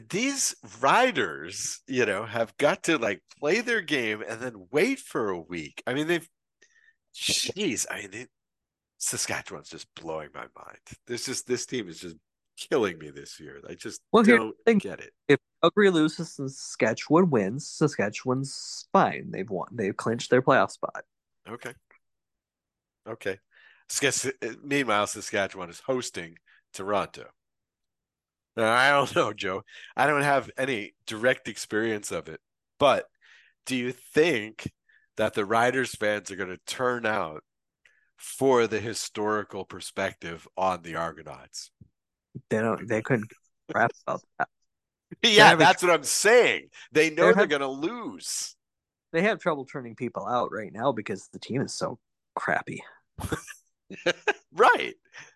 these 0.09 0.55
riders, 0.79 1.81
you 1.87 2.05
know, 2.05 2.25
have 2.25 2.55
got 2.57 2.83
to 2.83 2.97
like 2.97 3.21
play 3.39 3.61
their 3.61 3.81
game 3.81 4.23
and 4.27 4.39
then 4.39 4.67
wait 4.69 4.99
for 4.99 5.29
a 5.29 5.39
week. 5.39 5.81
I 5.87 5.93
mean, 5.93 6.07
they've, 6.07 6.27
jeez, 7.15 7.85
I 7.89 8.01
mean, 8.01 8.11
they, 8.11 8.27
Saskatchewan's 8.99 9.69
just 9.69 9.87
blowing 9.95 10.29
my 10.35 10.45
mind. 10.55 10.77
This 11.07 11.25
just 11.25 11.47
this 11.47 11.65
team 11.65 11.87
is 11.87 11.99
just 11.99 12.17
killing 12.57 12.97
me 12.99 13.09
this 13.09 13.39
year. 13.39 13.59
I 13.67 13.73
just 13.73 14.01
well, 14.11 14.23
don't 14.23 14.55
get 14.79 14.99
it. 14.99 15.13
If 15.27 15.39
Calgary 15.61 15.89
loses 15.89 16.39
and 16.39 16.51
Saskatchewan 16.51 17.29
wins, 17.29 17.67
Saskatchewan's 17.67 18.87
fine. 18.93 19.31
They've 19.31 19.49
won. 19.49 19.67
They've 19.71 19.95
clinched 19.95 20.29
their 20.29 20.41
playoff 20.41 20.71
spot. 20.71 21.03
Okay. 21.47 21.73
Okay. 23.07 23.37
Eh, 24.01 24.11
eh, 24.41 24.53
meanwhile, 24.63 25.07
Saskatchewan 25.07 25.69
is 25.69 25.81
hosting 25.81 26.37
Toronto. 26.73 27.25
Now, 28.55 28.73
I 28.73 28.91
don't 28.91 29.15
know, 29.15 29.33
Joe. 29.33 29.63
I 29.97 30.07
don't 30.07 30.21
have 30.21 30.49
any 30.57 30.93
direct 31.05 31.47
experience 31.47 32.11
of 32.11 32.29
it, 32.29 32.39
but 32.77 33.05
do 33.65 33.75
you 33.75 33.91
think 33.91 34.71
that 35.17 35.33
the 35.33 35.45
Riders 35.45 35.95
fans 35.95 36.31
are 36.31 36.35
going 36.37 36.49
to 36.49 36.59
turn 36.65 37.05
out 37.05 37.43
for 38.19 38.67
the 38.67 38.79
historical 38.79 39.63
perspective 39.63 40.47
on 40.57 40.81
the 40.83 40.95
Argonauts. 40.95 41.71
They 42.49 42.59
don't. 42.59 42.87
They 42.87 43.01
couldn't 43.01 43.31
rap 43.73 43.91
about 44.05 44.21
that. 44.37 44.49
yeah, 45.23 45.55
that's 45.55 45.83
what 45.83 45.91
I'm 45.91 46.03
saying. 46.03 46.69
They 46.91 47.09
know 47.09 47.25
they're, 47.25 47.33
they're 47.33 47.47
going 47.47 47.61
to 47.61 47.67
lose. 47.67 48.55
They 49.11 49.23
have 49.23 49.39
trouble 49.39 49.65
turning 49.65 49.95
people 49.95 50.27
out 50.27 50.51
right 50.51 50.71
now 50.71 50.91
because 50.91 51.29
the 51.33 51.39
team 51.39 51.61
is 51.61 51.73
so 51.73 51.97
crappy. 52.35 52.83
right. 54.53 54.93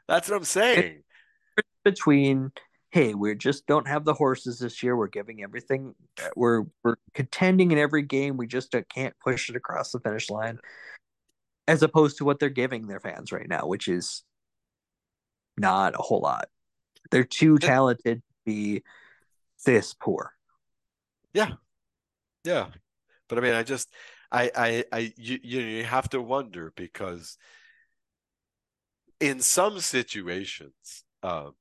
That's 0.08 0.30
what 0.30 0.38
I'm 0.38 0.44
saying. 0.44 1.04
It's 1.58 1.68
between 1.84 2.52
hey, 2.94 3.16
we 3.16 3.34
just 3.34 3.66
don't 3.66 3.88
have 3.88 4.06
the 4.06 4.14
horses 4.14 4.60
this 4.60 4.84
year. 4.84 4.96
We're 4.96 5.08
giving 5.08 5.42
everything. 5.42 5.96
Uh, 6.22 6.30
we're 6.36 6.66
we're 6.84 6.98
contending 7.16 7.72
in 7.72 7.80
every 7.80 8.04
game. 8.04 8.38
We 8.38 8.46
just 8.46 8.76
uh, 8.76 8.84
can't 8.94 9.16
push 9.20 9.50
it 9.50 9.56
across 9.56 9.92
the 9.92 10.00
finish 10.00 10.30
line 10.30 10.60
as 11.68 11.82
opposed 11.82 12.18
to 12.18 12.26
what 12.26 12.40
they're 12.40 12.50
giving 12.50 12.86
their 12.86 13.00
fans 13.00 13.32
right 13.32 13.50
now, 13.50 13.66
which 13.66 13.88
is 13.88 14.24
not 15.58 15.96
a 15.96 16.02
whole 16.04 16.20
lot. 16.20 16.50
They're 17.10 17.24
too 17.24 17.58
talented 17.60 18.20
to 18.20 18.24
be 18.46 18.84
this 19.66 19.94
poor. 19.94 20.32
Yeah. 21.34 21.54
Yeah. 22.44 22.68
But 23.30 23.38
I 23.38 23.42
mean, 23.42 23.54
I 23.54 23.64
just, 23.64 23.90
I, 24.32 24.52
I, 24.56 24.86
I, 24.92 25.14
you, 25.18 25.40
you 25.44 25.84
have 25.84 26.10
to 26.10 26.22
wonder 26.22 26.74
because 26.76 27.38
in 29.20 29.40
some 29.40 29.80
situations, 29.80 31.04
um, 31.24 31.54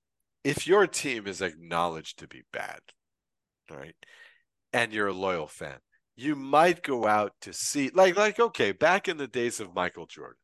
if 0.44 0.66
your 0.66 0.86
team 0.86 1.26
is 1.26 1.40
acknowledged 1.40 2.18
to 2.18 2.28
be 2.28 2.42
bad, 2.52 2.80
right, 3.70 3.94
and 4.72 4.92
you're 4.92 5.08
a 5.08 5.12
loyal 5.12 5.46
fan, 5.46 5.78
you 6.16 6.36
might 6.36 6.82
go 6.82 7.06
out 7.06 7.32
to 7.40 7.52
see 7.52 7.90
like 7.94 8.16
like 8.16 8.38
okay 8.38 8.72
back 8.72 9.08
in 9.08 9.16
the 9.16 9.26
days 9.26 9.60
of 9.60 9.74
michael 9.74 10.06
jordan 10.06 10.36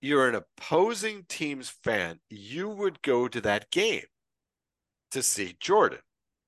you're 0.00 0.28
an 0.28 0.34
opposing 0.34 1.24
team's 1.28 1.68
fan 1.68 2.18
you 2.30 2.68
would 2.68 3.02
go 3.02 3.28
to 3.28 3.40
that 3.40 3.70
game 3.70 4.04
to 5.10 5.22
see 5.22 5.56
jordan 5.60 6.00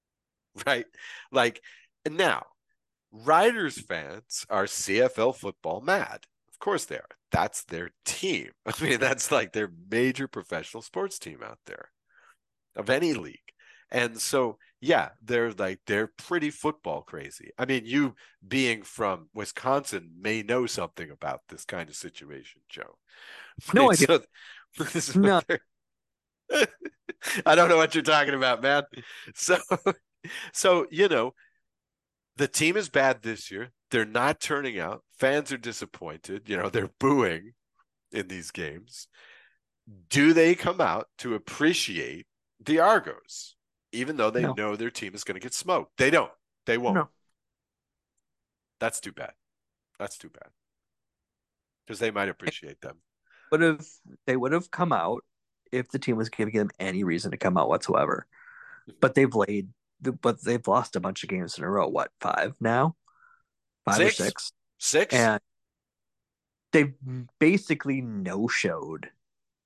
right 0.66 0.86
like 1.32 1.60
now 2.08 2.44
riders 3.12 3.80
fans 3.80 4.44
are 4.50 4.64
cfl 4.64 5.34
football 5.34 5.80
mad 5.80 6.20
of 6.50 6.58
course 6.58 6.84
they 6.84 6.96
are 6.96 7.16
that's 7.30 7.64
their 7.64 7.90
team 8.04 8.50
i 8.66 8.72
mean 8.82 8.98
that's 9.00 9.30
like 9.30 9.52
their 9.52 9.70
major 9.90 10.28
professional 10.28 10.82
sports 10.82 11.18
team 11.18 11.38
out 11.42 11.58
there 11.66 11.90
of 12.76 12.90
any 12.90 13.14
league 13.14 13.38
and 13.90 14.20
so 14.20 14.58
yeah, 14.80 15.10
they're 15.22 15.52
like 15.52 15.80
they're 15.86 16.06
pretty 16.06 16.50
football 16.50 17.02
crazy. 17.02 17.50
I 17.58 17.64
mean, 17.66 17.84
you 17.84 18.14
being 18.46 18.82
from 18.82 19.28
Wisconsin 19.34 20.10
may 20.20 20.42
know 20.42 20.66
something 20.66 21.10
about 21.10 21.40
this 21.48 21.64
kind 21.64 21.88
of 21.88 21.96
situation, 21.96 22.60
Joe. 22.68 22.98
No 23.74 23.90
idea. 23.90 24.20
So, 24.72 25.18
no. 25.18 25.40
I 27.46 27.54
don't 27.54 27.68
know 27.68 27.76
what 27.76 27.94
you're 27.94 28.02
talking 28.02 28.34
about, 28.34 28.62
man. 28.62 28.84
So, 29.34 29.58
so 30.52 30.86
you 30.90 31.08
know, 31.08 31.34
the 32.36 32.48
team 32.48 32.76
is 32.76 32.88
bad 32.88 33.22
this 33.22 33.50
year. 33.50 33.72
They're 33.90 34.04
not 34.04 34.40
turning 34.40 34.78
out. 34.78 35.02
Fans 35.18 35.52
are 35.52 35.58
disappointed. 35.58 36.42
You 36.46 36.56
know, 36.56 36.68
they're 36.68 36.90
booing 37.00 37.52
in 38.12 38.28
these 38.28 38.50
games. 38.50 39.08
Do 40.10 40.32
they 40.32 40.54
come 40.54 40.80
out 40.80 41.08
to 41.18 41.34
appreciate 41.34 42.26
the 42.64 42.80
Argos? 42.80 43.56
even 43.92 44.16
though 44.16 44.30
they 44.30 44.42
no. 44.42 44.52
know 44.52 44.76
their 44.76 44.90
team 44.90 45.14
is 45.14 45.24
going 45.24 45.34
to 45.34 45.40
get 45.40 45.54
smoked. 45.54 45.96
They 45.96 46.10
don't. 46.10 46.30
They 46.66 46.78
won't. 46.78 46.96
No. 46.96 47.08
That's 48.80 49.00
too 49.00 49.12
bad. 49.12 49.32
That's 49.98 50.18
too 50.18 50.28
bad. 50.28 50.50
Because 51.86 51.98
they 51.98 52.10
might 52.10 52.28
appreciate 52.28 52.80
them. 52.80 52.98
Would 53.50 53.62
have 53.62 53.86
they 54.26 54.36
would 54.36 54.52
have 54.52 54.70
come 54.70 54.92
out 54.92 55.24
if 55.72 55.88
the 55.88 55.98
team 55.98 56.16
was 56.16 56.28
giving 56.28 56.54
them 56.54 56.70
any 56.78 57.04
reason 57.04 57.30
to 57.30 57.36
come 57.36 57.56
out 57.56 57.68
whatsoever. 57.68 58.26
But 59.00 59.14
they've 59.14 59.34
laid 59.34 59.68
but 60.00 60.42
they've 60.44 60.66
lost 60.66 60.94
a 60.96 61.00
bunch 61.00 61.22
of 61.24 61.28
games 61.28 61.58
in 61.58 61.64
a 61.64 61.68
row. 61.70 61.88
What 61.88 62.10
five 62.20 62.54
now? 62.60 62.94
Five 63.84 63.96
Six. 63.96 64.20
or 64.20 64.24
six, 64.24 64.52
Six. 64.78 65.14
and 65.14 65.40
they 66.72 66.92
basically 67.38 68.00
no 68.00 68.46
showed 68.48 69.10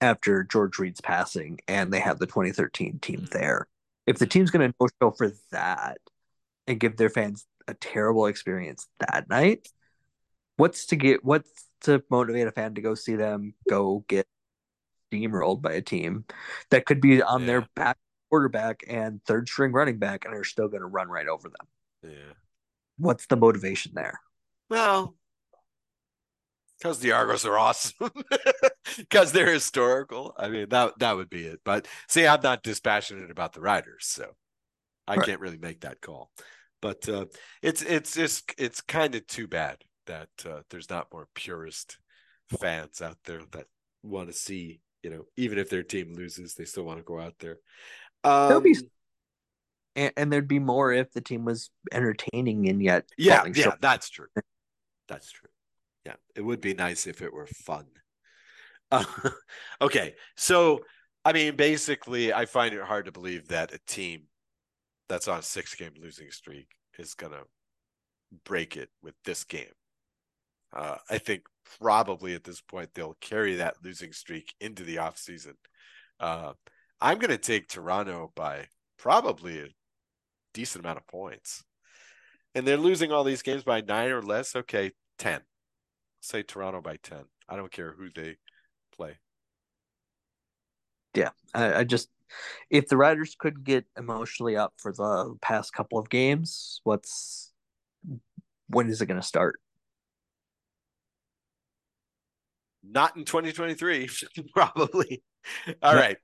after 0.00 0.42
George 0.42 0.78
Reed's 0.78 1.00
passing, 1.00 1.58
and 1.68 1.92
they 1.92 2.00
have 2.00 2.18
the 2.18 2.26
2013 2.26 2.98
team 3.00 3.20
Mm. 3.20 3.30
there. 3.30 3.68
If 4.06 4.18
the 4.18 4.26
team's 4.26 4.50
going 4.50 4.68
to 4.70 4.76
no 4.80 4.88
show 5.00 5.10
for 5.12 5.30
that 5.50 5.98
and 6.66 6.80
give 6.80 6.96
their 6.96 7.10
fans 7.10 7.46
a 7.68 7.74
terrible 7.74 8.26
experience 8.26 8.88
that 8.98 9.28
night, 9.28 9.68
what's 10.56 10.86
to 10.86 10.96
get? 10.96 11.24
What's 11.24 11.66
to 11.82 12.02
motivate 12.10 12.46
a 12.46 12.52
fan 12.52 12.74
to 12.74 12.80
go 12.80 12.94
see 12.94 13.16
them 13.16 13.54
go 13.68 14.04
get 14.08 14.26
steamrolled 15.12 15.62
by 15.62 15.72
a 15.72 15.82
team 15.82 16.24
that 16.70 16.86
could 16.86 17.00
be 17.00 17.22
on 17.22 17.42
Yeah. 17.42 17.46
their 17.46 17.60
back 17.76 17.98
quarterback 18.30 18.84
and 18.88 19.22
third 19.24 19.48
string 19.48 19.72
running 19.72 19.98
back 19.98 20.24
and 20.24 20.34
are 20.34 20.44
still 20.44 20.68
going 20.68 20.80
to 20.82 20.86
run 20.86 21.08
right 21.08 21.28
over 21.28 21.48
them? 21.48 21.66
yeah. 22.02 22.34
What's 22.96 23.26
the 23.26 23.36
motivation 23.36 23.92
there? 23.94 24.20
Well, 24.68 25.14
because 26.78 26.98
the 26.98 27.12
Argos 27.12 27.44
are 27.44 27.58
awesome. 27.58 28.10
Because 28.98 29.32
they're 29.32 29.50
historical. 29.52 30.34
I 30.36 30.48
mean, 30.48 30.68
that 30.70 30.98
that 30.98 31.16
would 31.16 31.30
be 31.30 31.44
it. 31.46 31.60
But 31.64 31.88
see, 32.08 32.26
I'm 32.26 32.42
not 32.42 32.62
dispassionate 32.64 33.30
about 33.30 33.54
the 33.54 33.60
Riders, 33.62 34.04
so 34.06 34.32
I 35.08 35.16
Right. 35.16 35.26
can't 35.26 35.40
really 35.40 35.58
make 35.58 35.82
that 35.82 36.02
call. 36.02 36.32
But 36.82 37.08
uh, 37.08 37.26
it's 37.62 37.82
it's 37.82 38.12
just 38.14 38.52
it's 38.58 38.82
kind 38.82 39.14
of 39.14 39.26
too 39.26 39.48
bad 39.48 39.78
that 40.06 40.28
uh, 40.44 40.62
there's 40.70 40.90
not 40.90 41.08
more 41.12 41.28
purist 41.34 41.98
fans 42.50 43.00
out 43.00 43.18
there 43.24 43.42
that 43.52 43.66
want 44.02 44.28
to 44.28 44.34
see, 44.34 44.81
you 45.02 45.10
know, 45.10 45.24
even 45.36 45.58
if 45.58 45.68
their 45.68 45.82
team 45.82 46.14
loses, 46.14 46.54
they 46.54 46.64
still 46.64 46.84
want 46.84 46.98
to 46.98 47.04
go 47.04 47.18
out 47.18 47.34
there. 47.38 47.58
Um, 48.24 48.62
be 48.62 48.76
and, 49.96 50.12
and 50.16 50.32
there'd 50.32 50.48
be 50.48 50.58
more 50.58 50.92
if 50.92 51.12
the 51.12 51.20
team 51.20 51.44
was 51.44 51.70
entertaining 51.92 52.68
and 52.68 52.82
yet 52.82 53.08
yeah, 53.18 53.44
yeah, 53.54 53.74
that's 53.80 54.08
true. 54.08 54.26
That's 55.08 55.30
true. 55.30 55.50
Yeah, 56.06 56.14
it 56.34 56.42
would 56.42 56.60
be 56.60 56.74
nice 56.74 57.06
if 57.06 57.22
it 57.22 57.32
were 57.32 57.46
fun. 57.46 57.86
Uh, 58.90 59.04
okay, 59.80 60.14
so 60.36 60.80
I 61.24 61.32
mean, 61.32 61.56
basically, 61.56 62.32
I 62.32 62.46
find 62.46 62.74
it 62.74 62.82
hard 62.82 63.06
to 63.06 63.12
believe 63.12 63.48
that 63.48 63.72
a 63.72 63.78
team 63.86 64.22
that's 65.08 65.28
on 65.28 65.40
a 65.40 65.42
six-game 65.42 65.94
losing 66.00 66.30
streak 66.30 66.68
is 66.98 67.14
gonna 67.14 67.42
break 68.44 68.76
it 68.76 68.88
with 69.02 69.14
this 69.24 69.44
game. 69.44 69.66
Uh, 70.72 70.96
I 71.10 71.18
think 71.18 71.42
probably 71.78 72.34
at 72.34 72.44
this 72.44 72.60
point 72.60 72.90
they'll 72.94 73.16
carry 73.20 73.56
that 73.56 73.76
losing 73.84 74.12
streak 74.12 74.54
into 74.60 74.82
the 74.84 74.96
offseason. 74.96 75.54
Uh, 76.20 76.52
I'm 77.00 77.18
gonna 77.18 77.38
take 77.38 77.68
Toronto 77.68 78.32
by 78.34 78.66
probably 78.98 79.60
a 79.60 79.68
decent 80.54 80.84
amount 80.84 80.98
of 80.98 81.06
points 81.06 81.64
and 82.54 82.66
they're 82.66 82.76
losing 82.76 83.12
all 83.12 83.24
these 83.24 83.42
games 83.42 83.62
by 83.62 83.80
nine 83.80 84.10
or 84.10 84.22
less. 84.22 84.54
Okay, 84.54 84.92
ten. 85.18 85.40
Say 86.20 86.42
Toronto 86.42 86.80
by 86.80 86.96
ten. 87.02 87.24
I 87.48 87.56
don't 87.56 87.72
care 87.72 87.92
who 87.92 88.08
they 88.14 88.36
play. 88.94 89.18
Yeah, 91.14 91.30
I, 91.54 91.74
I 91.80 91.84
just 91.84 92.08
if 92.70 92.88
the 92.88 92.96
Riders 92.96 93.36
couldn't 93.38 93.64
get 93.64 93.84
emotionally 93.98 94.56
up 94.56 94.74
for 94.78 94.92
the 94.92 95.34
past 95.42 95.72
couple 95.72 95.98
of 95.98 96.08
games, 96.08 96.80
what's 96.84 97.52
when 98.68 98.88
is 98.88 99.02
it 99.02 99.06
going 99.06 99.20
to 99.20 99.26
start? 99.26 99.60
Not 102.82 103.16
in 103.16 103.24
2023, 103.24 104.08
probably. 104.54 105.22
All 105.82 105.94
right. 105.94 106.16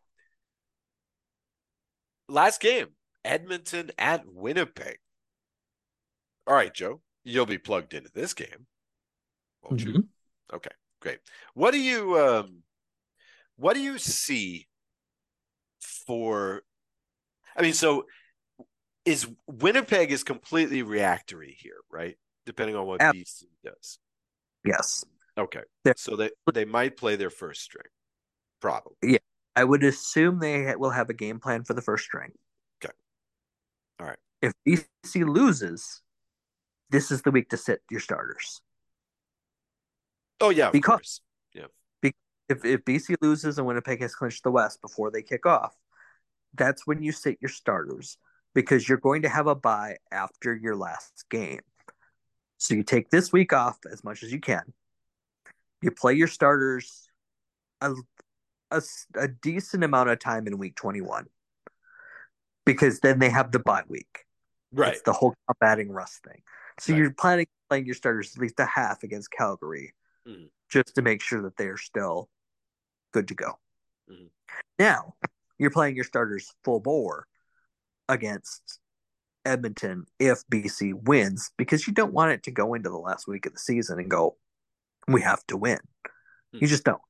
Last 2.28 2.60
game, 2.60 2.88
Edmonton 3.24 3.90
at 3.98 4.24
Winnipeg. 4.26 4.98
All 6.46 6.54
right, 6.54 6.72
Joe, 6.72 7.00
you'll 7.24 7.46
be 7.46 7.58
plugged 7.58 7.94
into 7.94 8.10
this 8.14 8.34
game, 8.34 8.66
won't 9.62 9.82
you? 9.82 9.92
Mhm. 9.92 10.08
Okay, 10.52 10.70
great. 11.00 11.18
What 11.54 11.72
do 11.72 11.80
you 11.80 12.18
um 12.18 12.62
what 13.56 13.74
do 13.74 13.80
you 13.80 13.98
see 13.98 14.66
for 16.06 16.62
I 17.56 17.62
mean, 17.62 17.74
so 17.74 18.06
is 19.04 19.26
Winnipeg 19.46 20.12
is 20.12 20.22
completely 20.22 20.82
reactory 20.82 21.56
here, 21.58 21.80
right? 21.90 22.16
Depending 22.46 22.76
on 22.76 22.86
what 22.86 23.00
Ab- 23.02 23.14
BC 23.14 23.44
does. 23.64 23.98
Yes, 24.64 25.04
Okay. 25.38 25.62
They're- 25.84 25.94
So 25.96 26.16
they 26.16 26.30
they 26.52 26.64
might 26.64 26.96
play 26.96 27.16
their 27.16 27.30
first 27.30 27.62
string. 27.62 27.86
Probably. 28.60 28.96
Yeah, 29.02 29.18
I 29.54 29.64
would 29.64 29.84
assume 29.84 30.40
they 30.40 30.74
will 30.76 30.90
have 30.90 31.10
a 31.10 31.14
game 31.14 31.38
plan 31.40 31.64
for 31.64 31.74
the 31.74 31.82
first 31.82 32.04
string. 32.04 32.32
Okay. 32.84 32.92
All 34.00 34.06
right. 34.06 34.18
If 34.42 34.52
BC 34.66 35.24
loses, 35.24 36.02
this 36.90 37.10
is 37.10 37.22
the 37.22 37.30
week 37.30 37.50
to 37.50 37.56
sit 37.56 37.82
your 37.90 38.00
starters. 38.00 38.60
Oh 40.40 40.50
yeah, 40.50 40.70
Because- 40.70 40.96
course. 40.96 41.20
If 42.50 42.64
if 42.64 42.82
BC 42.86 43.16
loses 43.20 43.58
and 43.58 43.66
Winnipeg 43.66 44.00
has 44.00 44.14
clinched 44.14 44.42
the 44.42 44.50
West 44.50 44.80
before 44.80 45.10
they 45.10 45.20
kick 45.22 45.44
off, 45.44 45.76
that's 46.54 46.86
when 46.86 47.02
you 47.02 47.12
sit 47.12 47.36
your 47.42 47.50
starters 47.50 48.16
because 48.54 48.88
you're 48.88 48.96
going 48.96 49.20
to 49.20 49.28
have 49.28 49.46
a 49.46 49.54
bye 49.54 49.98
after 50.10 50.54
your 50.56 50.74
last 50.74 51.26
game. 51.28 51.60
So 52.56 52.72
you 52.74 52.84
take 52.84 53.10
this 53.10 53.34
week 53.34 53.52
off 53.52 53.76
as 53.92 54.02
much 54.02 54.22
as 54.22 54.32
you 54.32 54.40
can. 54.40 54.62
You 55.82 55.90
play 55.90 56.14
your 56.14 56.28
starters 56.28 57.08
a 57.80 57.94
a 59.14 59.28
decent 59.28 59.84
amount 59.84 60.10
of 60.10 60.18
time 60.18 60.46
in 60.46 60.58
week 60.58 60.76
21 60.76 61.26
because 62.66 63.00
then 63.00 63.18
they 63.18 63.30
have 63.30 63.50
the 63.52 63.58
bye 63.58 63.84
week. 63.88 64.26
Right. 64.72 64.92
It's 64.92 65.02
the 65.02 65.12
whole 65.12 65.34
combating 65.46 65.90
rust 65.90 66.22
thing. 66.22 66.42
So 66.78 66.92
Right. 66.92 66.98
you're 66.98 67.12
planning 67.12 67.46
playing 67.68 67.86
your 67.86 67.94
starters 67.94 68.34
at 68.34 68.40
least 68.40 68.58
a 68.60 68.64
half 68.66 69.02
against 69.02 69.30
Calgary 69.30 69.94
Mhm. 70.26 70.50
just 70.68 70.94
to 70.94 71.02
make 71.02 71.20
sure 71.22 71.42
that 71.42 71.56
they're 71.56 71.76
still 71.76 72.30
good 73.12 73.28
to 73.28 73.34
go. 73.34 73.58
Mhm. 74.08 74.30
Now 74.78 75.16
you're 75.58 75.70
playing 75.70 75.96
your 75.96 76.04
starters 76.04 76.54
full 76.64 76.80
bore 76.80 77.26
against 78.08 78.80
Edmonton 79.44 80.06
if 80.18 80.46
BC 80.48 80.92
wins 80.92 81.50
because 81.56 81.86
you 81.86 81.92
don't 81.92 82.12
want 82.12 82.32
it 82.32 82.42
to 82.44 82.50
go 82.50 82.74
into 82.74 82.90
the 82.90 82.98
last 82.98 83.26
week 83.26 83.46
of 83.46 83.52
the 83.52 83.58
season 83.58 83.98
and 83.98 84.10
go, 84.10 84.38
we 85.08 85.22
have 85.22 85.44
to 85.48 85.56
win. 85.56 85.78
You 86.52 86.60
Mhm. 86.60 86.70
just 86.70 86.84
don't. 86.84 87.00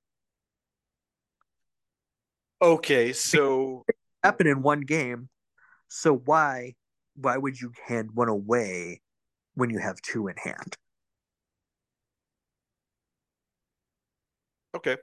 Okay, 2.60 3.12
so 3.12 3.84
Happen 4.24 4.46
in 4.48 4.62
one 4.62 4.80
game. 4.80 5.28
So 5.88 6.14
why 6.16 6.74
why 7.14 7.36
would 7.36 7.60
you 7.60 7.72
hand 7.86 8.10
one 8.14 8.28
away 8.28 9.02
when 9.54 9.70
you 9.70 9.78
have 9.78 10.00
two 10.02 10.28
in 10.28 10.36
hand? 10.36 10.76
okay. 14.74 14.96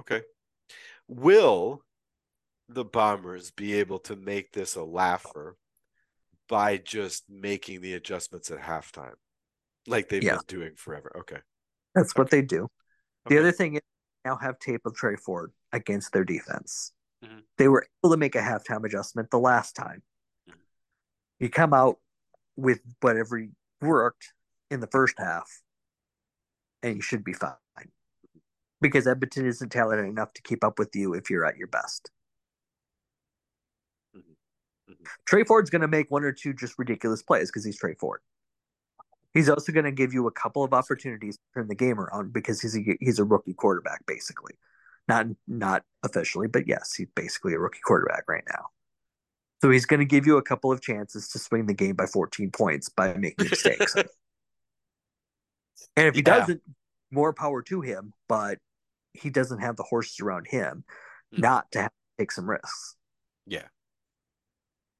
Okay. 0.00 0.22
Will 1.08 1.82
the 2.68 2.84
Bombers 2.84 3.50
be 3.50 3.74
able 3.74 3.98
to 4.00 4.16
make 4.16 4.52
this 4.52 4.76
a 4.76 4.84
laugher 4.84 5.56
by 6.48 6.76
just 6.76 7.28
making 7.28 7.80
the 7.80 7.94
adjustments 7.94 8.50
at 8.50 8.60
halftime? 8.60 9.14
Like 9.88 10.08
they've 10.08 10.22
Yeah. 10.22 10.36
been 10.36 10.44
doing 10.46 10.76
forever. 10.76 11.12
Okay. 11.16 11.40
That's 11.94 12.14
what 12.14 12.30
they 12.30 12.42
do. 12.42 12.68
The 13.26 13.34
Okay. 13.34 13.38
other 13.38 13.52
thing 13.52 13.74
is 13.74 13.80
they 14.24 14.30
now 14.30 14.36
have 14.36 14.58
tape 14.58 14.84
of 14.86 14.94
Tre 14.94 15.16
Ford 15.16 15.52
against 15.72 16.12
their 16.12 16.24
defense. 16.24 16.92
Mhm. 17.22 17.44
They 17.56 17.68
were 17.68 17.86
able 18.02 18.12
to 18.12 18.16
make 18.18 18.34
a 18.34 18.40
halftime 18.40 18.84
adjustment 18.84 19.30
the 19.30 19.38
last 19.38 19.74
time. 19.74 20.02
Mhm. 20.48 20.58
You 21.40 21.50
come 21.50 21.72
out 21.74 22.00
with 22.56 22.82
whatever 23.00 23.46
worked 23.80 24.34
in 24.70 24.80
the 24.80 24.86
first 24.86 25.18
half, 25.18 25.62
and 26.82 26.96
you 26.96 27.02
should 27.02 27.24
be 27.24 27.32
fine. 27.32 27.56
Because 28.80 29.08
Edmonton 29.08 29.44
isn't 29.46 29.70
talented 29.70 30.06
enough 30.06 30.32
to 30.34 30.42
keep 30.42 30.62
up 30.62 30.78
with 30.78 30.94
you 30.94 31.12
if 31.14 31.30
you're 31.30 31.44
at 31.44 31.56
your 31.56 31.66
best. 31.66 32.12
Mhm. 34.14 34.36
Mhm. 34.88 35.06
Tre 35.24 35.42
Ford's 35.42 35.68
going 35.70 35.82
to 35.82 35.88
make 35.88 36.10
one 36.12 36.22
or 36.22 36.32
two 36.32 36.52
just 36.52 36.78
ridiculous 36.78 37.22
plays 37.22 37.50
because 37.50 37.64
he's 37.64 37.76
Tre 37.76 37.94
Ford. 37.94 38.22
He's 39.34 39.48
also 39.48 39.72
going 39.72 39.84
to 39.84 39.92
give 39.92 40.12
you 40.14 40.26
a 40.26 40.32
couple 40.32 40.64
of 40.64 40.72
opportunities 40.72 41.36
to 41.36 41.42
turn 41.54 41.68
the 41.68 41.74
game 41.74 42.00
around 42.00 42.32
because 42.32 42.60
he's 42.60 42.76
a, 42.76 42.80
he's 43.00 43.18
a 43.18 43.24
rookie 43.24 43.54
quarterback 43.54 44.04
basically, 44.06 44.54
not 45.06 45.26
not 45.46 45.84
officially, 46.02 46.48
but 46.48 46.66
yes, 46.66 46.94
he's 46.94 47.08
basically 47.14 47.54
a 47.54 47.58
rookie 47.58 47.80
quarterback 47.84 48.24
right 48.28 48.44
now. 48.48 48.66
So 49.62 49.70
he's 49.70 49.86
going 49.86 50.00
to 50.00 50.06
give 50.06 50.26
you 50.26 50.36
a 50.38 50.42
couple 50.42 50.70
of 50.72 50.80
chances 50.80 51.28
to 51.30 51.38
swing 51.38 51.66
the 51.66 51.74
game 51.74 51.96
by 51.96 52.06
14 52.06 52.50
points 52.52 52.88
by 52.88 53.12
making 53.14 53.48
mistakes. 53.50 53.94
and 53.96 54.06
if 55.96 56.14
he 56.14 56.20
Yeah. 56.20 56.38
doesn't, 56.38 56.62
more 57.10 57.32
power 57.32 57.62
to 57.62 57.80
him. 57.80 58.12
But 58.28 58.58
he 59.14 59.30
doesn't 59.30 59.58
have 59.60 59.76
the 59.76 59.82
horses 59.82 60.20
around 60.20 60.46
him 60.48 60.84
Mhm. 61.34 61.40
not 61.40 61.72
to 61.72 61.82
have 61.82 61.90
to 61.90 61.96
take 62.22 62.30
some 62.30 62.48
risks. 62.48 62.96
Yeah. 63.46 63.66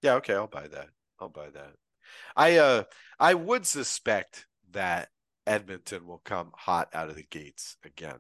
Yeah, 0.03 0.14
okay, 0.14 0.35
I'll 0.35 0.47
buy 0.49 0.66
that. 0.68 0.89
I'll 1.20 1.29
buy 1.29 1.51
that. 1.51 1.74
I 2.37 2.59
uh 2.59 2.85
I 3.19 3.35
would 3.35 3.67
suspect 3.67 4.47
that 4.71 5.09
Edmonton 5.47 6.07
will 6.07 6.23
come 6.25 6.53
hot 6.55 6.89
out 6.93 7.09
of 7.09 7.17
the 7.17 7.27
gates 7.31 7.77
again 7.85 8.19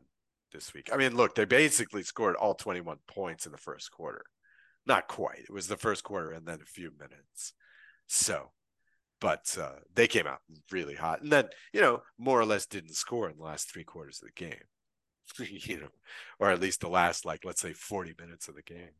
this 0.52 0.72
week. 0.72 0.88
I 0.92 0.96
mean, 0.96 1.14
look, 1.14 1.34
they 1.34 1.44
basically 1.44 2.02
scored 2.02 2.36
all 2.36 2.54
21 2.54 2.98
points 3.06 3.46
in 3.46 3.52
the 3.52 3.58
first 3.58 3.92
quarter. 3.92 4.24
Not 4.86 5.08
quite. 5.08 5.40
It 5.40 5.52
was 5.52 5.68
the 5.68 5.76
first 5.76 6.02
quarter 6.02 6.32
and 6.32 6.46
then 6.46 6.60
a 6.62 6.66
few 6.66 6.90
minutes. 6.98 7.52
So, 8.06 8.52
but 9.20 9.54
uh, 9.60 9.80
they 9.94 10.06
came 10.06 10.26
out 10.26 10.40
really 10.70 10.94
hot, 10.94 11.20
and 11.20 11.30
then 11.30 11.48
you 11.72 11.80
know 11.80 12.02
more 12.16 12.40
or 12.40 12.46
less 12.46 12.66
didn't 12.66 12.94
score 12.94 13.28
in 13.28 13.36
the 13.36 13.42
last 13.42 13.70
three 13.70 13.84
quarters 13.84 14.20
of 14.22 14.28
the 14.28 14.44
game. 14.44 14.64
you 15.38 15.80
know, 15.80 15.88
or 16.38 16.50
at 16.50 16.60
least 16.60 16.80
the 16.80 16.88
last 16.88 17.26
like 17.26 17.44
let's 17.44 17.60
say 17.60 17.74
forty 17.74 18.14
minutes 18.18 18.48
of 18.48 18.54
the 18.54 18.62
game 18.62 18.94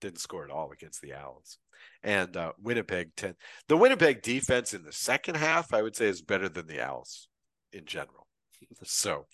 didn't 0.00 0.20
score 0.20 0.44
at 0.44 0.50
all 0.50 0.72
against 0.72 1.00
the 1.00 1.14
Owls. 1.14 1.58
And 2.02 2.36
uh, 2.36 2.52
Winnipeg 2.60 3.16
10. 3.16 3.34
The 3.68 3.76
Winnipeg 3.76 4.22
defense 4.22 4.74
in 4.74 4.84
the 4.84 4.92
second 4.92 5.36
half, 5.36 5.72
I 5.72 5.82
would 5.82 5.96
say, 5.96 6.06
is 6.06 6.22
better 6.22 6.48
than 6.48 6.66
the 6.66 6.82
Owls 6.82 7.28
in 7.72 7.84
general. 7.84 8.26
so 8.84 9.26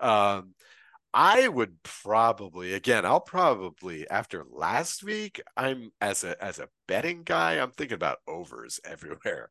um, 0.00 0.54
I 1.12 1.46
would 1.46 1.82
probably 1.82 2.74
again, 2.74 3.06
I'll 3.06 3.20
probably 3.20 4.08
after 4.10 4.44
last 4.50 5.04
week, 5.04 5.40
I'm 5.56 5.92
as 6.00 6.24
a 6.24 6.42
as 6.42 6.58
a 6.58 6.68
betting 6.88 7.22
guy, 7.22 7.58
I'm 7.58 7.70
thinking 7.70 7.94
about 7.94 8.18
overs 8.26 8.80
everywhere. 8.84 9.50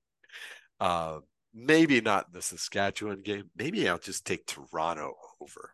Uh, 0.79 1.19
maybe 1.53 2.01
not 2.01 2.33
the 2.33 2.41
Saskatchewan 2.41 3.21
game. 3.21 3.49
Maybe 3.55 3.87
I'll 3.87 3.99
just 3.99 4.25
take 4.25 4.45
Toronto 4.45 5.13
over. 5.39 5.71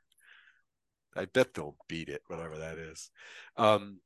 I 1.16 1.26
bet 1.26 1.54
they'll 1.54 1.76
beat 1.88 2.10
it, 2.10 2.22
whatever 2.28 2.60
that 2.60 2.78
is. 2.78 3.10
Um, 3.58 4.00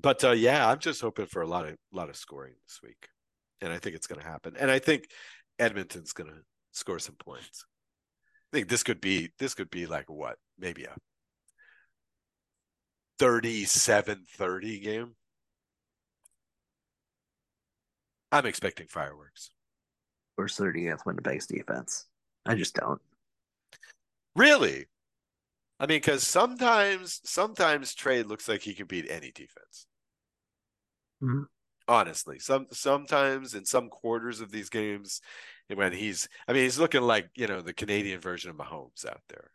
but 0.00 0.24
uh, 0.24 0.32
yeah, 0.32 0.68
I'm 0.68 0.78
just 0.78 1.00
hoping 1.00 1.26
for 1.26 1.42
a 1.42 1.46
lot 1.46 1.66
of 1.66 1.76
lot 1.92 2.08
of 2.08 2.16
scoring 2.16 2.54
this 2.66 2.80
week, 2.82 3.08
and 3.60 3.72
I 3.72 3.78
think 3.78 3.96
it's 3.96 4.06
going 4.06 4.20
to 4.20 4.26
happen. 4.26 4.54
And 4.58 4.70
I 4.70 4.78
think 4.78 5.08
Edmonton's 5.58 6.12
going 6.12 6.30
to 6.30 6.36
score 6.72 6.98
some 6.98 7.16
points. 7.16 7.64
I 8.52 8.56
think 8.56 8.68
this 8.68 8.82
could 8.82 9.00
be 9.00 9.30
this 9.38 9.54
could 9.54 9.70
be 9.70 9.86
like 9.86 10.10
what 10.10 10.36
maybe 10.58 10.84
a 10.84 10.94
37-30 13.20 14.82
game. 14.82 15.14
I'm 18.32 18.46
expecting 18.46 18.88
fireworks. 18.88 19.50
Where's 20.34 20.56
30th 20.56 21.06
Winnipeg's 21.06 21.46
defense? 21.46 22.06
I 22.44 22.56
just 22.56 22.74
don't. 22.74 23.00
Really? 24.34 24.86
I 25.80 25.86
mean, 25.86 25.96
because 25.96 26.26
sometimes 26.26 27.20
sometimes 27.24 27.94
trade 27.94 28.26
looks 28.26 28.48
like 28.48 28.62
he 28.62 28.74
can 28.74 28.86
beat 28.86 29.10
any 29.10 29.32
defense. 29.32 29.86
Mm-hmm. 31.22 31.42
Honestly, 31.88 32.38
some 32.38 32.66
sometimes 32.72 33.54
in 33.54 33.64
some 33.64 33.88
quarters 33.88 34.40
of 34.40 34.50
these 34.50 34.70
games, 34.70 35.20
when 35.72 35.92
he's, 35.92 36.28
I 36.48 36.52
mean, 36.52 36.62
he's 36.62 36.78
looking 36.78 37.02
like 37.02 37.28
you 37.34 37.46
know 37.46 37.60
the 37.60 37.74
Canadian 37.74 38.20
version 38.20 38.50
of 38.50 38.56
Mahomes 38.56 39.04
out 39.06 39.20
there. 39.28 39.50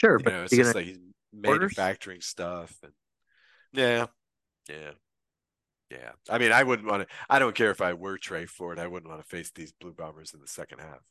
Sure, 0.00 0.18
you 0.18 0.24
but 0.24 0.32
know, 0.32 0.42
it's 0.44 0.56
just 0.56 0.74
like 0.74 0.86
he's 0.86 1.00
manufacturing 1.32 2.20
stuff, 2.20 2.74
and 2.82 2.92
yeah, 3.72 4.06
yeah, 4.70 4.92
yeah. 5.90 6.12
I 6.30 6.38
mean, 6.38 6.52
I 6.52 6.62
wouldn't 6.62 6.88
want 6.88 7.02
to. 7.02 7.14
I 7.28 7.38
don't 7.38 7.54
care 7.54 7.70
if 7.70 7.82
I 7.82 7.94
were 7.94 8.16
Tre 8.16 8.46
Ford. 8.46 8.78
I 8.78 8.86
wouldn't 8.86 9.10
want 9.10 9.22
to 9.22 9.28
face 9.28 9.50
these 9.54 9.72
Blue 9.72 9.92
Bombers 9.92 10.32
in 10.32 10.40
the 10.40 10.46
second 10.46 10.78
half 10.78 11.02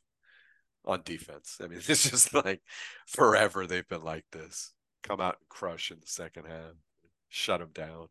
on 0.84 1.02
defense. 1.04 1.58
I 1.62 1.68
mean, 1.68 1.78
it's 1.86 2.10
just 2.10 2.34
like 2.34 2.60
forever 3.06 3.66
they've 3.66 3.88
been 3.88 4.04
like 4.04 4.24
this. 4.32 4.72
Come 5.02 5.20
out 5.20 5.36
and 5.40 5.48
crush 5.48 5.90
in 5.90 5.98
the 6.00 6.06
second 6.06 6.46
half, 6.46 6.72
shut 7.28 7.60
them 7.60 7.70
down. 7.72 8.08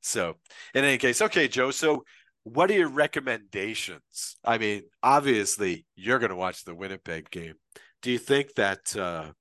So, 0.00 0.36
in 0.74 0.84
any 0.84 0.98
case, 0.98 1.20
okay, 1.20 1.48
Joe. 1.48 1.70
So, 1.70 2.04
what 2.44 2.70
are 2.70 2.74
your 2.74 2.88
recommendations? 2.88 4.36
I 4.44 4.58
mean, 4.58 4.82
obviously, 5.02 5.86
you're 5.96 6.18
going 6.18 6.30
to 6.30 6.36
watch 6.36 6.64
the 6.64 6.74
Winnipeg 6.74 7.30
game. 7.30 7.54
Do 8.00 8.10
you 8.10 8.18
think 8.18 8.54
that 8.54 8.96
uh, 8.96 9.32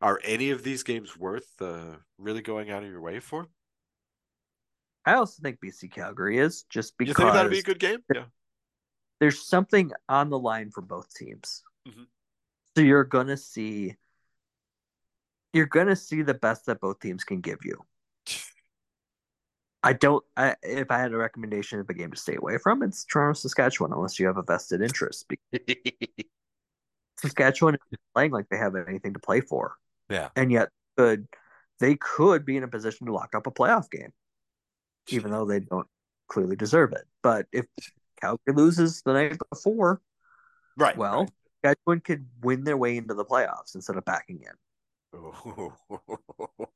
are 0.00 0.20
any 0.24 0.50
of 0.50 0.62
these 0.62 0.82
games 0.82 1.16
worth 1.16 1.48
uh, 1.60 1.96
really 2.18 2.42
going 2.42 2.70
out 2.70 2.82
of 2.82 2.90
your 2.90 3.00
way 3.00 3.20
for? 3.20 3.46
I 5.06 5.14
also 5.14 5.40
think 5.42 5.58
BC 5.60 5.92
Calgary 5.92 6.38
is 6.38 6.64
just 6.64 6.94
You 6.98 7.06
because 7.06 7.16
think 7.16 7.32
that'll 7.32 7.50
be 7.50 7.58
a 7.58 7.62
good 7.62 7.78
game? 7.78 8.00
Yeah. 8.14 8.24
there's 9.20 9.46
something 9.46 9.92
on 10.08 10.30
the 10.30 10.38
line 10.38 10.70
for 10.70 10.80
both 10.80 11.12
teams. 11.14 11.62
Mhm. 11.86 12.06
So 12.76 12.82
you're 12.82 13.04
gonna 13.04 13.36
see 13.36 13.96
you're 15.52 15.66
gonna 15.66 15.96
see 15.96 16.22
the 16.22 16.34
best 16.34 16.66
that 16.66 16.80
both 16.80 17.00
teams 17.00 17.24
can 17.24 17.40
give 17.40 17.64
you. 17.64 17.84
I 19.82 19.92
don't. 19.92 20.24
I, 20.36 20.56
if 20.62 20.90
I 20.90 20.98
had 20.98 21.12
a 21.12 21.16
recommendation 21.16 21.78
of 21.78 21.88
a 21.90 21.94
game 21.94 22.10
to 22.10 22.16
stay 22.16 22.36
away 22.36 22.56
from, 22.58 22.82
it's 22.82 23.04
Toronto 23.04 23.34
Saskatchewan, 23.34 23.92
unless 23.92 24.18
you 24.18 24.26
have 24.26 24.38
a 24.38 24.42
vested 24.42 24.80
interest. 24.80 25.30
Saskatchewan 27.18 27.74
is 27.74 27.98
playing 28.14 28.32
like 28.32 28.48
they 28.48 28.56
have 28.56 28.74
anything 28.76 29.12
to 29.12 29.20
play 29.20 29.40
for, 29.40 29.76
yeah. 30.08 30.30
and 30.36 30.50
yet 30.50 30.70
could 30.96 31.28
they 31.80 31.96
could 31.96 32.46
be 32.46 32.56
in 32.56 32.62
a 32.62 32.68
position 32.68 33.06
to 33.06 33.12
lock 33.12 33.34
up 33.34 33.46
a 33.46 33.50
playoff 33.50 33.90
game, 33.90 34.12
even 35.08 35.30
though 35.30 35.44
they 35.44 35.60
don't 35.60 35.86
clearly 36.28 36.56
deserve 36.56 36.92
it. 36.92 37.04
But 37.22 37.46
if 37.52 37.66
Calgary 38.20 38.54
loses 38.54 39.02
the 39.02 39.12
night 39.12 39.38
before, 39.50 40.00
Right. 40.78 40.96
well, 40.96 41.28
Saskatchewan 41.64 42.00
could 42.00 42.26
win 42.42 42.64
their 42.64 42.76
way 42.76 42.96
into 42.96 43.14
the 43.14 43.24
playoffs 43.24 43.74
instead 43.74 43.96
of 43.96 44.04
backing 44.04 44.42
in. 44.42 45.20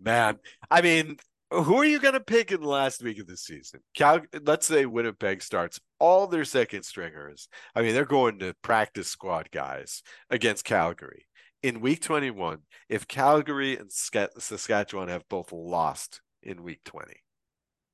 Man, 0.00 0.38
I 0.70 0.80
mean, 0.82 1.16
who 1.50 1.76
are 1.76 1.84
you 1.84 1.98
going 1.98 2.14
to 2.14 2.20
pick 2.20 2.52
in 2.52 2.60
the 2.60 2.68
last 2.68 3.02
week 3.02 3.18
of 3.18 3.26
the 3.26 3.36
season? 3.36 3.80
Cal- 3.96 4.20
let's 4.44 4.66
say 4.66 4.86
Winnipeg 4.86 5.42
starts 5.42 5.80
all 5.98 6.26
their 6.26 6.44
second 6.44 6.84
stringers. 6.84 7.48
I 7.74 7.82
mean, 7.82 7.94
they're 7.94 8.04
going 8.04 8.38
to 8.40 8.54
practice 8.62 9.08
squad 9.08 9.50
guys 9.50 10.02
against 10.30 10.64
Calgary 10.64 11.26
in 11.62 11.80
week 11.80 12.02
21. 12.02 12.58
If 12.88 13.08
Calgary 13.08 13.76
and 13.76 13.90
Ska- 13.90 14.30
Saskatchewan 14.38 15.08
have 15.08 15.24
both 15.28 15.50
lost 15.50 16.20
in 16.42 16.62
week 16.62 16.80
20, 16.84 17.14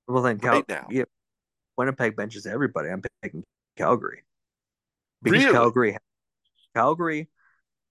Well, 0.08 0.22
then 0.22 0.38
Cal- 0.38 0.54
Right 0.54 0.68
now. 0.68 0.86
yeah, 0.90 1.04
Winnipeg 1.78 2.16
benches 2.16 2.46
everybody. 2.46 2.90
I'm 2.90 3.02
picking 3.22 3.44
Calgary 3.76 4.24
because 5.22 5.44
Really? 5.44 5.52
Calgary, 5.52 5.96
Calgary 6.74 7.28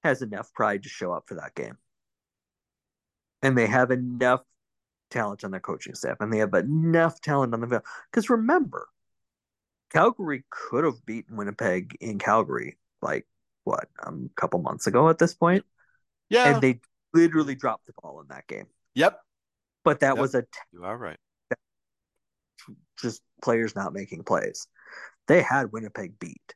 has 0.03 0.21
enough 0.21 0.53
pride 0.53 0.83
to 0.83 0.89
show 0.89 1.13
up 1.13 1.27
for 1.27 1.35
that 1.35 1.55
game, 1.55 1.77
and 3.41 3.57
they 3.57 3.67
have 3.67 3.91
enough 3.91 4.41
talent 5.09 5.43
on 5.43 5.51
their 5.51 5.59
coaching 5.59 5.95
staff, 5.95 6.17
and 6.19 6.31
they 6.31 6.39
have 6.39 6.53
enough 6.53 7.21
talent 7.21 7.53
on 7.53 7.61
the 7.61 7.67
field. 7.67 7.83
Because 8.11 8.29
remember, 8.29 8.87
Calgary 9.91 10.43
could 10.49 10.85
have 10.85 11.05
beaten 11.05 11.35
Winnipeg 11.37 11.97
in 11.99 12.17
Calgary 12.17 12.77
like 13.01 13.27
what 13.63 13.89
um, 14.05 14.29
a 14.31 14.41
couple 14.41 14.59
months 14.61 14.87
ago 14.87 15.09
at 15.09 15.17
this 15.17 15.33
point, 15.33 15.65
yeah. 16.29 16.53
and 16.53 16.61
they 16.61 16.79
literally 17.13 17.55
dropped 17.55 17.85
the 17.87 17.93
ball 18.01 18.21
in 18.21 18.27
that 18.29 18.47
game. 18.47 18.67
yep. 18.95 19.19
But 19.83 19.99
that 20.01 20.15
Yep. 20.15 20.21
was 20.21 20.35
a 20.35 20.45
You 20.71 20.83
are 20.85 20.97
right. 20.97 21.17
just 22.99 23.21
players 23.41 23.75
not 23.75 23.93
making 23.93 24.23
plays. 24.23 24.67
They 25.27 25.41
had 25.41 25.71
Winnipeg 25.71 26.19
beat, 26.19 26.53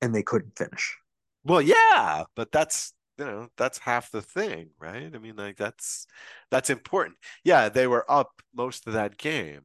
and 0.00 0.14
they 0.14 0.22
couldn't 0.22 0.56
finish. 0.56 0.96
Well, 1.44 1.62
yeah, 1.62 2.24
but 2.34 2.52
that's 2.52 2.92
you 3.18 3.24
know 3.24 3.48
that's 3.56 3.78
half 3.78 4.10
the 4.10 4.22
thing, 4.22 4.70
right? 4.78 5.10
I 5.14 5.18
mean, 5.18 5.36
like 5.36 5.56
that's 5.56 6.06
that's 6.50 6.70
important. 6.70 7.16
Yeah, 7.44 7.68
they 7.68 7.86
were 7.86 8.10
up 8.10 8.42
most 8.54 8.86
of 8.86 8.92
that 8.94 9.18
game. 9.18 9.62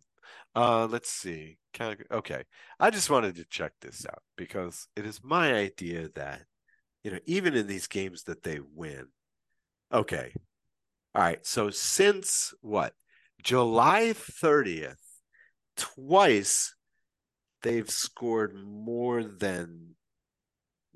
Uh, 0.55 0.87
let's 0.89 1.09
see. 1.09 1.57
Okay. 1.81 2.43
I 2.79 2.91
just 2.91 3.09
wanted 3.09 3.35
to 3.35 3.45
check 3.45 3.73
this 3.81 4.05
out 4.05 4.21
because 4.37 4.87
it 4.95 5.05
is 5.05 5.23
my 5.23 5.53
idea 5.53 6.09
that 6.15 6.43
you 7.03 7.11
know 7.11 7.19
even 7.25 7.55
in 7.55 7.67
these 7.67 7.87
games 7.87 8.23
that 8.23 8.43
they 8.43 8.59
win. 8.73 9.07
Okay. 9.91 10.33
All 11.15 11.21
right. 11.21 11.45
So 11.45 11.69
since 11.69 12.53
what? 12.61 12.93
July 13.41 14.13
30th, 14.15 15.01
twice 15.75 16.75
they've 17.61 17.89
scored 17.89 18.55
more 18.55 19.23
than 19.23 19.95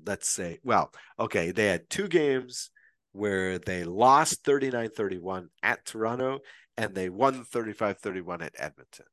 let's 0.04 0.28
say, 0.28 0.58
well, 0.62 0.92
okay, 1.18 1.50
they 1.50 1.66
had 1.66 1.88
two 1.90 2.08
games 2.08 2.70
where 3.12 3.58
they 3.58 3.84
lost 3.84 4.44
39 4.44 4.90
31 4.90 5.48
at 5.62 5.84
Toronto 5.84 6.40
and 6.76 6.94
they 6.94 7.08
won 7.08 7.44
35 7.44 7.98
31 7.98 8.42
at 8.42 8.54
Edmonton. 8.56 9.06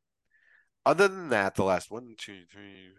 Other 0.85 1.07
than 1.07 1.29
that, 1.29 1.55
the 1.55 1.63
last 1.63 1.89
one, 1.89 2.13
two, 2.17 2.41
three, 2.51 2.89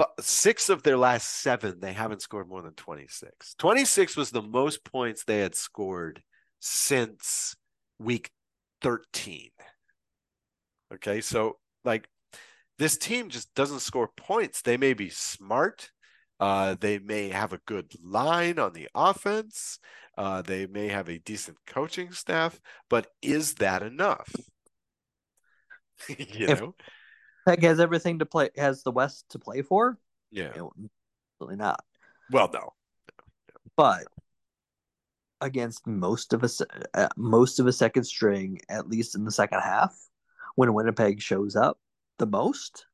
but 0.00 0.24
six 0.24 0.70
of 0.70 0.82
their 0.82 0.96
last 0.96 1.28
seven, 1.28 1.78
they 1.78 1.92
haven't 1.92 2.22
scored 2.22 2.48
more 2.48 2.62
than 2.62 2.72
26. 2.72 3.54
26 3.58 4.16
was 4.16 4.30
the 4.30 4.40
most 4.40 4.82
points 4.82 5.24
they 5.24 5.40
had 5.40 5.54
scored 5.54 6.22
since 6.58 7.54
week 7.98 8.30
13. 8.80 9.50
Okay, 10.94 11.20
so 11.20 11.58
like 11.84 12.08
this 12.80 12.96
team 12.96 13.28
just 13.28 13.54
doesn't 13.54 13.80
score 13.80 14.08
points. 14.16 14.62
They 14.62 14.78
may 14.78 14.94
be 14.94 15.10
smart. 15.10 15.90
Uh, 16.40 16.76
they 16.80 16.98
may 16.98 17.28
have 17.28 17.52
a 17.52 17.60
good 17.66 17.92
line 18.02 18.58
on 18.58 18.72
the 18.72 18.88
offense. 18.94 19.78
Uh, 20.16 20.40
they 20.40 20.64
may 20.66 20.88
have 20.88 21.10
a 21.10 21.18
decent 21.18 21.58
coaching 21.66 22.10
staff, 22.12 22.58
but 22.88 23.08
is 23.20 23.56
that 23.56 23.82
enough? 23.82 24.34
you 26.08 26.46
If- 26.48 26.60
know? 26.60 26.74
Peg 27.46 27.62
has 27.64 27.80
everything 27.80 28.20
to 28.20 28.26
play, 28.26 28.48
has 28.56 28.82
the 28.82 28.92
West 28.92 29.26
to 29.30 29.38
play 29.38 29.60
for. 29.60 29.98
Yeah. 30.30 30.48
Absolutely 30.48 31.56
not. 31.56 31.84
Well, 32.30 32.48
no. 32.50 32.72
But 33.76 34.04
against 35.42 35.86
most 35.86 36.32
of 36.32 36.44
a 36.44 36.48
uh, 36.94 37.08
most 37.18 37.60
of 37.60 37.66
a 37.66 37.72
second 37.72 38.04
string, 38.04 38.60
at 38.70 38.88
least 38.88 39.14
in 39.14 39.24
the 39.24 39.30
second 39.32 39.60
half, 39.60 39.94
when 40.54 40.72
Winnipeg 40.72 41.20
shows 41.20 41.56
up 41.56 41.78
the 42.20 42.26
most. 42.26 42.86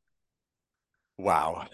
Wow. 1.18 1.66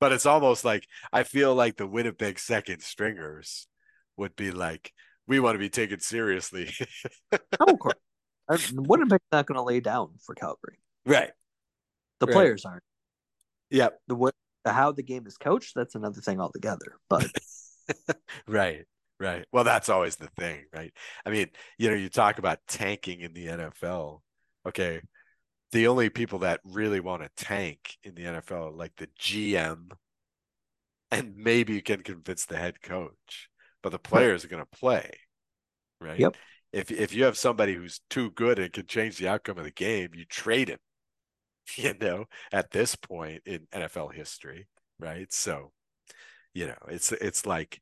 But 0.00 0.10
it's 0.12 0.26
almost 0.26 0.64
like 0.64 0.86
I 1.12 1.22
feel 1.22 1.54
like 1.54 1.76
the 1.76 1.86
Winnipeg 1.86 2.40
second 2.40 2.82
stringers 2.82 3.68
would 4.16 4.34
be 4.34 4.50
like, 4.50 4.92
we 5.28 5.38
want 5.38 5.54
to 5.54 5.58
be 5.60 5.68
taken 5.70 6.00
seriously. 6.00 6.72
Oh, 7.60 7.72
of 7.72 7.78
course. 7.78 8.72
Winnipeg's 8.74 9.22
not 9.30 9.46
going 9.46 9.56
to 9.56 9.62
lay 9.62 9.78
down 9.80 10.08
for 10.26 10.34
Calgary. 10.34 10.78
right. 11.06 11.30
The 12.18 12.26
Right. 12.26 12.32
players 12.34 12.64
aren't. 12.64 12.82
Yep. 13.70 13.98
The 14.08 14.14
what 14.16 14.34
the, 14.64 14.72
how 14.72 14.90
the 14.92 15.02
game 15.02 15.26
is 15.26 15.36
coached, 15.36 15.74
that's 15.76 15.94
another 15.94 16.20
thing 16.20 16.40
altogether. 16.40 16.96
But 17.08 17.30
Right. 18.48 18.84
Right. 19.20 19.44
Well, 19.52 19.62
that's 19.64 19.88
always 19.88 20.16
the 20.16 20.28
thing, 20.38 20.64
right? 20.74 20.92
I 21.24 21.30
mean, 21.30 21.48
you 21.78 21.88
know, 21.90 21.96
you 21.96 22.08
talk 22.08 22.38
about 22.38 22.58
tanking 22.66 23.20
in 23.20 23.32
the 23.32 23.46
NFL. 23.46 24.20
Okay. 24.66 25.00
The 25.72 25.86
only 25.86 26.10
people 26.10 26.40
that 26.40 26.60
really 26.64 27.00
want 27.00 27.22
to 27.22 27.44
tank 27.44 27.96
in 28.04 28.14
the 28.14 28.22
NFL 28.22 28.68
are 28.68 28.70
like 28.70 28.94
the 28.96 29.08
GM, 29.18 29.90
and 31.10 31.36
maybe 31.36 31.74
you 31.74 31.82
can 31.82 32.02
convince 32.02 32.44
the 32.44 32.56
head 32.56 32.82
coach, 32.82 33.48
but 33.82 33.90
the 33.90 33.98
players 33.98 34.44
are 34.44 34.48
going 34.48 34.62
to 34.62 34.78
play, 34.78 35.10
right? 36.00 36.18
Yep. 36.18 36.36
If 36.72 36.90
if 36.90 37.14
you 37.14 37.24
have 37.24 37.36
somebody 37.36 37.74
who's 37.74 38.00
too 38.08 38.30
good 38.30 38.58
and 38.58 38.72
can 38.72 38.86
change 38.86 39.16
the 39.16 39.28
outcome 39.28 39.58
of 39.58 39.64
the 39.64 39.70
game, 39.70 40.10
you 40.14 40.24
trade 40.24 40.68
him. 40.68 40.78
You 41.76 41.94
know, 42.00 42.24
at 42.50 42.72
this 42.72 42.96
point 42.96 43.42
in 43.46 43.68
NFL 43.72 44.12
history, 44.12 44.66
right? 44.98 45.32
So, 45.32 45.70
you 46.54 46.66
know, 46.66 46.76
it's 46.88 47.12
it's 47.12 47.46
like 47.46 47.80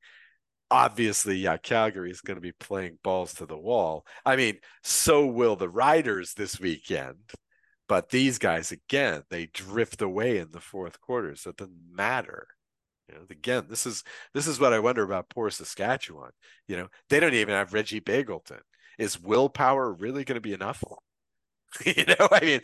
obviously, 0.71 1.37
yeah, 1.37 1.57
Calgary 1.57 2.11
is 2.11 2.21
going 2.21 2.37
to 2.37 2.41
be 2.43 2.53
playing 2.53 2.99
balls 3.03 3.35
to 3.35 3.47
the 3.47 3.59
wall. 3.59 4.07
I 4.25 4.37
mean, 4.37 4.59
so 4.83 5.27
will 5.27 5.57
the 5.57 5.69
Riders 5.69 6.35
this 6.35 6.61
weekend. 6.61 7.17
But 7.91 8.11
these 8.11 8.39
guys, 8.39 8.71
again, 8.71 9.25
they 9.31 9.47
drift 9.47 10.01
away 10.01 10.39
in 10.39 10.53
the 10.53 10.61
fourth 10.61 11.01
quarter, 11.01 11.35
so 11.35 11.51
it 11.51 11.57
doesn't 11.57 11.75
matter. 11.93 12.47
You 13.09 13.17
know, 13.17 13.23
again, 13.29 13.65
this 13.69 13.85
is 13.85 14.05
this 14.33 14.47
is 14.47 14.61
what 14.61 14.73
I 14.73 14.79
wonder 14.79 15.03
about 15.03 15.29
poor 15.29 15.51
Saskatchewan. 15.51 16.31
You 16.69 16.77
know, 16.77 16.89
they 17.09 17.19
don't 17.19 17.35
even 17.35 17.53
have 17.53 17.75
Reggie 17.75 18.01
Begelton. 18.01 18.61
Is 18.97 19.21
willpower 19.21 19.93
really 19.93 20.23
going 20.23 20.37
to 20.37 20.41
be 20.41 20.53
enough? 20.53 20.85
you 21.85 22.05
know, 22.05 22.29
I 22.31 22.41
mean, 22.41 22.61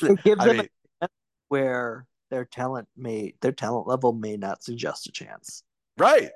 it 0.00 0.24
gives 0.24 0.40
I 0.40 0.46
them 0.46 0.56
mean, 0.56 0.68
where 1.48 2.06
their 2.30 2.46
talent 2.46 2.88
may 2.96 3.34
their 3.42 3.52
talent 3.52 3.86
level 3.86 4.14
may 4.14 4.38
not 4.38 4.64
suggest 4.64 5.06
a 5.08 5.12
chance. 5.12 5.62
Right. 5.98 6.30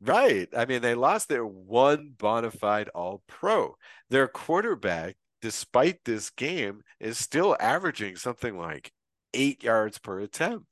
Right. 0.00 0.48
I 0.56 0.64
mean, 0.64 0.80
they 0.80 0.94
lost 0.94 1.28
their 1.28 1.44
one 1.44 2.14
bona 2.16 2.50
fide 2.50 2.88
all 2.94 3.22
pro. 3.26 3.76
Their 4.08 4.26
quarterback, 4.26 5.16
despite 5.46 6.00
this 6.04 6.30
game, 6.30 6.82
is 6.98 7.18
still 7.18 7.56
averaging 7.60 8.16
something 8.16 8.58
like 8.58 8.90
eight 9.32 9.62
yards 9.62 9.96
per 9.96 10.18
attempt. 10.18 10.66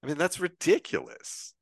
I 0.00 0.06
mean, 0.06 0.16
that's 0.16 0.38
ridiculous. 0.38 1.52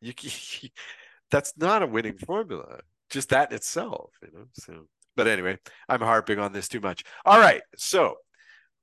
You, 0.00 0.12
that's 1.32 1.52
not 1.56 1.82
a 1.82 1.88
winning 1.88 2.16
formula. 2.16 2.78
Just 3.10 3.30
that 3.30 3.52
itself, 3.52 4.12
you 4.22 4.28
know. 4.32 4.44
So, 4.52 4.86
but 5.16 5.26
anyway, 5.26 5.58
I'm 5.88 6.00
harping 6.00 6.38
on 6.38 6.52
this 6.52 6.68
too 6.68 6.78
much. 6.78 7.02
All 7.24 7.40
right. 7.40 7.62
So, 7.76 8.18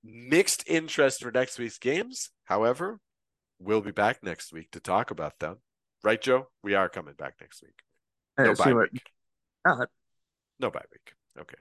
mixed 0.04 0.66
interest 0.68 1.24
for 1.24 1.32
next 1.32 1.60
week's 1.60 1.78
games. 1.78 2.30
However, 2.44 3.00
we'll 3.58 3.80
be 3.80 3.92
back 3.92 4.22
next 4.22 4.52
week 4.52 4.70
to 4.72 4.82
talk 4.82 5.12
about 5.12 5.40
them. 5.40 5.60
Right, 6.04 6.22
Joe? 6.22 6.50
We 6.62 6.76
are 6.76 6.90
coming 6.90 7.14
back 7.14 7.36
next 7.40 7.64
week. 7.64 7.80
No 8.38 8.54
bye 8.54 8.74
week. 8.74 9.02
Uh, 9.64 9.86
No 10.60 10.70
bye 10.72 10.84
week. 10.92 11.14
Okay. 11.40 11.56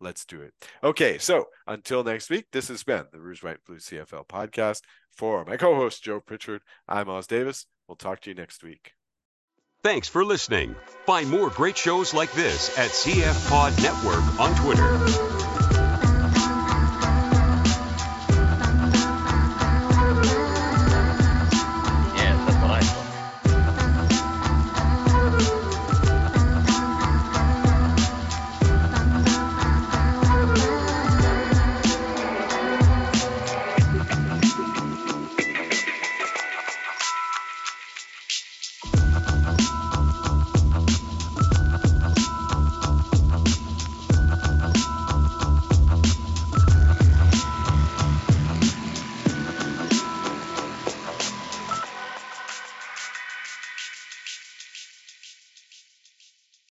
Let's 0.00 0.24
do 0.24 0.40
it. 0.40 0.54
Okay, 0.82 1.18
so 1.18 1.46
until 1.66 2.02
next 2.02 2.30
week, 2.30 2.46
this 2.52 2.68
has 2.68 2.82
been 2.82 3.04
the 3.12 3.20
Rouge 3.20 3.42
White 3.42 3.64
Blue 3.66 3.76
CFL 3.76 4.26
podcast. 4.26 4.80
For 5.10 5.44
my 5.44 5.56
co 5.56 5.74
host, 5.74 6.02
Joe 6.02 6.20
Pritchard, 6.20 6.62
I'm 6.88 7.08
Os 7.10 7.26
Davis. 7.26 7.66
We'll 7.86 7.96
talk 7.96 8.20
to 8.22 8.30
you 8.30 8.34
next 8.34 8.62
week. 8.62 8.94
Thanks 9.82 10.08
for 10.08 10.24
listening. 10.24 10.74
Find 11.06 11.28
more 11.28 11.50
great 11.50 11.76
shows 11.76 12.14
like 12.14 12.32
this 12.32 12.78
at 12.78 12.90
CF 12.90 13.48
Pod 13.48 13.72
Network 13.82 14.40
on 14.40 14.54
Twitter. 14.56 15.39